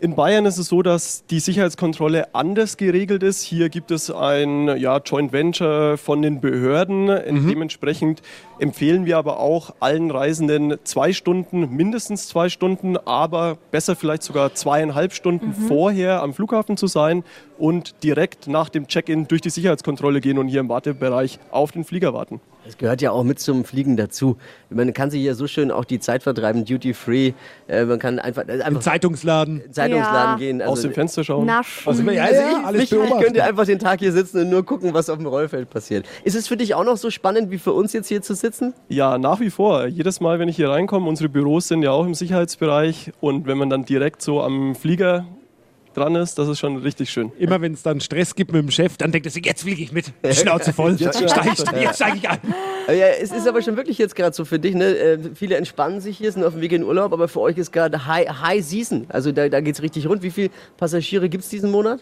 In 0.00 0.14
Bayern 0.14 0.46
ist 0.46 0.58
es 0.58 0.68
so, 0.68 0.82
dass 0.82 1.26
die 1.26 1.40
Sicherheitskontrolle 1.40 2.32
anders 2.32 2.76
geregelt 2.76 3.24
ist. 3.24 3.42
Hier 3.42 3.68
gibt 3.68 3.90
es 3.90 4.12
ein 4.12 4.78
ja, 4.78 4.98
Joint 4.98 5.32
Venture 5.32 5.98
von 5.98 6.22
den 6.22 6.40
Behörden. 6.40 7.08
Dementsprechend 7.48 8.22
empfehlen 8.60 9.06
wir 9.06 9.18
aber 9.18 9.40
auch 9.40 9.74
allen 9.80 10.12
Reisenden 10.12 10.76
zwei 10.84 11.12
Stunden, 11.12 11.74
mindestens 11.74 12.28
zwei 12.28 12.48
Stunden, 12.48 12.96
aber 12.96 13.58
besser 13.72 13.96
vielleicht 13.96 14.22
sogar 14.22 14.54
zweieinhalb 14.54 15.12
Stunden 15.12 15.52
vorher 15.52 16.22
am 16.22 16.32
Flughafen 16.32 16.76
zu 16.76 16.86
sein 16.86 17.24
und 17.58 18.02
direkt 18.02 18.46
nach 18.48 18.68
dem 18.68 18.86
Check-in 18.86 19.28
durch 19.28 19.40
die 19.40 19.50
Sicherheitskontrolle 19.50 20.20
gehen 20.20 20.38
und 20.38 20.48
hier 20.48 20.60
im 20.60 20.68
Wartebereich 20.68 21.38
auf 21.50 21.72
den 21.72 21.84
Flieger 21.84 22.14
warten. 22.14 22.40
Das 22.64 22.76
gehört 22.76 23.00
ja 23.00 23.12
auch 23.12 23.24
mit 23.24 23.38
zum 23.38 23.64
Fliegen 23.64 23.96
dazu. 23.96 24.36
Man 24.68 24.92
kann 24.92 25.10
sich 25.10 25.22
hier 25.22 25.34
so 25.34 25.46
schön 25.46 25.70
auch 25.70 25.86
die 25.86 26.00
Zeit 26.00 26.22
vertreiben, 26.22 26.66
Duty 26.66 26.92
Free. 26.92 27.32
Äh, 27.66 27.86
man 27.86 27.98
kann 27.98 28.18
einfach, 28.18 28.42
Im 28.46 28.60
einfach 28.60 28.80
Zeitungsladen. 28.82 29.62
Zeitungsladen 29.72 30.32
Ja. 30.32 30.36
gehen. 30.36 30.60
Aus 30.60 30.82
dem 30.82 30.92
Fenster 30.92 31.24
schauen. 31.24 31.46
Naschen. 31.46 31.88
Also, 31.88 32.02
ja, 32.02 32.22
Also 32.24 32.40
ja, 32.42 32.50
ich, 32.60 32.66
alles 32.66 32.82
ich, 32.82 32.92
ich 32.92 33.18
könnte 33.24 33.42
einfach 33.42 33.64
den 33.64 33.78
Tag 33.78 34.00
hier 34.00 34.12
sitzen 34.12 34.42
und 34.42 34.50
nur 34.50 34.66
gucken, 34.66 34.92
was 34.92 35.08
auf 35.08 35.16
dem 35.16 35.26
Rollfeld 35.26 35.70
passiert. 35.70 36.04
Ist 36.24 36.36
es 36.36 36.46
für 36.46 36.58
dich 36.58 36.74
auch 36.74 36.84
noch 36.84 36.98
so 36.98 37.10
spannend 37.10 37.50
wie 37.50 37.56
für 37.58 37.72
uns 37.72 37.94
jetzt 37.94 38.08
hier 38.08 38.20
zu 38.20 38.34
sitzen? 38.34 38.74
Ja, 38.88 39.16
nach 39.16 39.40
wie 39.40 39.48
vor. 39.48 39.86
Jedes 39.86 40.20
Mal, 40.20 40.38
wenn 40.38 40.48
ich 40.50 40.56
hier 40.56 40.68
reinkomme, 40.68 41.08
unsere 41.08 41.30
Büros 41.30 41.68
sind 41.68 41.82
ja 41.82 41.92
auch 41.92 42.04
im 42.04 42.12
Sicherheitsbereich 42.14 43.12
und 43.20 43.46
wenn 43.46 43.56
man 43.56 43.70
dann 43.70 43.86
direkt 43.86 44.20
so 44.20 44.42
am 44.42 44.74
Flieger 44.74 45.24
dran 45.94 46.14
ist, 46.14 46.38
das 46.38 46.48
ist 46.48 46.58
schon 46.58 46.76
richtig 46.76 47.10
schön. 47.10 47.32
Immer 47.38 47.60
wenn 47.60 47.72
es 47.72 47.82
dann 47.82 48.00
Stress 48.00 48.34
gibt 48.34 48.52
mit 48.52 48.62
dem 48.62 48.70
Chef, 48.70 48.96
dann 48.96 49.12
denkt 49.12 49.26
er 49.26 49.30
sich, 49.30 49.44
jetzt 49.44 49.62
fliege 49.62 49.82
ich 49.82 49.92
mit. 49.92 50.12
Schnauze 50.32 50.72
voll. 50.72 50.96
Jetzt 50.98 51.18
steige 51.18 51.50
ich, 51.52 51.82
jetzt 51.82 51.96
steig 51.96 52.14
ich 52.16 52.28
ein. 52.28 52.38
Aber 52.86 52.96
Ja, 52.96 53.06
es 53.08 53.32
ist 53.32 53.46
aber 53.46 53.62
schon 53.62 53.76
wirklich 53.76 53.98
jetzt 53.98 54.14
gerade 54.16 54.34
so 54.34 54.44
für 54.44 54.58
dich. 54.58 54.74
Ne? 54.74 54.96
Äh, 54.96 55.18
Viele 55.34 55.56
entspannen 55.56 56.00
sich 56.00 56.18
hier, 56.18 56.32
sind 56.32 56.44
auf 56.44 56.54
dem 56.54 56.62
Weg 56.62 56.72
in 56.72 56.82
den 56.82 56.88
Urlaub, 56.88 57.12
aber 57.12 57.28
für 57.28 57.40
euch 57.40 57.58
ist 57.58 57.72
gerade 57.72 58.06
High, 58.06 58.28
High 58.28 58.64
Season. 58.64 59.06
Also 59.08 59.32
da, 59.32 59.48
da 59.48 59.60
geht 59.60 59.74
es 59.74 59.82
richtig 59.82 60.06
rund. 60.08 60.22
Wie 60.22 60.30
viele 60.30 60.50
Passagiere 60.76 61.28
gibt 61.28 61.44
es 61.44 61.50
diesen 61.50 61.70
Monat? 61.70 62.00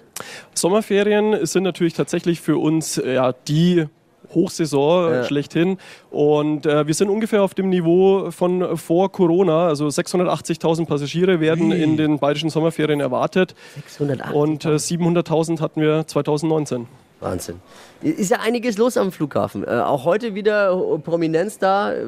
Sommerferien 0.55 1.45
sind 1.47 1.65
natürlich 1.65 1.95
tatsächlich 1.95 2.41
für 2.41 2.57
uns 2.59 2.99
äh, 2.99 3.15
ja, 3.15 3.33
die 3.33 3.87
Hochsaison 4.35 5.11
Ja. 5.13 5.21
äh, 5.21 5.25
schlechthin. 5.25 5.79
Und 6.11 6.67
äh, 6.67 6.87
wir 6.87 6.95
sind 6.95 7.09
ungefähr 7.11 7.43
auf 7.43 7.55
dem 7.55 7.69
Niveau 7.69 8.31
von 8.31 8.77
vor 8.77 9.11
Corona. 9.13 9.67
Also 9.69 9.87
680.000 9.87 10.87
Passagiere 10.87 11.41
werden 11.41 11.73
in 11.73 11.97
den 11.97 12.19
bayerischen 12.19 12.51
Sommerferien 12.51 13.01
erwartet. 13.01 13.55
680. 13.75 14.35
Und 14.35 14.65
äh, 14.65 14.69
700.000 14.77 15.61
hatten 15.61 15.81
wir 15.81 16.07
2019. 16.07 16.87
Wahnsinn. 17.21 17.61
Ist 18.03 18.31
ja 18.31 18.41
einiges 18.41 18.77
los 18.77 18.99
am 18.99 19.11
Flughafen. 19.11 19.65
Äh, 19.65 19.71
auch 19.71 20.05
heute 20.05 20.35
wieder 20.35 20.77
Prominenz 21.03 21.59
da. 21.59 21.95
Äh, 21.95 22.05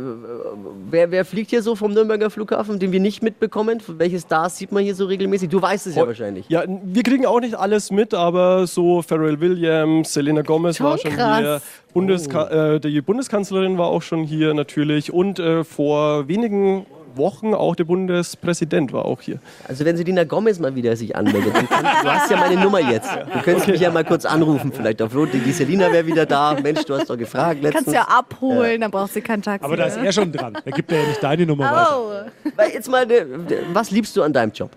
wer, 0.90 1.10
wer 1.10 1.24
fliegt 1.24 1.48
hier 1.48 1.62
so 1.62 1.74
vom 1.76 1.94
Nürnberger 1.94 2.28
Flughafen, 2.28 2.78
den 2.78 2.92
wir 2.92 3.00
nicht 3.00 3.22
mitbekommen? 3.22 3.82
Welche 3.86 4.20
Stars 4.20 4.58
sieht 4.58 4.70
man 4.70 4.84
hier 4.84 4.94
so 4.94 5.06
regelmäßig? 5.06 5.48
Du 5.48 5.62
weißt 5.62 5.86
es 5.86 5.94
ja 5.94 6.06
wahrscheinlich. 6.06 6.46
Ja, 6.50 6.64
wir 6.66 7.02
kriegen 7.02 7.24
auch 7.24 7.40
nicht 7.40 7.54
alles 7.54 7.90
mit, 7.90 8.12
aber 8.12 8.66
so 8.66 9.00
Pharrell 9.00 9.40
Williams, 9.40 10.12
Selena 10.12 10.42
Gomez 10.42 10.76
Schon 10.76 10.86
war 10.86 10.98
schon 10.98 11.12
krass. 11.12 11.38
hier, 11.38 11.62
Bundeska 11.94 12.74
äh, 12.74 12.80
die 12.80 13.00
Bundeskanzlerin 13.00 13.78
war 13.78 13.86
auch 13.86 14.02
schon 14.02 14.24
hier 14.24 14.52
natürlich 14.52 15.10
und 15.10 15.38
äh, 15.38 15.64
vor 15.64 16.28
wenigen 16.28 16.84
Wochen 17.14 17.54
auch 17.54 17.76
der 17.76 17.84
Bundespräsident 17.84 18.92
war 18.92 19.04
auch 19.04 19.20
hier. 19.20 19.38
Also 19.66 19.84
wenn 19.84 19.96
Selina 19.96 20.24
Gomez 20.24 20.58
mal 20.58 20.74
wieder 20.74 20.96
sich 20.96 21.14
anmeldet, 21.14 21.54
dann 21.54 21.68
kann, 21.68 21.84
du 21.84 22.10
hast 22.10 22.30
ja 22.30 22.36
meine 22.36 22.60
Nummer 22.60 22.80
jetzt. 22.80 23.10
Du 23.14 23.40
könntest 23.42 23.68
mich 23.68 23.80
ja 23.80 23.90
mal 23.90 24.04
kurz 24.04 24.24
anrufen 24.24 24.72
vielleicht 24.72 25.02
auf 25.02 25.14
Rot. 25.14 25.30
Die 25.32 25.52
Selina 25.52 25.92
wäre 25.92 26.06
wieder 26.06 26.26
da. 26.26 26.56
Mensch, 26.62 26.84
du 26.84 26.94
hast 26.94 27.10
doch 27.10 27.18
gefragt 27.18 27.62
letztens. 27.62 27.84
Kannst 27.84 27.88
du 27.88 27.94
ja 27.94 28.08
abholen, 28.08 28.80
dann 28.80 28.90
brauchst 28.90 29.16
du 29.16 29.20
kein 29.20 29.42
Taxi. 29.42 29.64
Aber 29.64 29.76
da 29.76 29.86
ist 29.86 29.96
er 29.96 30.12
schon 30.12 30.32
dran. 30.32 30.56
Da 30.64 30.70
gibt 30.70 30.90
er 30.92 31.02
ja 31.02 31.08
nicht 31.08 31.22
deine 31.22 31.46
Nummer 31.46 31.64
weiter. 31.64 31.98
Oh. 31.98 32.50
Weil 32.56 32.70
Jetzt 32.78 32.88
mal, 32.88 33.10
äh, 33.10 33.26
was 33.72 33.90
liebst 33.90 34.16
du 34.16 34.22
an 34.22 34.32
deinem 34.32 34.52
Job? 34.52 34.70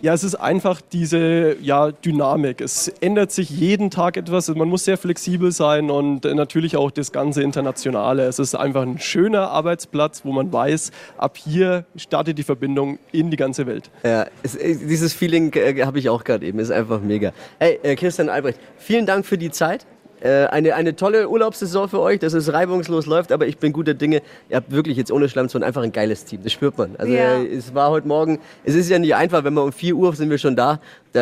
Ja, 0.00 0.14
es 0.14 0.22
ist 0.22 0.36
einfach 0.36 0.80
diese 0.80 1.56
ja, 1.60 1.90
Dynamik. 1.90 2.60
Es 2.60 2.86
ändert 3.00 3.32
sich 3.32 3.50
jeden 3.50 3.90
Tag 3.90 4.16
etwas. 4.16 4.48
Man 4.48 4.68
muss 4.68 4.84
sehr 4.84 4.96
flexibel 4.96 5.50
sein 5.50 5.90
und 5.90 6.24
äh, 6.24 6.34
natürlich 6.34 6.76
auch 6.76 6.92
das 6.92 7.10
ganze 7.10 7.42
Internationale. 7.42 8.22
Es 8.26 8.38
ist 8.38 8.54
einfach 8.54 8.82
ein 8.82 9.00
schöner 9.00 9.50
Arbeitsplatz, 9.50 10.24
wo 10.24 10.30
man 10.30 10.52
weiß, 10.52 10.92
ab 11.16 11.36
hier 11.36 11.84
startet 11.96 12.38
die 12.38 12.44
Verbindung 12.44 13.00
in 13.10 13.32
die 13.32 13.36
ganze 13.36 13.66
Welt. 13.66 13.90
Ja, 14.04 14.26
es, 14.44 14.54
äh, 14.54 14.76
dieses 14.76 15.14
Feeling 15.14 15.52
äh, 15.54 15.84
habe 15.84 15.98
ich 15.98 16.08
auch 16.08 16.22
gerade 16.22 16.46
eben. 16.46 16.60
Ist 16.60 16.70
einfach 16.70 17.00
mega. 17.00 17.32
Hey, 17.58 17.80
äh, 17.82 17.96
Christian 17.96 18.28
Albrecht, 18.28 18.60
vielen 18.76 19.04
Dank 19.04 19.26
für 19.26 19.36
die 19.36 19.50
Zeit. 19.50 19.84
Äh, 20.20 20.46
eine, 20.46 20.74
eine 20.74 20.96
tolle 20.96 21.28
Urlaubssaison 21.28 21.88
für 21.88 22.00
euch, 22.00 22.18
dass 22.18 22.32
es 22.32 22.52
reibungslos 22.52 23.06
läuft, 23.06 23.30
aber 23.32 23.46
ich 23.46 23.58
bin 23.58 23.72
guter 23.72 23.94
Dinge. 23.94 24.22
Ihr 24.48 24.56
habt 24.56 24.70
wirklich 24.72 24.96
jetzt 24.96 25.12
ohne 25.12 25.28
Schlammzone 25.28 25.64
einfach 25.64 25.82
ein 25.82 25.92
geiles 25.92 26.24
Team. 26.24 26.40
Das 26.42 26.52
spürt 26.52 26.76
man. 26.76 26.96
Also 26.98 27.12
Ja. 27.12 27.38
äh, 27.40 27.46
es 27.54 27.74
war 27.74 27.90
heute 27.90 28.08
Morgen, 28.08 28.38
es 28.64 28.74
ist 28.74 28.88
ja 28.90 28.98
nicht 28.98 29.14
einfach, 29.14 29.44
wenn 29.44 29.54
wir 29.54 29.62
um 29.64 29.72
4 29.72 29.94
Uhr 29.94 30.14
sind 30.14 30.30
wir 30.30 30.38
schon 30.38 30.56
da 30.56 30.80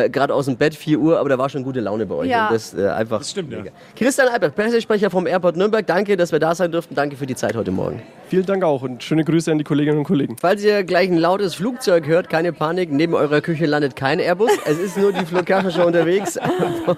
gerade 0.08 0.34
aus 0.34 0.46
dem 0.46 0.56
Bett 0.56 0.74
4 0.74 0.98
Uhr, 0.98 1.18
aber 1.18 1.28
da 1.28 1.38
war 1.38 1.48
schon 1.48 1.62
gute 1.64 1.80
Laune 1.80 2.06
bei 2.06 2.14
euch. 2.14 2.28
Ja. 2.28 2.48
Und 2.48 2.54
das 2.54 2.74
äh, 2.74 2.88
einfach 2.88 3.18
Das 3.18 3.30
stimmt, 3.30 3.52
ja. 3.52 3.58
mega. 3.58 3.70
Christian 3.96 4.28
Albrecht, 4.28 4.54
Pressesprecher 4.54 5.10
vom 5.10 5.26
Airport 5.26 5.56
Nürnberg, 5.56 5.86
danke, 5.86 6.16
dass 6.16 6.32
wir 6.32 6.38
da 6.38 6.54
sein 6.54 6.70
durften. 6.72 6.94
Danke 6.94 7.16
für 7.16 7.26
die 7.26 7.34
Zeit 7.34 7.56
heute 7.56 7.70
Morgen. 7.70 8.02
Vielen 8.28 8.44
Dank 8.44 8.64
auch 8.64 8.82
und 8.82 9.02
schöne 9.02 9.24
Grüße 9.24 9.52
an 9.52 9.58
die 9.58 9.64
Kolleginnen 9.64 9.98
und 9.98 10.04
Kollegen. 10.04 10.36
Falls 10.40 10.62
ihr 10.64 10.82
gleich 10.82 11.08
ein 11.08 11.16
lautes 11.16 11.54
Flugzeug 11.54 12.06
hört, 12.06 12.28
keine 12.28 12.52
Panik, 12.52 12.90
neben 12.90 13.14
eurer 13.14 13.40
Küche 13.40 13.66
landet 13.66 13.94
kein 13.94 14.18
Airbus. 14.18 14.50
Es 14.64 14.78
ist 14.78 14.96
nur 14.96 15.12
die 15.12 15.24
Show 15.26 15.82
unterwegs 15.86 16.38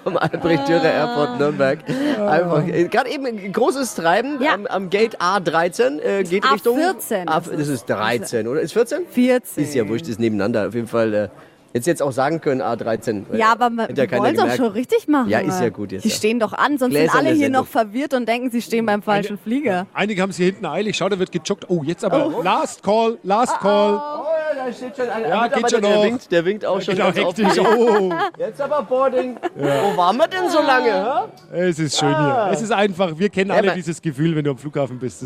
vom 0.05 0.17
Albrecht-Dürer 0.17 0.91
Airport 0.91 1.39
Nürnberg. 1.39 1.79
Einfach, 2.19 2.67
äh, 2.67 2.85
gerade 2.85 3.11
eben 3.11 3.27
ein 3.27 3.53
großes 3.53 3.95
Treiben 3.95 4.43
Ja. 4.43 4.55
am, 4.55 4.67
am 4.67 4.91
Gate 4.91 5.21
A13, 5.21 6.01
äh, 6.01 6.23
geht 6.25 6.45
A14 6.45 6.53
Richtung... 6.55 6.79
ist 6.79 7.13
A, 7.13 7.39
es. 7.39 7.51
das 7.51 7.69
ist 7.69 7.85
13, 7.91 8.49
oder? 8.49 8.61
Ist 8.61 8.73
14? 8.73 9.07
14. 9.11 9.65
Ist 9.65 9.75
ja 9.75 9.87
wurscht, 9.89 10.09
ist 10.09 10.19
nebeneinander. 10.21 10.69
Auf 10.69 10.75
jeden 10.75 10.89
Fall... 10.89 11.15
Äh, 11.15 11.29
Jetzt 11.75 11.87
jetzt 11.87 12.03
auch 12.03 12.13
sagen 12.13 12.41
können, 12.41 12.63
A13. 12.63 13.25
Ja, 13.37 13.53
aber 13.53 13.69
man, 13.69 13.95
ja 13.95 14.11
wollen 14.19 14.35
es 14.35 14.41
doch 14.43 14.55
schon 14.57 14.73
richtig 14.73 15.07
machen. 15.07 15.29
Ja, 15.29 15.41
ist 15.41 15.61
ja 15.61 15.69
gut 15.69 15.93
jetzt, 15.93 16.05
Die 16.05 16.09
ja. 16.09 16.15
stehen 16.15 16.41
doch 16.41 16.53
an, 16.55 16.79
sonst 16.79 16.93
Gläserne 16.93 17.11
sind 17.11 17.19
alle 17.27 17.29
hier 17.37 17.45
Sendung. 17.47 17.63
noch 17.63 17.69
verwirrt 17.69 18.15
und 18.15 18.27
denken, 18.27 18.51
sie 18.51 18.63
stehen 18.63 18.87
beim 18.87 19.03
falschen 19.03 19.37
Flieger. 19.39 19.87
Einige 19.93 20.23
haben 20.23 20.31
es 20.31 20.37
hier 20.39 20.47
hinten 20.47 20.65
eilig. 20.67 20.97
Schau, 20.97 21.09
da 21.11 21.19
wird 21.19 21.31
gejoggt. 21.31 21.67
Oh, 21.69 21.83
jetzt 21.85 22.05
aber 22.05 22.43
Last 22.43 22.83
Call, 22.83 23.19
Last 23.23 23.59
Call. 23.61 23.95
Oh 23.95 24.25
ja, 24.57 24.65
da 24.67 24.73
steht 24.73 24.97
schon 24.97 25.09
ein 25.11 25.23
Ja, 25.23 25.43
Mitarbeiter, 25.43 25.57
geht 25.61 25.71
schon 25.71 25.83
der 25.83 25.95
noch. 25.97 26.05
winkt, 26.05 26.33
der 26.33 26.45
winkt 26.47 26.65
auch 26.65 26.81
schon 26.81 26.95
Genau, 26.95 27.13
ganz 27.13 27.19
hektisch. 27.39 27.59
Oh, 27.61 28.13
Jetzt 28.39 28.61
aber 28.63 28.83
Boarding. 28.83 29.37
Wo 29.55 29.97
waren 29.97 30.17
wir 30.17 30.27
denn 30.29 30.49
so 30.49 30.63
lange? 30.63 31.29
Hä? 31.53 31.69
es 31.69 31.79
ist 31.79 31.99
schön 31.99 32.09
hier. 32.09 32.49
Es 32.51 32.63
ist 32.63 32.73
einfach, 32.73 33.19
wir 33.19 33.29
kennen 33.29 33.51
alle 33.51 33.73
dieses 33.75 34.01
Gefühl, 34.01 34.35
wenn 34.37 34.45
du 34.45 34.53
am 34.53 34.59
Flughafen 34.59 34.99
bist. 34.99 35.25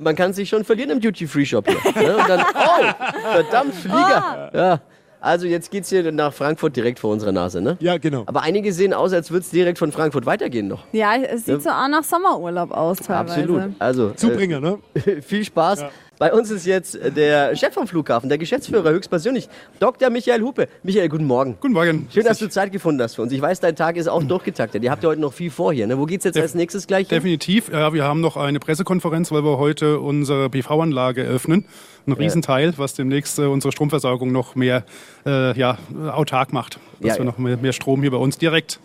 Man 0.00 0.16
kann 0.16 0.32
sich 0.32 0.48
schon 0.48 0.64
verlieren 0.64 0.90
im 0.90 1.00
Duty-Free-Shop 1.00 1.66
hier. 1.68 2.02
ne? 2.02 2.16
Und 2.16 2.28
dann, 2.28 2.40
oh, 2.54 3.32
verdammt, 3.32 3.74
Flieger. 3.74 4.50
Ja. 4.54 4.80
Also 5.22 5.46
jetzt 5.46 5.70
geht's 5.70 5.88
hier 5.88 6.10
nach 6.10 6.32
Frankfurt 6.32 6.74
direkt 6.74 6.98
vor 6.98 7.12
unserer 7.12 7.30
Nase, 7.30 7.62
ne? 7.62 7.76
Ja, 7.78 7.96
genau. 7.96 8.24
Aber 8.26 8.42
einige 8.42 8.72
sehen 8.72 8.92
aus, 8.92 9.12
als 9.12 9.30
würde 9.30 9.44
es 9.44 9.50
direkt 9.50 9.78
von 9.78 9.92
Frankfurt 9.92 10.26
weitergehen 10.26 10.66
noch. 10.66 10.84
Ja, 10.90 11.14
es 11.14 11.46
sieht 11.46 11.62
so 11.62 11.70
auch 11.70 11.86
nach 11.88 12.02
Sommerurlaub 12.02 12.72
aus 12.72 12.98
teilweise. 12.98 13.40
Absolut. 13.40 13.62
Also 13.78 14.08
äh, 14.08 14.16
Zubringer, 14.16 14.58
ne? 14.58 14.78
viel 15.22 15.44
Spaß. 15.44 15.84
Bei 16.18 16.32
uns 16.32 16.50
ist 16.50 16.66
jetzt 16.66 16.96
der 17.16 17.56
Chef 17.56 17.74
vom 17.74 17.88
Flughafen, 17.88 18.28
der 18.28 18.38
Geschäftsführer 18.38 18.90
höchstpersönlich, 18.90 19.48
Dr. 19.80 20.08
Michael 20.08 20.42
Hupe. 20.42 20.68
Michael, 20.84 21.08
guten 21.08 21.24
Morgen. 21.24 21.56
Guten 21.60 21.74
Morgen. 21.74 22.06
Schön, 22.12 22.24
dass 22.24 22.38
du 22.38 22.48
Zeit 22.48 22.70
gefunden 22.70 23.02
hast 23.02 23.16
für 23.16 23.22
uns. 23.22 23.32
Ich 23.32 23.40
weiß, 23.40 23.58
dein 23.58 23.74
Tag 23.74 23.96
ist 23.96 24.06
auch 24.06 24.22
durchgetaktet. 24.22 24.84
Ihr 24.84 24.90
habt 24.92 25.02
ja 25.02 25.08
heute 25.08 25.20
noch 25.20 25.32
viel 25.32 25.50
vor 25.50 25.72
hier. 25.72 25.86
Ne? 25.88 25.98
Wo 25.98 26.04
geht's 26.06 26.24
jetzt 26.24 26.38
als 26.38 26.54
nächstes 26.54 26.86
gleich 26.86 27.08
hin? 27.08 27.16
Definitiv. 27.16 27.70
Ja, 27.72 27.92
wir 27.92 28.04
haben 28.04 28.20
noch 28.20 28.36
eine 28.36 28.60
Pressekonferenz, 28.60 29.32
weil 29.32 29.42
wir 29.42 29.58
heute 29.58 29.98
unsere 29.98 30.48
PV-Anlage 30.48 31.24
eröffnen. 31.24 31.64
Ein 32.06 32.12
Riesenteil, 32.12 32.74
was 32.76 32.94
demnächst 32.94 33.38
äh, 33.40 33.42
unsere 33.42 33.72
Stromversorgung 33.72 34.30
noch 34.30 34.54
mehr 34.54 34.84
äh, 35.26 35.58
ja, 35.58 35.78
autark 36.12 36.52
macht. 36.52 36.78
Dass 37.00 37.12
Ja, 37.12 37.18
wir 37.18 37.24
noch 37.24 37.38
mehr, 37.38 37.56
mehr 37.56 37.72
Strom 37.72 38.00
hier 38.02 38.10
bei 38.12 38.16
uns 38.16 38.38
direkt 38.38 38.78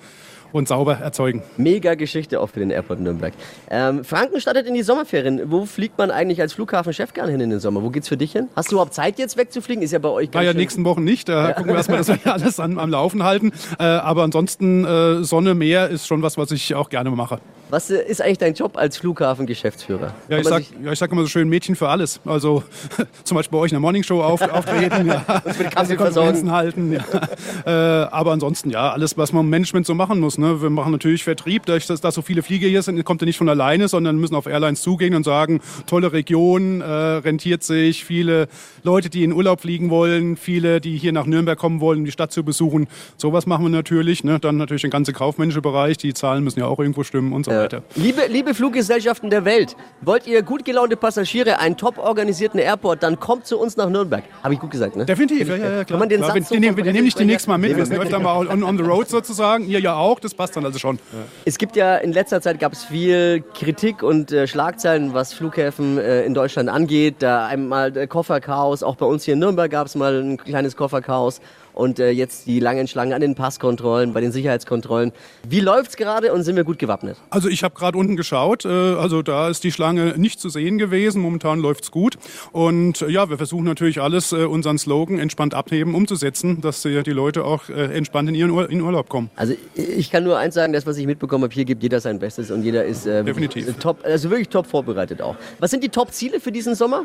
und 0.52 0.68
sauber 0.68 0.96
erzeugen. 1.00 1.44
Mega 1.58 1.96
Geschichte 1.96 2.40
auch 2.40 2.48
für 2.50 2.60
den 2.60 2.70
Airport 2.72 3.00
Nürnberg. 3.00 3.34
Ähm, 3.70 4.04
Franken 4.04 4.40
startet 4.42 4.68
in 4.68 4.74
die 4.74 4.84
Sommerferien. 4.84 5.52
Wo 5.52 5.66
fliegt 5.66 5.98
man 5.98 6.12
eigentlich 6.12 6.42
als 6.42 6.54
Flughafenchef 6.54 7.14
gerne 7.14 7.32
hin 7.32 7.42
in 7.42 7.50
den 7.50 7.60
Sommer? 7.60 7.84
Wo 7.84 7.90
geht's 7.90 8.08
für 8.08 8.18
dich 8.18 8.32
hin? 8.32 8.48
Hast 8.56 8.72
du 8.72 8.76
überhaupt 8.76 8.94
Zeit 8.94 9.20
jetzt 9.20 9.38
wegzufliegen? 9.38 9.84
Ist 9.84 9.92
ja 9.92 10.00
bei 10.00 10.10
euch 10.10 10.32
ganz 10.32 10.46
ja, 10.46 10.52
schön- 10.52 10.58
nächsten 10.60 10.86
Wochen 10.86 11.04
nicht. 11.04 11.30
Da 11.30 11.54
gucken 11.54 11.72
wir 11.72 11.76
erstmal, 11.78 11.98
dass 12.00 12.08
wir 12.08 12.34
alles 12.34 12.60
an, 12.60 12.80
am 12.80 12.90
Laufen 12.90 13.24
halten. 13.24 13.52
Äh, 13.80 13.84
aber 13.84 14.24
ansonsten 14.24 14.86
äh, 14.86 15.24
Sonne, 15.24 15.54
Meer 15.54 15.90
ist 15.90 16.08
schon 16.08 16.22
was, 16.22 16.38
was 16.38 16.52
ich 16.52 16.74
auch 16.76 16.90
gerne 16.90 17.10
mache. 17.12 17.40
Was 17.70 17.90
ist 17.90 18.22
eigentlich 18.22 18.38
dein 18.38 18.54
Job 18.54 18.78
als 18.78 18.98
Flughafengeschäftsführer? 18.98 20.14
Ja, 20.30 20.38
ich 20.38 20.48
sag, 20.48 20.64
ja, 20.82 20.92
ich 20.94 21.00
sag 21.00 21.12
immer 21.12 21.24
so 21.24 21.28
schön 21.28 21.50
Mädchen 21.50 21.76
für 21.76 21.90
alles. 21.90 22.22
Also 22.24 22.64
zum 23.24 23.36
Beispiel 23.36 23.58
bei 23.58 23.64
euch 23.64 23.72
in 23.72 23.76
der 23.76 23.82
Morningshow 23.82 24.24
auf, 24.24 24.42
auftreten, 24.50 25.08
ja. 25.08 25.26
mit 25.28 25.72
Kaffee 25.72 25.96
Pressekonferenzen 25.98 26.52
halten. 26.52 26.94
Ja. 26.94 27.04
Äh, 27.66 27.70
aber 27.70 28.32
ansonsten 28.32 28.70
ja, 28.70 28.92
alles, 28.92 29.18
was 29.18 29.34
man 29.34 29.46
im 29.46 29.50
Management 29.50 29.86
so 29.86 29.94
machen 29.94 30.20
muss. 30.20 30.38
Ne? 30.38 30.62
Wir 30.62 30.70
machen 30.70 30.92
natürlich 30.92 31.24
Vertrieb, 31.24 31.66
dadurch, 31.66 31.86
dass 31.86 32.02
da 32.02 32.12
so 32.12 32.22
viele 32.22 32.44
Flieger 32.44 32.68
hier 32.68 32.82
sind, 32.82 33.04
kommt 33.04 33.22
ja 33.22 33.26
nicht 33.26 33.38
von 33.38 33.50
alleine, 33.50 33.88
sondern 33.88 34.18
müssen 34.18 34.36
auf 34.36 34.46
Airlines 34.46 34.82
zugehen 34.82 35.16
und 35.16 35.24
sagen, 35.24 35.60
tolle 35.86 36.14
Region, 36.14 36.82
äh, 36.82 36.86
rentiert 36.86 37.64
sich, 37.64 38.06
viele 38.06 38.48
Leute, 38.84 39.10
die 39.10 39.24
in 39.24 39.34
Urlaub 39.34 39.62
fliegen 39.62 39.90
wollen, 39.90 40.38
viele, 40.38 40.80
die 40.80 40.98
hier 40.98 41.12
nach 41.12 41.26
Nürnberg 41.26 41.58
kommen 41.58 41.82
wollen, 41.82 42.00
um 42.00 42.06
die 42.06 42.12
Stadt 42.12 42.32
zu 42.32 42.44
besuchen. 42.44 42.88
Sowas 43.18 43.46
machen 43.46 43.66
wir 43.66 43.70
natürlich. 43.70 44.24
Ne? 44.24 44.40
Dann 44.40 44.58
natürlich 44.58 44.82
der 44.82 44.92
ganze 44.92 45.14
kaufmännische 45.14 45.62
Bereich, 45.62 45.98
die 45.98 46.14
Zahlen 46.14 46.44
müssen 46.44 46.60
ja 46.60 46.68
auch 46.68 46.80
irgendwo 46.80 47.04
stimmen 47.04 47.34
und 47.34 47.46
so 47.46 47.52
weiter. 47.64 47.84
Liebe, 47.96 48.22
liebe 48.30 48.54
Fluggesellschaften 48.54 49.30
der 49.30 49.46
Welt, 49.46 49.76
wollt 50.02 50.28
ihr 50.28 50.42
gut 50.42 50.66
gelaunte 50.66 50.98
Passagiere, 50.98 51.60
einen 51.60 51.78
top 51.78 51.98
organisierten 51.98 52.60
Airport, 52.60 53.04
dann 53.04 53.20
kommt 53.20 53.46
zu 53.46 53.60
uns 53.60 53.78
nach 53.78 53.90
Nürnberg. 53.90 54.24
Habe 54.44 54.54
ich 54.54 54.60
gut 54.60 54.72
gesagt, 54.72 54.96
ne? 54.96 55.06
Definitiv, 55.06 55.48
ja, 55.48 55.56
ja, 55.56 55.64
ja, 55.64 55.70
klar. 55.70 55.86
Kann 55.86 56.00
man 56.00 56.10
den 56.10 56.22
ja, 56.22 56.28
Satz 56.28 56.52
nehmen, 56.52 56.76
vom 56.76 56.84
die 56.84 56.92
nehmen 56.92 57.06
dich 57.06 57.16
demnächst 57.16 57.48
mal 57.48 57.58
mit. 57.58 57.76
Wir 57.76 57.86
sind 57.86 57.98
öfter 58.00 58.20
mal 58.20 58.48
on, 58.48 58.64
on 58.64 58.78
the 58.78 58.84
road 58.84 59.10
sozusagen. 59.10 59.68
Ihr 59.68 59.80
ja 59.80 59.96
auch, 59.96 60.20
das 60.20 60.34
passt 60.34 60.56
dann 60.56 60.66
also 60.66 60.80
schon. 60.80 61.00
Es 61.46 61.58
gibt 61.58 61.76
ja 61.76 61.98
in 61.98 62.14
letzter 62.14 62.42
Zeit 62.42 62.60
gab 62.60 62.74
es 62.74 62.86
viel 62.86 63.44
Kritik 63.54 64.04
und 64.04 64.32
äh, 64.32 64.48
Schlagzeilen, 64.48 65.14
was 65.14 65.34
Flughäfen 65.34 65.98
äh, 65.98 66.24
in 66.24 66.34
Deutschland 66.34 66.70
angeht. 66.70 67.16
Da 67.20 67.48
einmal 67.48 67.96
äh, 67.96 68.08
Kofferchaos, 68.08 68.84
auch 68.84 68.96
bei 68.96 69.06
uns 69.06 69.24
hier 69.24 69.34
in 69.34 69.40
Nürnberg 69.40 69.70
gab 69.72 69.88
es 69.88 69.96
mal 69.96 70.22
ein 70.22 70.38
kleines 70.38 70.76
Kofferchaos. 70.76 71.42
Und 71.78 72.00
äh, 72.00 72.10
jetzt 72.10 72.48
die 72.48 72.60
langen 72.60 72.88
Schlangen 72.88 73.14
an 73.14 73.22
den 73.22 73.36
Passkontrollen, 73.36 74.12
bei 74.12 74.20
den 74.20 74.32
Sicherheitskontrollen. 74.32 75.12
Wie 75.48 75.60
läuft's 75.60 75.96
gerade 75.96 76.34
und 76.34 76.42
sind 76.42 76.56
wir 76.56 76.64
gut 76.64 76.80
gewappnet? 76.80 77.18
Also 77.30 77.50
ich 77.50 77.64
habe 77.64 77.76
gerade 77.76 77.98
unten 78.00 78.16
geschaut, 78.16 78.66
äh, 78.66 78.68
also 78.68 79.22
da 79.22 79.48
ist 79.48 79.64
die 79.64 79.72
Schlange 79.72 80.16
nicht 80.18 80.40
zu 80.40 80.50
sehen 80.50 80.80
gewesen. 80.80 81.22
Momentan 81.22 81.60
läuft's 81.60 81.92
gut. 81.92 82.18
Und 82.52 83.04
äh, 83.04 83.10
ja, 83.10 83.30
wir 83.30 83.38
versuchen 83.38 83.66
natürlich 83.66 84.02
alles, 84.02 84.32
äh, 84.32 84.46
unseren 84.46 84.80
Slogan 84.80 85.20
entspannt 85.20 85.54
abheben, 85.54 85.94
umzusetzen, 85.94 86.62
dass 86.62 86.84
äh, 86.84 87.04
die 87.04 87.12
Leute 87.12 87.46
auch 87.46 87.70
äh, 87.70 87.96
entspannt 87.96 88.28
in 88.30 88.34
ihren 88.34 88.50
Ur 88.50 88.72
in 88.72 88.82
Urlaub 88.82 89.08
kommen. 89.08 89.30
Also 89.36 89.54
ich 89.76 90.10
kann 90.10 90.24
nur 90.24 90.40
eins 90.40 90.56
sagen, 90.56 90.74
das, 90.74 90.88
was 90.88 90.98
ich 90.98 91.06
mitbekommen 91.06 91.44
habe, 91.44 91.54
hier 91.54 91.66
gibt 91.66 91.84
jeder 91.84 92.02
sein 92.02 92.18
Bestes 92.18 92.50
und 92.50 92.64
jeder 92.64 92.86
ist 92.86 93.06
äh, 93.06 93.24
Definitiv. 93.24 93.72
top, 93.78 94.04
also 94.04 94.32
wirklich 94.32 94.50
top 94.50 94.66
vorbereitet 94.66 95.22
auch. 95.22 95.36
Was 95.60 95.70
sind 95.70 95.84
die 95.84 95.90
Top-Ziele 95.90 96.40
für 96.40 96.52
diesen 96.52 96.74
Sommer? 96.74 97.04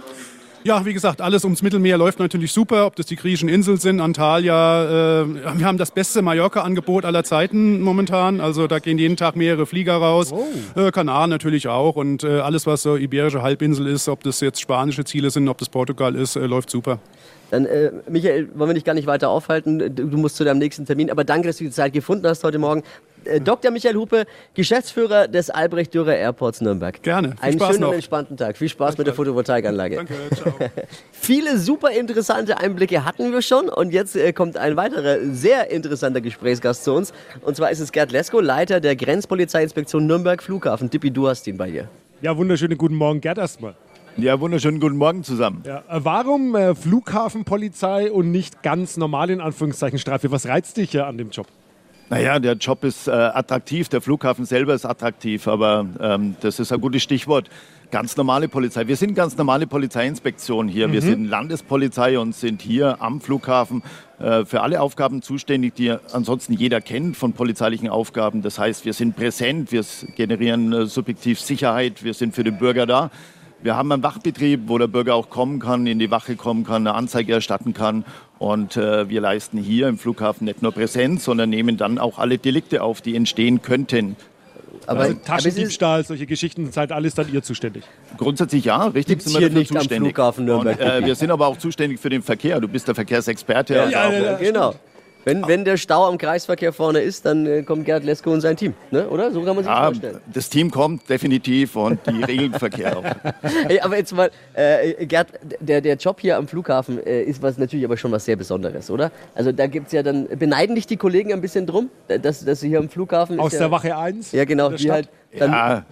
Ja, 0.64 0.85
wie 0.87 0.94
gesagt, 0.94 1.20
alles 1.20 1.42
ums 1.42 1.61
Mittelmeer 1.62 1.98
läuft 1.98 2.20
natürlich 2.20 2.53
super, 2.53 2.87
ob 2.87 2.94
das 2.94 3.07
die 3.07 3.16
griechischen 3.16 3.48
Inseln 3.48 3.79
sind, 3.79 4.01
Antalya. 4.01 5.22
Äh, 5.22 5.59
wir 5.59 5.66
haben 5.66 5.77
das 5.77 5.90
beste 5.90 6.22
Mallorca-Angebot 6.22 7.05
aller 7.05 7.25
Zeiten 7.25 7.81
momentan. 7.81 8.40
Also 8.40 8.68
da 8.68 8.79
gehen 8.79 8.96
jeden 8.96 9.16
Tag 9.16 9.35
mehrere 9.35 9.66
Flieger 9.66 9.94
raus. 9.94 10.33
Äh, 10.77 10.92
Kanaren 10.92 11.31
natürlich 11.31 11.66
auch. 11.66 11.96
Und 11.96 12.22
äh, 12.22 12.38
alles, 12.38 12.66
was 12.66 12.83
so 12.83 12.96
iberische 12.96 13.42
Halbinsel 13.42 13.88
ist, 13.88 14.09
ob 14.09 14.22
das 14.22 14.40
jetzt 14.40 14.61
spanische 14.61 15.05
Ziele 15.05 15.31
sind, 15.31 15.48
ob 15.48 15.59
das 15.59 15.68
Portugal 15.68 16.14
ist, 16.14 16.37
äh, 16.37 16.46
läuft 16.46 16.70
super. 16.70 17.01
Dann, 17.51 17.66
äh, 17.66 17.90
Michael, 18.09 18.48
wollen 18.55 18.70
wir 18.70 18.75
dich 18.75 18.85
gar 18.85 18.94
nicht 18.94 19.07
weiter 19.07 19.31
aufhalten. 19.31 19.94
Du 19.94 20.16
musst 20.16 20.37
zu 20.37 20.44
deinem 20.44 20.59
nächsten 20.59 20.87
Termin. 20.87 21.11
Aber 21.11 21.25
danke, 21.25 21.48
dass 21.48 21.57
du 21.57 21.64
die 21.64 21.70
Zeit 21.70 21.92
gefunden 21.92 22.27
hast 22.27 22.44
heute 22.44 22.61
Morgen. 22.61 22.85
Äh, 23.27 23.41
Dr. 23.41 23.71
Michael 23.71 23.97
Hupe, 23.97 24.25
Geschäftsführer 24.55 25.29
des 25.29 25.51
Albrecht 25.51 25.95
Dürer 25.95 26.17
Airports 26.17 26.61
Nürnberg. 26.61 27.03
Gerne. 27.03 27.31
Viel 27.31 27.39
Einen 27.41 27.59
Spaß 27.59 27.69
schönen 27.69 27.81
noch. 27.81 27.89
und 27.89 27.95
entspannten 27.95 28.37
Tag. 28.37 28.57
Viel 28.57 28.69
Spaß 28.69 28.99
mit 28.99 29.07
der 29.07 29.15
Photovoltaikanlage. 29.15 29.97
Danke, 29.97 30.15
ciao. 30.35 30.55
Viele 31.13 31.59
super 31.59 31.91
interessante 31.91 32.59
Einblicke 32.59 33.05
hatten 33.05 33.33
wir 33.33 33.43
schon 33.43 33.69
und 33.69 33.93
jetzt 33.93 34.17
äh, 34.17 34.33
kommt 34.33 34.57
ein 34.57 34.77
weiterer 34.77 35.19
sehr 35.33 35.71
interessanter 35.71 36.21
Gesprächsgast 36.21 36.85
zu 36.85 36.93
uns. 36.93 37.13
Und 37.43 37.57
zwar 37.57 37.71
ist 37.71 37.81
es 37.81 37.93
Gerd 37.93 38.13
Lesko, 38.13 38.41
Leiter 38.41 38.81
der 38.81 38.97
Grenzpolizeiinspektion 38.97 40.07
Nürnberg 40.07 40.43
Flughafen. 40.43 40.91
Tippi, 40.91 41.11
du 41.11 41.29
hast 41.29 41.47
ihn 41.47 41.57
bei 41.57 41.71
dir. 41.71 41.89
Ja, 42.21 42.37
wunderschönen 42.37 42.79
guten 42.79 42.95
Morgen, 42.95 43.21
Gerd 43.21 43.39
erstmal. 43.39 43.75
Ja, 44.17 44.39
wunderschönen 44.41 44.79
guten 44.79 44.97
Morgen 44.97 45.25
zusammen. 45.25 45.63
Ja, 45.67 45.79
äh, 45.89 46.01
warum 46.03 46.55
äh, 46.55 46.75
Flughafenpolizei 46.75 48.13
und 48.13 48.31
nicht 48.31 48.63
ganz 48.63 48.97
normal 48.99 49.31
in 49.31 49.41
Anführungszeichen 49.41 49.99
Streife? 49.99 50.31
Was 50.31 50.47
reizt 50.47 50.77
dich 50.77 50.93
ja 50.93 51.07
an 51.07 51.17
dem 51.17 51.31
Job? 51.31 51.47
Naja, 52.11 52.38
der 52.38 52.55
Job 52.55 52.85
ist 52.85 53.09
äh, 53.09 53.11
attraktiv, 53.11 53.88
der 53.88 54.03
Flughafen 54.03 54.45
selber 54.45 54.75
ist 54.75 54.85
attraktiv, 54.85 55.49
aber 55.49 55.87
ähm, 55.99 56.37
das 56.41 56.59
ist 56.61 56.71
ein 56.73 56.81
gutes 56.81 57.03
Stichwort. 57.03 57.49
Ganz 57.91 58.17
normale 58.17 58.49
Polizei. 58.49 58.87
Wir 58.87 58.97
sind 58.97 59.15
ganz 59.15 59.37
normale 59.37 59.67
Polizeiinspektion 59.67 60.67
hier. 60.69 60.91
Wir 60.93 61.03
Mhm. 61.03 61.07
sind 61.07 61.25
Landespolizei 61.29 62.19
und 62.19 62.35
sind 62.35 62.62
hier 62.62 63.01
am 63.03 63.21
Flughafen 63.21 63.83
äh, 64.19 64.45
für 64.45 64.62
alle 64.62 64.81
Aufgaben 64.81 65.21
zuständig, 65.23 65.75
die 65.75 65.91
ansonsten 66.12 66.55
jeder 66.55 66.81
kennt 66.81 67.17
von 67.17 67.33
polizeilichen 67.35 67.88
Aufgaben. 67.88 68.43
Das 68.43 68.59
heißt, 68.59 68.85
wir 68.85 68.95
sind 68.95 69.17
präsent, 69.17 69.73
wir 69.73 69.85
generieren 70.17 70.73
äh, 70.73 70.87
subjektiv 70.87 71.41
Sicherheit, 71.41 72.03
wir 72.03 72.15
sind 72.15 72.35
für 72.35 72.45
den 72.45 72.59
Bürger 72.59 72.87
da. 72.87 73.11
Wir 73.62 73.77
haben 73.77 73.92
einen 73.92 74.03
Wachbetrieb, 74.03 74.62
wo 74.66 74.77
der 74.79 74.88
Bürger 74.88 75.14
auch 75.14 75.31
kommen 75.31 75.61
kann, 75.61 75.87
in 75.87 75.98
die 76.01 76.11
Wache 76.11 76.35
kommen 76.37 76.64
kann, 76.64 76.87
eine 76.87 76.94
Anzeige 76.96 77.33
erstatten 77.35 77.75
kann. 77.75 78.05
Und 78.38 78.77
äh, 78.77 79.09
wir 79.09 79.20
leisten 79.20 79.59
hier 79.59 79.87
im 79.88 79.98
Flughafen 79.98 80.46
nicht 80.46 80.62
nur 80.62 80.72
Präsenz, 80.72 81.25
sondern 81.25 81.51
nehmen 81.51 81.77
dann 81.77 81.98
auch 81.98 82.18
alle 82.18 82.38
Delikte 82.38 82.83
auf, 82.83 83.01
die 83.01 83.14
entstehen 83.14 83.62
könnten. 83.62 84.16
Aber, 84.87 85.01
also 85.03 85.14
Taschendiebstahl, 85.25 86.05
solche 86.05 86.27
Geschichten, 86.27 86.72
seid 86.72 86.90
alles 86.90 87.14
dann 87.14 87.33
ihr 87.33 87.42
zuständig. 87.44 87.85
Grundsätzlich 88.16 88.64
ja, 88.64 88.87
richtig 88.87 89.07
Gibt's 89.18 89.25
sind 89.27 89.35
wir 89.40 89.48
hier 89.48 89.57
nicht 89.57 89.70
am 89.70 89.79
zuständig. 89.79 90.14
Flughafen 90.14 90.44
Nürnberg. 90.44 90.81
Und, 90.81 90.85
äh, 90.87 91.07
wir 91.07 91.14
sind 91.14 91.31
aber 91.31 91.46
auch 91.46 91.57
zuständig 91.57 92.01
für 92.01 92.09
den 92.11 92.22
Verkehr. 92.22 92.59
Du 92.61 92.66
bist 92.66 92.88
der 92.88 92.96
Verkehrsexperte. 92.96 93.75
Ja, 93.77 93.83
also 93.83 93.92
ja, 93.92 94.09
auch- 94.09 94.12
ja, 94.12 94.37
genau. 94.38 94.75
Wenn, 95.25 95.47
wenn 95.47 95.65
der 95.65 95.77
Stau 95.77 96.09
am 96.09 96.19
Kreisverkehr 96.19 96.73
vorne 96.73 97.01
ist, 97.01 97.25
dann 97.25 97.47
äh, 97.47 97.63
kommt 97.63 97.85
Gerd 97.85 98.05
Lesko 98.05 98.33
und 98.33 98.41
sein 98.41 98.57
Team. 98.57 98.75
Ne? 98.91 99.09
Oder? 99.09 99.31
So 99.31 99.43
kann 99.43 99.55
man 99.55 99.65
sich 99.65 99.67
das 99.67 99.79
Ja, 99.79 99.85
vorstellen. 99.87 100.21
das 100.33 100.49
Team 100.49 100.71
kommt 100.71 101.09
definitiv 101.09 101.77
und 101.77 102.01
die 102.07 102.23
regeln 102.25 102.53
Verkehr 102.55 102.97
auch. 102.97 103.05
Hey, 103.69 103.81
aber 103.81 103.97
jetzt 103.97 104.13
mal, 104.13 104.31
äh, 104.55 105.07
Gerd, 105.07 105.29
der, 105.61 105.81
der 105.81 105.97
Job 105.97 106.21
hier 106.21 106.37
am 106.37 106.49
Flughafen 106.49 107.05
äh, 107.05 107.23
ist 107.23 107.41
was 107.43 107.59
natürlich 107.59 107.85
aber 107.85 107.97
schon 107.97 108.11
was 108.11 108.25
sehr 108.25 108.37
Besonderes, 108.37 108.91
oder? 108.91 109.13
Also 109.35 109.53
da 109.53 109.67
gibt 109.67 109.87
es 109.87 109.93
ja 109.93 110.03
dann, 110.03 110.27
beneiden 110.27 110.75
dich 110.75 110.87
die 110.87 110.97
Kollegen 110.97 111.33
ein 111.33 111.41
bisschen 111.41 111.67
drum, 111.67 111.89
dass, 112.09 112.45
dass 112.45 112.61
sie 112.61 112.69
hier 112.69 112.79
am 112.79 112.89
Flughafen... 112.89 113.39
Aus 113.39 113.53
ist 113.53 113.59
der 113.61 113.69
ja, 113.69 113.71
Wache 113.71 113.97
1? 113.97 114.33
Ja, 114.33 114.45
genau, 114.45 114.71
die 114.71 114.91
halt 114.91 115.09
dann... 115.38 115.51
Ja, 115.53 115.85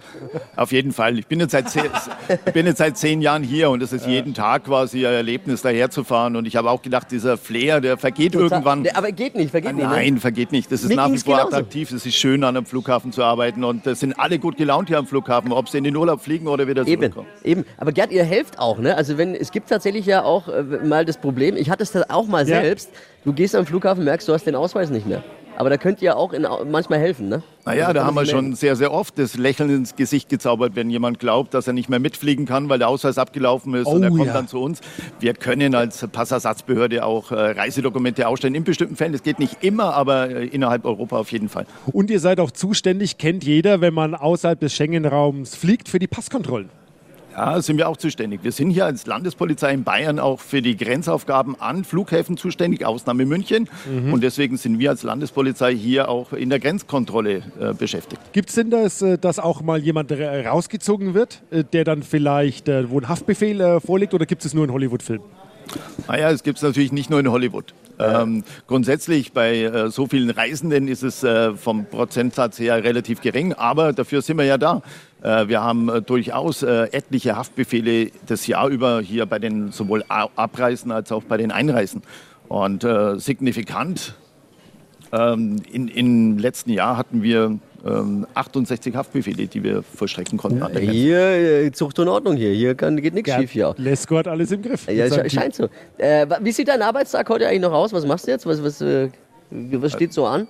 auf 0.55 0.71
jeden 0.71 0.91
Fall. 0.91 1.17
Ich 1.19 1.27
bin 1.27 1.39
jetzt 1.39 1.51
seit 1.51 1.69
zehn, 1.69 1.83
bin 2.53 2.65
jetzt 2.65 2.77
seit 2.77 2.97
zehn 2.97 3.21
Jahren 3.21 3.43
hier 3.43 3.69
und 3.69 3.81
es 3.81 3.91
ist 3.93 4.05
jeden 4.05 4.33
Tag 4.33 4.65
quasi 4.65 5.05
ein 5.05 5.13
Erlebnis, 5.13 5.61
daher 5.61 5.89
zu 5.89 6.03
fahren. 6.03 6.35
Und 6.35 6.45
ich 6.47 6.55
habe 6.55 6.69
auch 6.69 6.81
gedacht, 6.81 7.11
dieser 7.11 7.37
Flair, 7.37 7.81
der 7.81 7.97
vergeht 7.97 8.33
total- 8.33 8.49
irgendwann. 8.51 8.83
Der, 8.83 8.97
aber 8.97 9.11
geht 9.11 9.35
nicht, 9.35 9.51
vergeht 9.51 9.75
nicht. 9.75 9.83
Ne? 9.87 9.89
Nein, 9.91 10.17
vergeht 10.19 10.51
nicht. 10.51 10.71
Das 10.71 10.83
ist 10.83 10.89
Mir 10.89 10.95
nach 10.95 11.11
wie 11.11 11.17
vor 11.17 11.35
genauso. 11.37 11.55
attraktiv. 11.55 11.91
Es 11.91 12.05
ist 12.05 12.15
schön, 12.15 12.43
an 12.43 12.55
einem 12.55 12.65
Flughafen 12.65 13.11
zu 13.11 13.23
arbeiten. 13.23 13.63
Und 13.63 13.85
es 13.87 13.99
sind 13.99 14.13
alle 14.19 14.37
gut 14.39 14.57
gelaunt 14.57 14.89
hier 14.89 14.97
am 14.97 15.07
Flughafen, 15.07 15.51
ob 15.51 15.69
sie 15.69 15.77
in 15.79 15.83
den 15.83 15.95
Urlaub 15.95 16.21
fliegen 16.21 16.47
oder 16.47 16.67
wieder 16.67 16.85
Eben, 16.87 17.01
zurückkommen. 17.01 17.27
eben. 17.43 17.65
Aber 17.77 17.91
Gerd, 17.91 18.11
ihr 18.11 18.23
helft 18.23 18.59
auch, 18.59 18.77
ne? 18.77 18.95
Also 18.95 19.17
wenn 19.17 19.33
es 19.35 19.51
gibt 19.51 19.69
tatsächlich 19.69 20.05
ja 20.05 20.23
auch 20.23 20.47
äh, 20.47 20.61
mal 20.63 21.05
das 21.05 21.17
Problem, 21.17 21.57
ich 21.57 21.69
hatte 21.69 21.83
es 21.83 21.95
auch 22.09 22.27
mal 22.27 22.47
Ja. 22.47 22.61
selbst, 22.61 22.89
du 23.25 23.33
gehst 23.33 23.55
am 23.55 23.65
Flughafen, 23.65 24.03
merkst, 24.03 24.27
du 24.27 24.33
hast 24.33 24.45
den 24.45 24.55
Ausweis 24.55 24.89
nicht 24.89 25.07
mehr. 25.07 25.23
Aber 25.61 25.69
da 25.69 25.77
könnt 25.77 26.01
ihr 26.01 26.17
auch 26.17 26.33
in, 26.33 26.47
manchmal 26.71 26.97
helfen, 26.97 27.29
ne? 27.29 27.43
Naja, 27.65 27.83
Also 27.83 27.93
da 27.93 28.05
haben 28.07 28.15
wir 28.15 28.25
schon 28.25 28.55
sehr, 28.55 28.75
sehr 28.75 28.91
oft 28.91 29.19
das 29.19 29.37
Lächeln 29.37 29.69
ins 29.69 29.95
Gesicht 29.95 30.27
gezaubert, 30.27 30.75
wenn 30.75 30.89
jemand 30.89 31.19
glaubt, 31.19 31.53
dass 31.53 31.67
er 31.67 31.73
nicht 31.73 31.87
mehr 31.87 31.99
mitfliegen 31.99 32.47
kann, 32.47 32.67
weil 32.67 32.79
der 32.79 32.87
Ausweis 32.87 33.19
abgelaufen 33.19 33.75
ist 33.75 33.85
und 33.85 34.01
Oh 34.01 34.03
er 34.03 34.09
kommt 34.09 34.25
ja. 34.25 34.33
dann 34.33 34.47
zu 34.47 34.59
uns. 34.59 34.81
Wir 35.19 35.35
können 35.35 35.75
als 35.75 36.07
Passersatzbehörde 36.07 37.05
auch 37.05 37.31
äh, 37.31 37.35
Reisedokumente 37.35 38.27
ausstellen, 38.27 38.55
in 38.55 38.63
bestimmten 38.63 38.95
Fällen. 38.95 39.13
Es 39.13 39.21
geht 39.21 39.37
nicht 39.37 39.63
immer, 39.63 39.93
aber 39.93 40.31
äh, 40.31 40.47
innerhalb 40.47 40.83
Europa 40.83 41.19
auf 41.19 41.31
jeden 41.31 41.47
Fall. 41.47 41.67
Und 41.91 42.09
ihr 42.09 42.19
seid 42.19 42.39
auch 42.39 42.49
zuständig, 42.49 43.19
kennt 43.19 43.43
jeder, 43.43 43.81
wenn 43.81 43.93
man 43.93 44.15
außerhalb 44.15 44.59
des 44.59 44.73
Schengen-Raums 44.73 45.53
fliegt, 45.53 45.89
für 45.89 45.99
die 45.99 46.07
Passkontrollen. 46.07 46.80
Ja, 47.43 47.59
sind 47.59 47.77
wir 47.77 47.89
auch 47.89 47.97
zuständig. 47.97 48.41
Wir 48.43 48.51
sind 48.51 48.69
hier 48.69 48.85
als 48.85 49.07
Landespolizei 49.07 49.73
in 49.73 49.83
Bayern 49.83 50.19
auch 50.19 50.39
für 50.39 50.61
die 50.61 50.77
Grenzaufgaben 50.77 51.59
an 51.59 51.83
Flughäfen 51.83 52.37
zuständig, 52.37 52.85
Ausnahme 52.85 53.25
München. 53.25 53.67
Mhm. 53.91 54.13
Und 54.13 54.21
deswegen 54.21 54.57
sind 54.57 54.77
wir 54.77 54.91
als 54.91 55.01
Landespolizei 55.01 55.73
hier 55.73 56.07
auch 56.07 56.33
in 56.33 56.51
der 56.51 56.59
Grenzkontrolle 56.59 57.41
äh, 57.59 57.73
beschäftigt. 57.73 58.21
Gibt 58.31 58.49
es 58.49 58.55
denn 58.55 58.69
das, 58.69 59.01
äh, 59.01 59.17
dass 59.17 59.39
auch 59.39 59.63
mal 59.63 59.79
jemand 59.79 60.11
ra- 60.11 60.51
rausgezogen 60.51 61.15
wird, 61.15 61.41
äh, 61.49 61.63
der 61.63 61.83
dann 61.83 62.03
vielleicht, 62.03 62.69
äh, 62.69 62.87
wo 62.91 62.99
ein 62.99 63.09
Haftbefehl 63.09 63.59
äh, 63.59 63.79
vorliegt, 63.79 64.13
oder 64.13 64.27
gibt 64.27 64.45
es 64.45 64.53
nur 64.53 64.65
in 64.65 64.71
Hollywood-Filmen? 64.71 65.25
Naja, 66.07 66.29
es 66.29 66.43
gibt 66.43 66.57
es 66.57 66.63
natürlich 66.63 66.91
nicht 66.91 67.09
nur 67.09 67.19
in 67.21 67.31
Hollywood. 67.31 67.73
Ähm, 68.01 68.43
grundsätzlich 68.67 69.33
bei 69.33 69.63
äh, 69.63 69.89
so 69.89 70.07
vielen 70.07 70.29
Reisenden 70.29 70.87
ist 70.87 71.03
es 71.03 71.23
äh, 71.23 71.53
vom 71.53 71.85
Prozentsatz 71.85 72.59
her 72.59 72.83
relativ 72.83 73.21
gering, 73.21 73.53
aber 73.53 73.93
dafür 73.93 74.21
sind 74.21 74.37
wir 74.37 74.45
ja 74.45 74.57
da. 74.57 74.81
Äh, 75.21 75.47
wir 75.47 75.61
haben 75.61 75.89
äh, 75.89 76.01
durchaus 76.01 76.63
äh, 76.63 76.83
etliche 76.91 77.35
Haftbefehle 77.35 78.11
das 78.25 78.47
Jahr 78.47 78.69
über 78.69 79.01
hier 79.01 79.25
bei 79.25 79.39
den 79.39 79.71
sowohl 79.71 80.03
Abreisen 80.07 80.91
als 80.91 81.11
auch 81.11 81.23
bei 81.23 81.37
den 81.37 81.51
Einreisen. 81.51 82.01
Und 82.47 82.85
signifikant 83.15 84.13
ähm, 85.13 85.61
im 85.71 86.37
letzten 86.37 86.69
Jahr 86.69 86.97
hatten 86.97 87.23
wir 87.23 87.59
ähm, 87.85 88.27
68 88.33 88.95
Haftbefehle, 88.95 89.47
die 89.47 89.63
wir 89.63 89.83
vollstrecken 89.83 90.37
konnten. 90.37 90.61
an 90.61 90.71
der 90.71 90.81
Grenze. 90.81 90.97
Hier, 90.97 91.19
äh, 91.65 91.71
Zucht 91.71 91.99
und 91.99 92.07
Ordnung 92.07 92.35
hier. 92.35 92.51
Hier 92.51 92.75
kann, 92.75 93.01
geht 93.01 93.13
nichts 93.13 93.33
schief 93.33 93.51
hier. 93.51 93.73
Lesko 93.77 94.17
hat 94.17 94.27
alles 94.27 94.51
im 94.51 94.61
Griff. 94.61 94.87
Ja, 94.89 95.07
scheint 95.29 95.55
so. 95.55 95.67
Äh, 95.97 96.27
wie 96.41 96.51
sieht 96.51 96.67
dein 96.67 96.81
Arbeitstag 96.81 97.27
heute 97.29 97.47
eigentlich 97.47 97.61
noch 97.61 97.73
aus? 97.73 97.93
Was 97.93 98.05
machst 98.05 98.27
du 98.27 98.31
jetzt? 98.31 98.45
Was, 98.45 98.63
was, 98.63 98.81
äh, 98.81 99.09
was 99.49 99.93
steht 99.93 100.13
so 100.13 100.25
an? 100.25 100.47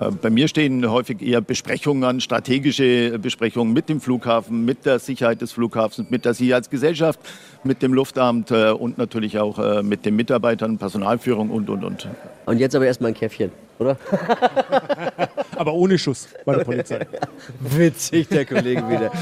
Äh, 0.00 0.10
Bei 0.10 0.30
mir 0.30 0.48
stehen 0.48 0.88
häufig 0.90 1.22
eher 1.22 1.40
Besprechungen 1.40 2.04
an, 2.04 2.20
strategische 2.20 3.18
Besprechungen 3.18 3.72
mit 3.72 3.88
dem 3.88 4.00
Flughafen, 4.00 4.64
mit 4.64 4.86
der 4.86 4.98
Sicherheit 4.98 5.40
des 5.40 5.52
Flughafens, 5.52 6.10
mit 6.10 6.24
der 6.24 6.34
Sicherheitsgesellschaft, 6.34 7.20
mit 7.62 7.82
dem 7.82 7.92
Luftamt 7.92 8.50
äh, 8.50 8.70
und 8.70 8.98
natürlich 8.98 9.38
auch 9.38 9.58
äh, 9.58 9.82
mit 9.82 10.04
den 10.06 10.16
Mitarbeitern, 10.16 10.78
Personalführung 10.78 11.50
und, 11.50 11.68
und, 11.68 11.84
und. 11.84 12.08
Und 12.46 12.58
jetzt 12.58 12.74
aber 12.74 12.86
erstmal 12.86 13.10
ein 13.12 13.14
Käffchen, 13.14 13.52
oder? 13.78 13.96
Aber 15.56 15.74
ohne 15.74 15.98
Schuss 15.98 16.28
bei 16.46 16.56
der 16.56 16.64
Polizei. 16.64 17.06
Witzig, 17.60 18.28
der 18.28 18.46
Kollege 18.46 18.88
wieder. 18.88 19.12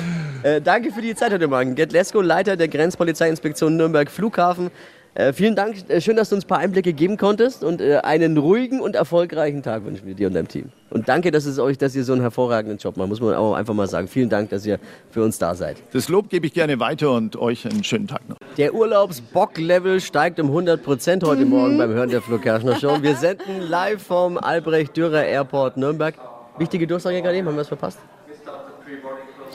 Äh, 0.44 0.60
danke 0.60 0.92
für 0.92 1.02
die 1.02 1.16
Zeit 1.16 1.32
heute 1.32 1.48
Morgen. 1.48 1.74
Gerd 1.74 1.90
Lesko, 1.90 2.20
Leiter 2.20 2.56
der 2.56 2.68
Grenzpolizeiinspektion 2.68 3.76
Nürnberg 3.76 4.08
Flughafen. 4.08 4.70
Äh, 5.18 5.32
vielen 5.32 5.56
Dank. 5.56 5.74
Äh, 5.88 6.00
schön, 6.00 6.14
dass 6.14 6.28
du 6.28 6.36
uns 6.36 6.44
ein 6.44 6.48
paar 6.48 6.58
Einblicke 6.58 6.92
geben 6.92 7.16
konntest 7.16 7.64
und 7.64 7.80
äh, 7.80 7.96
einen 7.96 8.38
ruhigen 8.38 8.80
und 8.80 8.94
erfolgreichen 8.94 9.64
Tag 9.64 9.84
wünschen 9.84 10.06
wir 10.06 10.14
dir 10.14 10.28
und 10.28 10.34
deinem 10.34 10.46
Team. 10.46 10.66
Und 10.90 11.08
danke, 11.08 11.32
dass, 11.32 11.44
es 11.44 11.58
euch, 11.58 11.76
dass 11.76 11.96
ihr 11.96 12.04
so 12.04 12.12
einen 12.12 12.22
hervorragenden 12.22 12.78
Job 12.78 12.96
macht, 12.96 13.08
muss 13.08 13.20
man 13.20 13.34
auch 13.34 13.54
einfach 13.54 13.74
mal 13.74 13.88
sagen. 13.88 14.06
Vielen 14.06 14.28
Dank, 14.28 14.50
dass 14.50 14.64
ihr 14.64 14.78
für 15.10 15.24
uns 15.24 15.36
da 15.36 15.56
seid. 15.56 15.78
Das 15.92 16.08
Lob 16.08 16.30
gebe 16.30 16.46
ich 16.46 16.52
gerne 16.52 16.78
weiter 16.78 17.10
und 17.10 17.34
euch 17.34 17.66
einen 17.66 17.82
schönen 17.82 18.06
Tag 18.06 18.28
noch. 18.28 18.36
Der 18.58 18.72
Urlaubsbock-Level 18.72 20.00
steigt 20.00 20.38
um 20.38 20.46
100 20.46 20.84
Prozent 20.84 21.24
heute 21.24 21.44
Morgen 21.44 21.78
beim 21.78 21.90
Hören 21.90 22.10
der 22.10 22.22
Flo 22.22 22.38
Kerschner 22.38 22.76
Show. 22.76 23.02
Wir 23.02 23.16
senden 23.16 23.62
live 23.68 24.00
vom 24.00 24.38
Albrecht-Dürer 24.38 25.24
Airport 25.24 25.78
Nürnberg. 25.78 26.14
Wichtige 26.58 26.86
Durchsage 26.86 27.22
gerade 27.22 27.38
eben, 27.38 27.48
haben 27.48 27.56
wir 27.56 27.62
was 27.62 27.68
verpasst? 27.68 27.98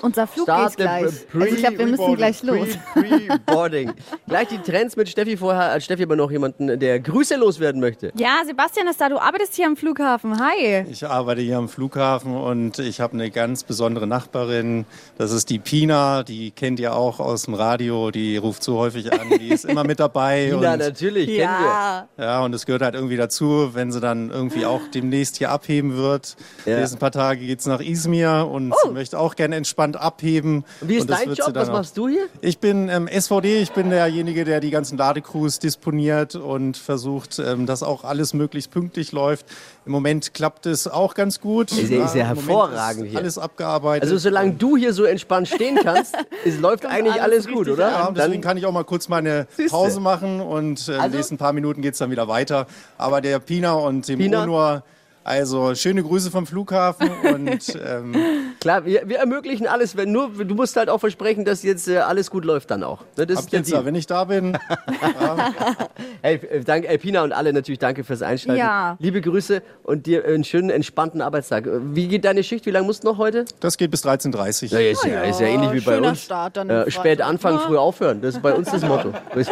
Unser 0.04 0.28
Flug 0.28 0.44
Start 0.44 0.76
geht 0.76 0.86
gleich. 0.86 1.04
Also 1.06 1.46
ich 1.46 1.56
glaube, 1.56 1.78
wir 1.78 1.88
müssen 1.88 2.16
gleich 2.18 2.44
los. 2.44 2.68
Pre-Boarding. 2.94 3.94
gleich 4.28 4.50
die 4.50 4.58
Trends 4.58 4.98
mit 4.98 5.08
Steffi 5.08 5.38
vorher, 5.38 5.72
als 5.72 5.86
Steffi 5.86 6.04
aber 6.04 6.18
noch 6.18 6.30
jemanden, 6.30 6.78
der 6.78 7.00
Grüße 7.00 7.38
loswerden 7.38 7.80
möchte. 7.80 8.12
Ja, 8.18 8.42
Sebastian 8.46 8.90
ist 8.90 9.00
da. 9.00 9.08
Du 9.08 9.18
arbeitest 9.18 9.56
hier 9.56 9.66
am 9.66 9.78
Flughafen. 9.78 10.38
Hi. 10.42 10.86
Ich 10.92 11.08
arbeite 11.08 11.40
hier 11.40 11.58
am 11.58 11.70
Flughafen 11.70 12.36
und 12.36 12.80
ich 12.80 13.00
habe 13.00 13.14
eine 13.14 13.32
ganz 13.32 13.64
besondere 13.64 14.06
Nachbarin. 14.06 14.84
Das 15.18 15.32
ist 15.32 15.50
die 15.50 15.60
Pina. 15.60 16.24
Die 16.24 16.52
kennt 16.52 16.82
ihr 16.82 16.96
auch 16.98 17.22
aus 17.22 17.44
dem 17.44 17.54
Radio. 17.54 18.12
Die 18.12 18.36
ruft 18.36 18.62
so 18.62 18.78
häufig 18.80 19.14
an. 19.14 19.30
Die 19.40 19.48
ist 19.54 19.64
immer 19.64 19.86
mit 19.86 20.02
dabei. 20.02 20.48
Pina, 20.52 20.74
und, 20.74 20.80
natürlich, 20.80 21.28
kennen 21.28 21.40
Ja. 21.40 22.10
ja, 22.18 22.44
und 22.44 22.54
es 22.54 22.66
gehört 22.66 22.82
halt 22.82 22.96
irgendwie 22.96 23.16
dazu, 23.16 23.70
wenn 23.72 23.94
sie 23.94 24.02
dann 24.02 24.32
irgendwie 24.32 24.66
auch 24.66 24.82
demnächst 24.94 25.38
hier 25.38 25.50
abheben 25.50 25.96
wird. 25.96 26.36
Ja. 26.66 26.76
Die 26.76 26.82
nächsten 26.82 27.00
paar 27.00 27.12
Tage 27.12 27.40
geht's 27.46 27.66
nach 27.68 27.80
Izmir 27.80 28.50
und 28.52 28.74
sie 28.84 28.92
möchte 28.92 29.18
auch 29.18 29.36
gerne 29.38 29.56
entspannt 29.56 29.93
abheben. 29.98 30.64
Wie 30.82 30.96
ist 30.96 31.10
dein 31.10 31.34
Job? 31.34 31.52
Was 31.54 31.70
machst 31.70 31.98
du 31.98 32.08
hier? 32.08 32.28
ich 32.42 32.60
bin 32.60 32.90
ähm, 32.90 33.08
SVD, 33.08 33.62
ich 33.62 33.72
bin 33.72 33.90
derjenige, 33.90 34.44
der 34.46 34.60
die 34.60 34.70
ganzen 34.72 34.98
Ladecrews 34.98 35.60
disponiert 35.60 36.36
und 36.36 36.78
versucht, 36.78 37.40
ähm, 37.40 37.66
dass 37.66 37.84
auch 37.84 38.04
alles 38.04 38.34
möglichst 38.34 38.72
pünktlich 38.72 39.12
läuft. 39.12 39.46
Im 39.86 39.92
Moment 39.92 40.34
klappt 40.34 40.66
es 40.66 40.88
auch 40.88 41.14
ganz 41.14 41.42
gut. 41.42 41.72
Ist 41.72 41.90
ja, 41.92 42.06
ist 42.06 42.16
ja 42.16 42.26
hervorragend 42.26 43.06
ist 43.06 43.10
hier. 43.12 43.20
Alles 43.20 43.38
abgearbeitet. 43.38 44.04
Also 44.04 44.18
solange 44.18 44.54
du 44.54 44.78
hier 44.78 44.94
so 44.94 45.04
entspannt 45.04 45.48
stehen 45.50 45.78
kannst, 45.84 46.16
es 46.46 46.60
läuft 46.60 46.86
eigentlich 46.86 47.22
alles, 47.22 47.48
gut, 47.48 47.68
oder? 47.68 47.90
Ja, 47.90 48.12
deswegen 48.12 48.34
Dann, 48.34 48.42
kann 48.42 48.58
ich 48.58 48.66
auch 48.66 48.72
mal 48.72 48.84
kurz 48.86 49.10
meine. 49.10 49.48
Pause 49.70 50.00
machen 50.00 50.40
und 50.42 50.88
äh, 50.88 50.94
in 50.94 51.00
Also- 51.00 51.10
den 51.10 51.18
nächsten 51.18 51.38
paar 51.38 51.54
Minuten 51.54 51.82
geht 51.82 51.94
es 51.94 52.00
dann 52.00 52.12
wieder 52.12 52.28
weiter. 52.28 52.68
Aber 52.98 53.22
der 53.22 53.40
Pina 53.40 53.74
und 53.74 54.08
dem 54.08 54.20
Pina? 54.20 54.44
Onur, 54.44 54.84
also 55.24 55.74
schöne 55.76 56.04
Grüße 56.04 56.32
vom 56.32 56.46
Flughafen 56.46 57.10
und 57.10 57.80
ähm, 57.88 58.16
klar, 58.60 58.86
wir, 58.86 59.08
wir 59.08 59.20
ermöglichen 59.20 59.68
alles, 59.68 59.96
wenn 59.96 60.12
nur, 60.12 60.30
du 60.30 60.56
musst 60.56 60.76
halt 60.76 60.90
auch 60.90 61.00
versprechen, 61.00 61.46
dass 61.46 61.64
jetzt 61.64 61.88
äh, 61.88 61.98
alles 62.00 62.30
gut 62.30 62.46
läuft 62.46 62.72
dann 62.72 62.84
auch. 62.84 63.02
Ne, 63.18 63.26
das 63.28 63.38
ab 63.38 63.44
ist 63.46 63.52
jetzt, 63.54 63.72
Deal. 63.72 63.86
wenn 63.86 63.96
ich 63.96 64.08
da 64.08 64.24
bin, 64.26 64.58
Hey, 66.22 66.36
äh, 66.36 66.62
danke, 66.62 66.88
äh, 66.88 66.98
Pina 66.98 67.24
und 67.24 67.32
alle 67.34 67.52
natürlich 67.54 67.80
danke 67.80 68.04
fürs 68.04 68.22
Einschalten. 68.22 68.60
Ja. 68.60 68.96
Liebe 69.00 69.22
Grüße 69.22 69.62
und 69.84 70.06
dir 70.06 70.26
einen 70.26 70.44
schönen, 70.44 70.70
entspannten 70.70 71.22
Arbeitstag. 71.22 71.68
Äh, 71.68 71.80
Wie 71.96 72.08
geht 72.08 72.26
deine 72.26 72.44
Schicht? 72.44 72.66
Wie 72.66 72.72
lange 72.72 72.86
musst 72.88 73.04
du 73.04 73.08
noch 73.10 73.18
heute? 73.18 73.46
das 73.60 73.78
geht 73.78 73.92
bis 73.92 74.06
13.30 74.06 74.68
Ja, 74.74 74.80
ist, 74.80 75.04
ja, 75.06 75.22
ist 75.22 75.40
ja 75.40 75.48
ähnlich 75.48 75.72
wie 75.74 75.80
bei 75.82 75.96
schöner 75.96 76.10
uns. 76.10 76.22
Start 76.24 76.58
dann 76.58 76.70
Äh, 76.70 76.90
spät 76.92 77.22
anfangen, 77.22 77.58
Ja. 77.60 77.68
früh 77.68 77.78
aufhören. 77.78 78.22
Das 78.22 78.36
ist 78.36 78.42
bei 78.42 78.54
uns 78.54 78.70
das 78.72 78.82
Motto. 78.84 79.10
ist 79.36 79.52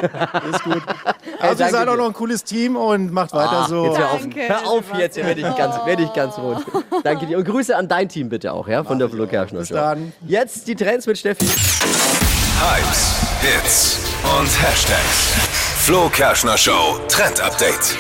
gut. 0.64 0.82
Also 1.40 1.54
ihr 1.54 1.56
danke 1.56 1.72
seid 1.72 1.88
auch 1.88 1.98
noch 1.98 2.08
ein 2.08 2.14
cooles 2.14 2.44
Team 2.44 2.76
und 2.76 3.12
macht 3.12 3.34
weiter 3.34 3.52
Ah, 3.64 3.68
so. 3.68 3.86
Jetzt 3.86 3.98
hör 3.98 4.12
auf, 4.12 4.22
Danke, 4.22 4.42
hör 4.48 4.68
auf 4.70 4.84
jetzt, 4.98 5.18
werde 5.18 5.42
ich, 5.42 5.46
ganz, 5.62 5.86
werd 5.86 6.00
ich 6.00 6.14
ganz 6.14 6.38
rot. 6.38 6.58
Danke 7.04 7.26
dir. 7.26 7.38
Und 7.38 7.46
Grüße 7.46 7.76
an 7.76 7.88
dein 7.88 8.10
Team 8.10 8.30
bitte 8.30 8.54
auch, 8.54 8.68
ja, 8.68 8.84
von 8.84 9.00
der 9.00 9.10
Flo 9.10 9.28
Kerschner 9.28 9.60
Bis 9.60 9.70
Show. 9.70 9.76
dann. 9.76 10.14
Jetzt 10.28 10.68
die 10.68 10.76
Trends 10.76 11.08
mit 11.08 11.18
Steffi. 11.18 11.46
Hypes, 11.46 13.16
Hits 13.42 14.00
und 14.24 14.48
Hashtags. 14.62 15.34
Flo 15.84 16.10
Kerschner 16.10 16.58
Show 16.58 17.00
Trend 17.08 17.42
Update. 17.42 17.98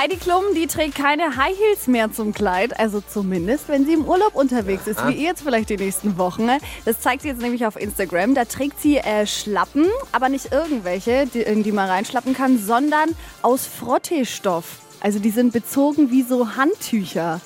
Heidi 0.00 0.16
Klum, 0.16 0.42
die 0.56 0.66
trägt 0.66 0.96
keine 0.96 1.36
High 1.36 1.56
Heels 1.56 1.86
mehr 1.86 2.10
zum 2.10 2.32
Kleid, 2.32 2.80
also 2.80 3.00
zumindest, 3.00 3.68
wenn 3.68 3.84
sie 3.84 3.92
im 3.92 4.06
Urlaub 4.06 4.34
unterwegs 4.34 4.86
ist, 4.86 5.06
wie 5.06 5.12
ihr 5.12 5.28
jetzt 5.28 5.42
vielleicht 5.42 5.68
die 5.68 5.76
nächsten 5.76 6.18
Wochen. 6.18 6.48
Das 6.84 7.00
zeigt 7.00 7.22
sie 7.22 7.28
jetzt 7.28 7.42
nämlich 7.42 7.66
auf 7.66 7.80
Instagram. 7.80 8.34
Da 8.34 8.44
trägt 8.46 8.80
sie 8.80 8.96
äh, 8.96 9.26
Schlappen, 9.26 9.86
aber 10.10 10.28
nicht 10.28 10.50
irgendwelche, 10.50 11.26
die, 11.26 11.42
in 11.42 11.62
die 11.62 11.72
man 11.72 11.88
reinschlappen 11.88 12.34
kann, 12.34 12.58
sondern 12.58 13.10
aus 13.42 13.66
Frotteestoff. 13.66 14.78
Also 15.02 15.18
die 15.18 15.30
sind 15.30 15.52
bezogen 15.52 16.10
wie 16.10 16.22
so 16.22 16.56
Handtücher. 16.56 17.40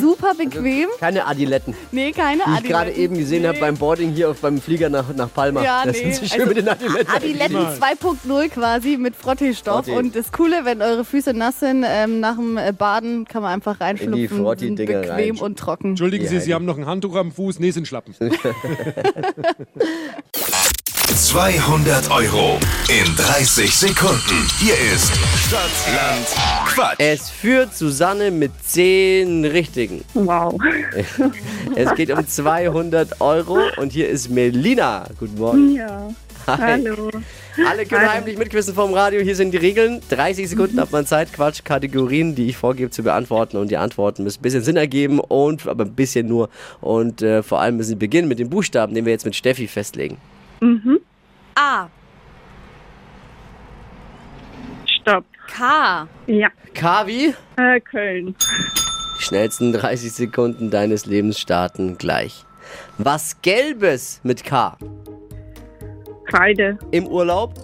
Super 0.00 0.34
bequem. 0.34 0.88
Keine 0.98 1.24
Adiletten. 1.24 1.72
nee, 1.92 2.10
keine 2.10 2.42
Die 2.44 2.50
ich 2.64 2.68
gerade 2.68 2.90
Adiletten. 2.90 3.00
eben 3.00 3.16
gesehen 3.16 3.46
habe 3.46 3.60
beim 3.60 3.76
Boarding 3.76 4.10
hier 4.12 4.28
auf, 4.28 4.40
beim 4.40 4.60
Flieger 4.60 4.88
nach, 4.90 5.14
nach 5.14 5.32
Palma. 5.32 5.62
Ja, 5.62 5.82
da 5.84 5.92
nee. 5.92 5.98
sind 5.98 6.14
sie 6.16 6.28
schön 6.28 6.40
Also, 6.40 6.48
mit 6.52 6.56
den 6.58 6.68
Adiletten. 6.68 7.14
Adiletten 7.14 7.56
2.0 7.56 8.48
quasi 8.48 8.96
mit 8.96 9.14
Frotteestoff. 9.14 9.84
Frottee. 9.86 9.96
Und 9.96 10.16
das 10.16 10.32
Coole, 10.32 10.64
wenn 10.64 10.82
eure 10.82 11.04
Füße 11.04 11.32
nass 11.32 11.60
sind, 11.60 11.84
ähm, 11.88 12.18
nach 12.18 12.34
dem 12.34 12.56
äh, 12.58 12.72
Baden 12.76 13.24
kann 13.26 13.42
man 13.42 13.52
einfach 13.52 13.80
reinschlupfen. 13.80 14.44
In 14.66 14.74
die 14.74 14.84
bequem 14.84 15.10
rein. 15.10 15.38
und 15.38 15.56
trocken. 15.60 15.90
Entschuldigen 15.90 16.24
Ja, 16.24 16.30
Sie. 16.30 16.40
Sie 16.40 16.52
haben 16.54 16.64
noch 16.64 16.76
ein 16.76 16.86
Handtuch 16.86 17.14
am 17.14 17.30
Fuß. 17.30 17.60
Nee, 17.60 17.70
sind 17.70 17.86
Schlappen. 17.86 18.16
200 21.14 22.10
Euro 22.10 22.58
in 22.88 23.16
30 23.16 23.74
Sekunden. 23.74 24.46
Hier 24.58 24.74
ist 24.94 25.10
Stadtland 25.46 26.26
Quatsch. 26.66 26.96
Es 26.98 27.30
führt 27.30 27.74
Susanne 27.74 28.30
mit 28.30 28.52
10 28.64 29.44
Richtigen. 29.46 30.04
Wow. 30.14 30.58
Es 31.74 31.94
geht 31.94 32.10
um 32.10 32.26
200 32.26 33.20
Euro 33.20 33.58
und 33.78 33.92
hier 33.92 34.08
ist 34.08 34.28
Melina. 34.28 35.06
Guten 35.18 35.38
Morgen. 35.38 35.74
Ja. 35.74 36.10
Hi. 36.46 36.82
Hallo. 36.84 37.10
Alle 37.66 37.86
können 37.86 38.02
Hallo. 38.02 38.12
heimlich 38.12 38.38
mitquissen 38.38 38.74
vom 38.74 38.92
Radio. 38.92 39.20
Hier 39.22 39.34
sind 39.34 39.52
die 39.52 39.58
Regeln. 39.58 40.00
30 40.10 40.48
Sekunden 40.48 40.78
hat 40.78 40.92
man 40.92 41.06
Zeit, 41.06 41.32
Quatsch, 41.32 41.64
Kategorien, 41.64 42.34
die 42.34 42.48
ich 42.48 42.56
vorgebe 42.56 42.90
zu 42.90 43.02
beantworten. 43.02 43.56
Und 43.56 43.70
die 43.70 43.76
Antworten 43.78 44.24
müssen 44.24 44.40
ein 44.40 44.42
bisschen 44.42 44.62
Sinn 44.62 44.76
ergeben 44.76 45.20
und 45.20 45.66
aber 45.66 45.84
ein 45.84 45.94
bisschen 45.94 46.28
nur. 46.28 46.50
Und 46.80 47.22
äh, 47.22 47.42
vor 47.42 47.60
allem 47.60 47.78
müssen 47.78 47.90
sie 47.90 47.96
beginnen 47.96 48.28
mit 48.28 48.38
dem 48.38 48.50
Buchstaben, 48.50 48.94
den 48.94 49.06
wir 49.06 49.12
jetzt 49.12 49.24
mit 49.24 49.34
Steffi 49.34 49.66
festlegen. 49.68 50.18
Mhm. 50.60 51.00
A. 51.54 51.88
Stopp. 54.86 55.24
K. 55.48 56.06
Ja. 56.26 56.48
K 56.74 57.06
wie? 57.06 57.34
Äh, 57.56 57.80
Köln. 57.80 58.34
Die 59.18 59.22
schnellsten 59.22 59.72
30 59.72 60.12
Sekunden 60.12 60.70
deines 60.70 61.06
Lebens 61.06 61.38
starten 61.38 61.96
gleich. 61.98 62.44
Was 62.98 63.40
Gelbes 63.42 64.20
mit 64.22 64.44
K? 64.44 64.76
Kreide. 66.26 66.78
Im 66.90 67.06
Urlaub 67.06 67.54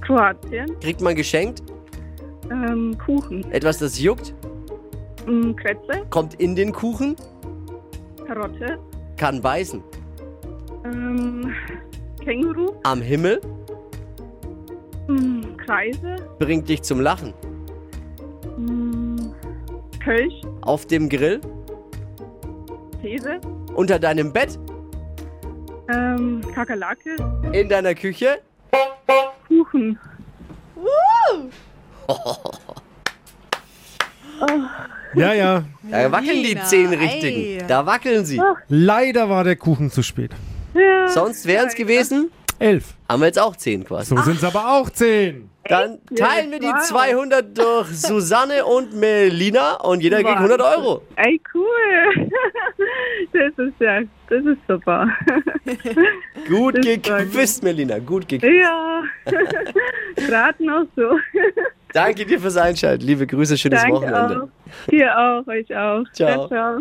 Kroatien. 0.00 0.78
kriegt 0.80 1.00
man 1.00 1.14
geschenkt. 1.16 1.62
Ähm, 2.50 2.96
Kuchen. 3.04 3.50
Etwas, 3.52 3.78
das 3.78 3.98
juckt, 4.00 4.34
Ähm, 5.26 5.54
Kretze. 5.56 6.06
kommt 6.10 6.34
in 6.34 6.54
den 6.56 6.72
Kuchen, 6.72 7.16
Karotte. 8.26 8.78
kann 9.16 9.40
beißen. 9.40 9.82
Ähm, 10.84 11.52
Känguru. 12.34 12.74
Am 12.84 13.02
Himmel 13.02 13.40
Hm, 15.08 15.56
Kreise. 15.56 16.14
bringt 16.38 16.68
dich 16.68 16.80
zum 16.82 17.00
Lachen. 17.00 17.34
Hm, 18.54 19.34
Kölsch. 20.04 20.34
Auf 20.60 20.86
dem 20.86 21.08
Grill, 21.08 21.40
Käse. 23.02 23.40
unter 23.74 23.98
deinem 23.98 24.32
Bett, 24.32 24.56
Ähm, 25.92 26.40
Kakerlake. 26.54 27.16
in 27.52 27.68
deiner 27.68 27.96
Küche. 27.96 28.38
Kuchen. 29.48 29.98
Ja, 35.16 35.32
ja. 35.34 35.64
Da 35.90 36.12
wackeln 36.12 36.44
die 36.44 36.56
zehn 36.62 36.90
richtigen. 36.94 37.66
Da 37.66 37.84
wackeln 37.86 38.24
sie. 38.24 38.40
Leider 38.68 39.28
war 39.28 39.42
der 39.42 39.56
Kuchen 39.56 39.90
zu 39.90 40.04
spät. 40.04 40.30
Sonst 41.10 41.46
wären 41.46 41.68
es 41.68 41.74
gewesen, 41.74 42.30
Elf. 42.58 42.94
haben 43.08 43.20
wir 43.20 43.26
jetzt 43.26 43.38
auch 43.38 43.56
zehn 43.56 43.84
quasi. 43.84 44.14
So 44.14 44.22
sind 44.22 44.36
es 44.36 44.44
aber 44.44 44.68
auch 44.72 44.90
zehn. 44.90 45.48
Dann 45.64 45.98
teilen 46.16 46.50
wir 46.50 46.58
die 46.58 46.66
Wow. 46.66 46.82
200 46.82 47.56
durch 47.56 47.88
Susanne 47.96 48.64
und 48.64 48.92
Melina 48.94 49.76
und 49.76 50.02
jeder 50.02 50.16
kriegt 50.22 50.36
100 50.38 50.60
Euro. 50.60 51.02
Ey, 51.16 51.40
cool. 51.54 52.30
Das 53.32 53.52
ist 53.66 53.74
ja, 53.78 54.00
das 54.28 54.44
ist 54.44 54.58
super. 54.66 55.06
Gut 56.48 56.76
Das 56.78 56.86
freut 56.86 57.02
gequizt, 57.04 57.62
Melina. 57.62 57.98
Gut 57.98 58.26
gequizt. 58.26 58.52
Ja. 58.60 59.02
Gerade 60.16 60.64
noch 60.64 60.86
so. 60.96 61.16
Danke 61.92 62.24
dir 62.24 62.40
fürs 62.40 62.56
Einschalten. 62.56 63.04
Liebe 63.04 63.26
Grüße, 63.26 63.56
schönes 63.56 63.80
Danke 63.82 63.96
Wochenende. 63.96 64.42
auch. 64.44 64.90
Dir 64.90 65.16
auch, 65.18 65.46
euch 65.46 65.76
auch. 65.76 66.04
Ciao. 66.12 66.48
ciao. 66.48 66.78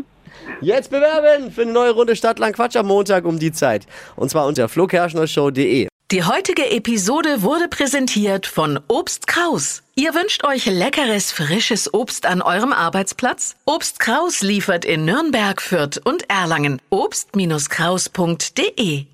Jetzt 0.62 0.92
bewerben 0.92 1.52
für 1.52 1.64
eine 1.64 1.72
neue 1.72 1.92
Runde 1.92 2.16
Stadtland 2.16 2.56
Quatsch 2.56 2.76
am 2.76 2.88
Montag 2.88 3.26
um 3.26 3.40
die 3.40 3.52
Zeit. 3.52 3.86
Und 4.16 4.30
zwar 4.30 4.48
unter 4.48 4.70
flokerschnershow.de. 4.70 5.90
Die 6.12 6.24
heutige 6.24 6.72
Episode 6.72 7.44
wurde 7.44 7.68
präsentiert 7.68 8.48
von 8.48 8.80
Obst 8.88 9.28
Kraus. 9.28 9.84
Ihr 9.94 10.16
wünscht 10.16 10.44
euch 10.44 10.66
leckeres, 10.66 11.32
frisches 11.32 11.94
Obst 11.94 12.26
an 12.26 12.42
eurem 12.42 12.74
Arbeitsplatz? 12.74 13.56
Obst 13.66 14.00
Kraus 14.00 14.42
liefert 14.42 14.86
in 14.86 15.06
Nürnberg, 15.06 15.62
Fürth 15.62 16.02
und 16.04 16.28
Erlangen. 16.28 16.82
Obst-Kraus.de 16.90 19.06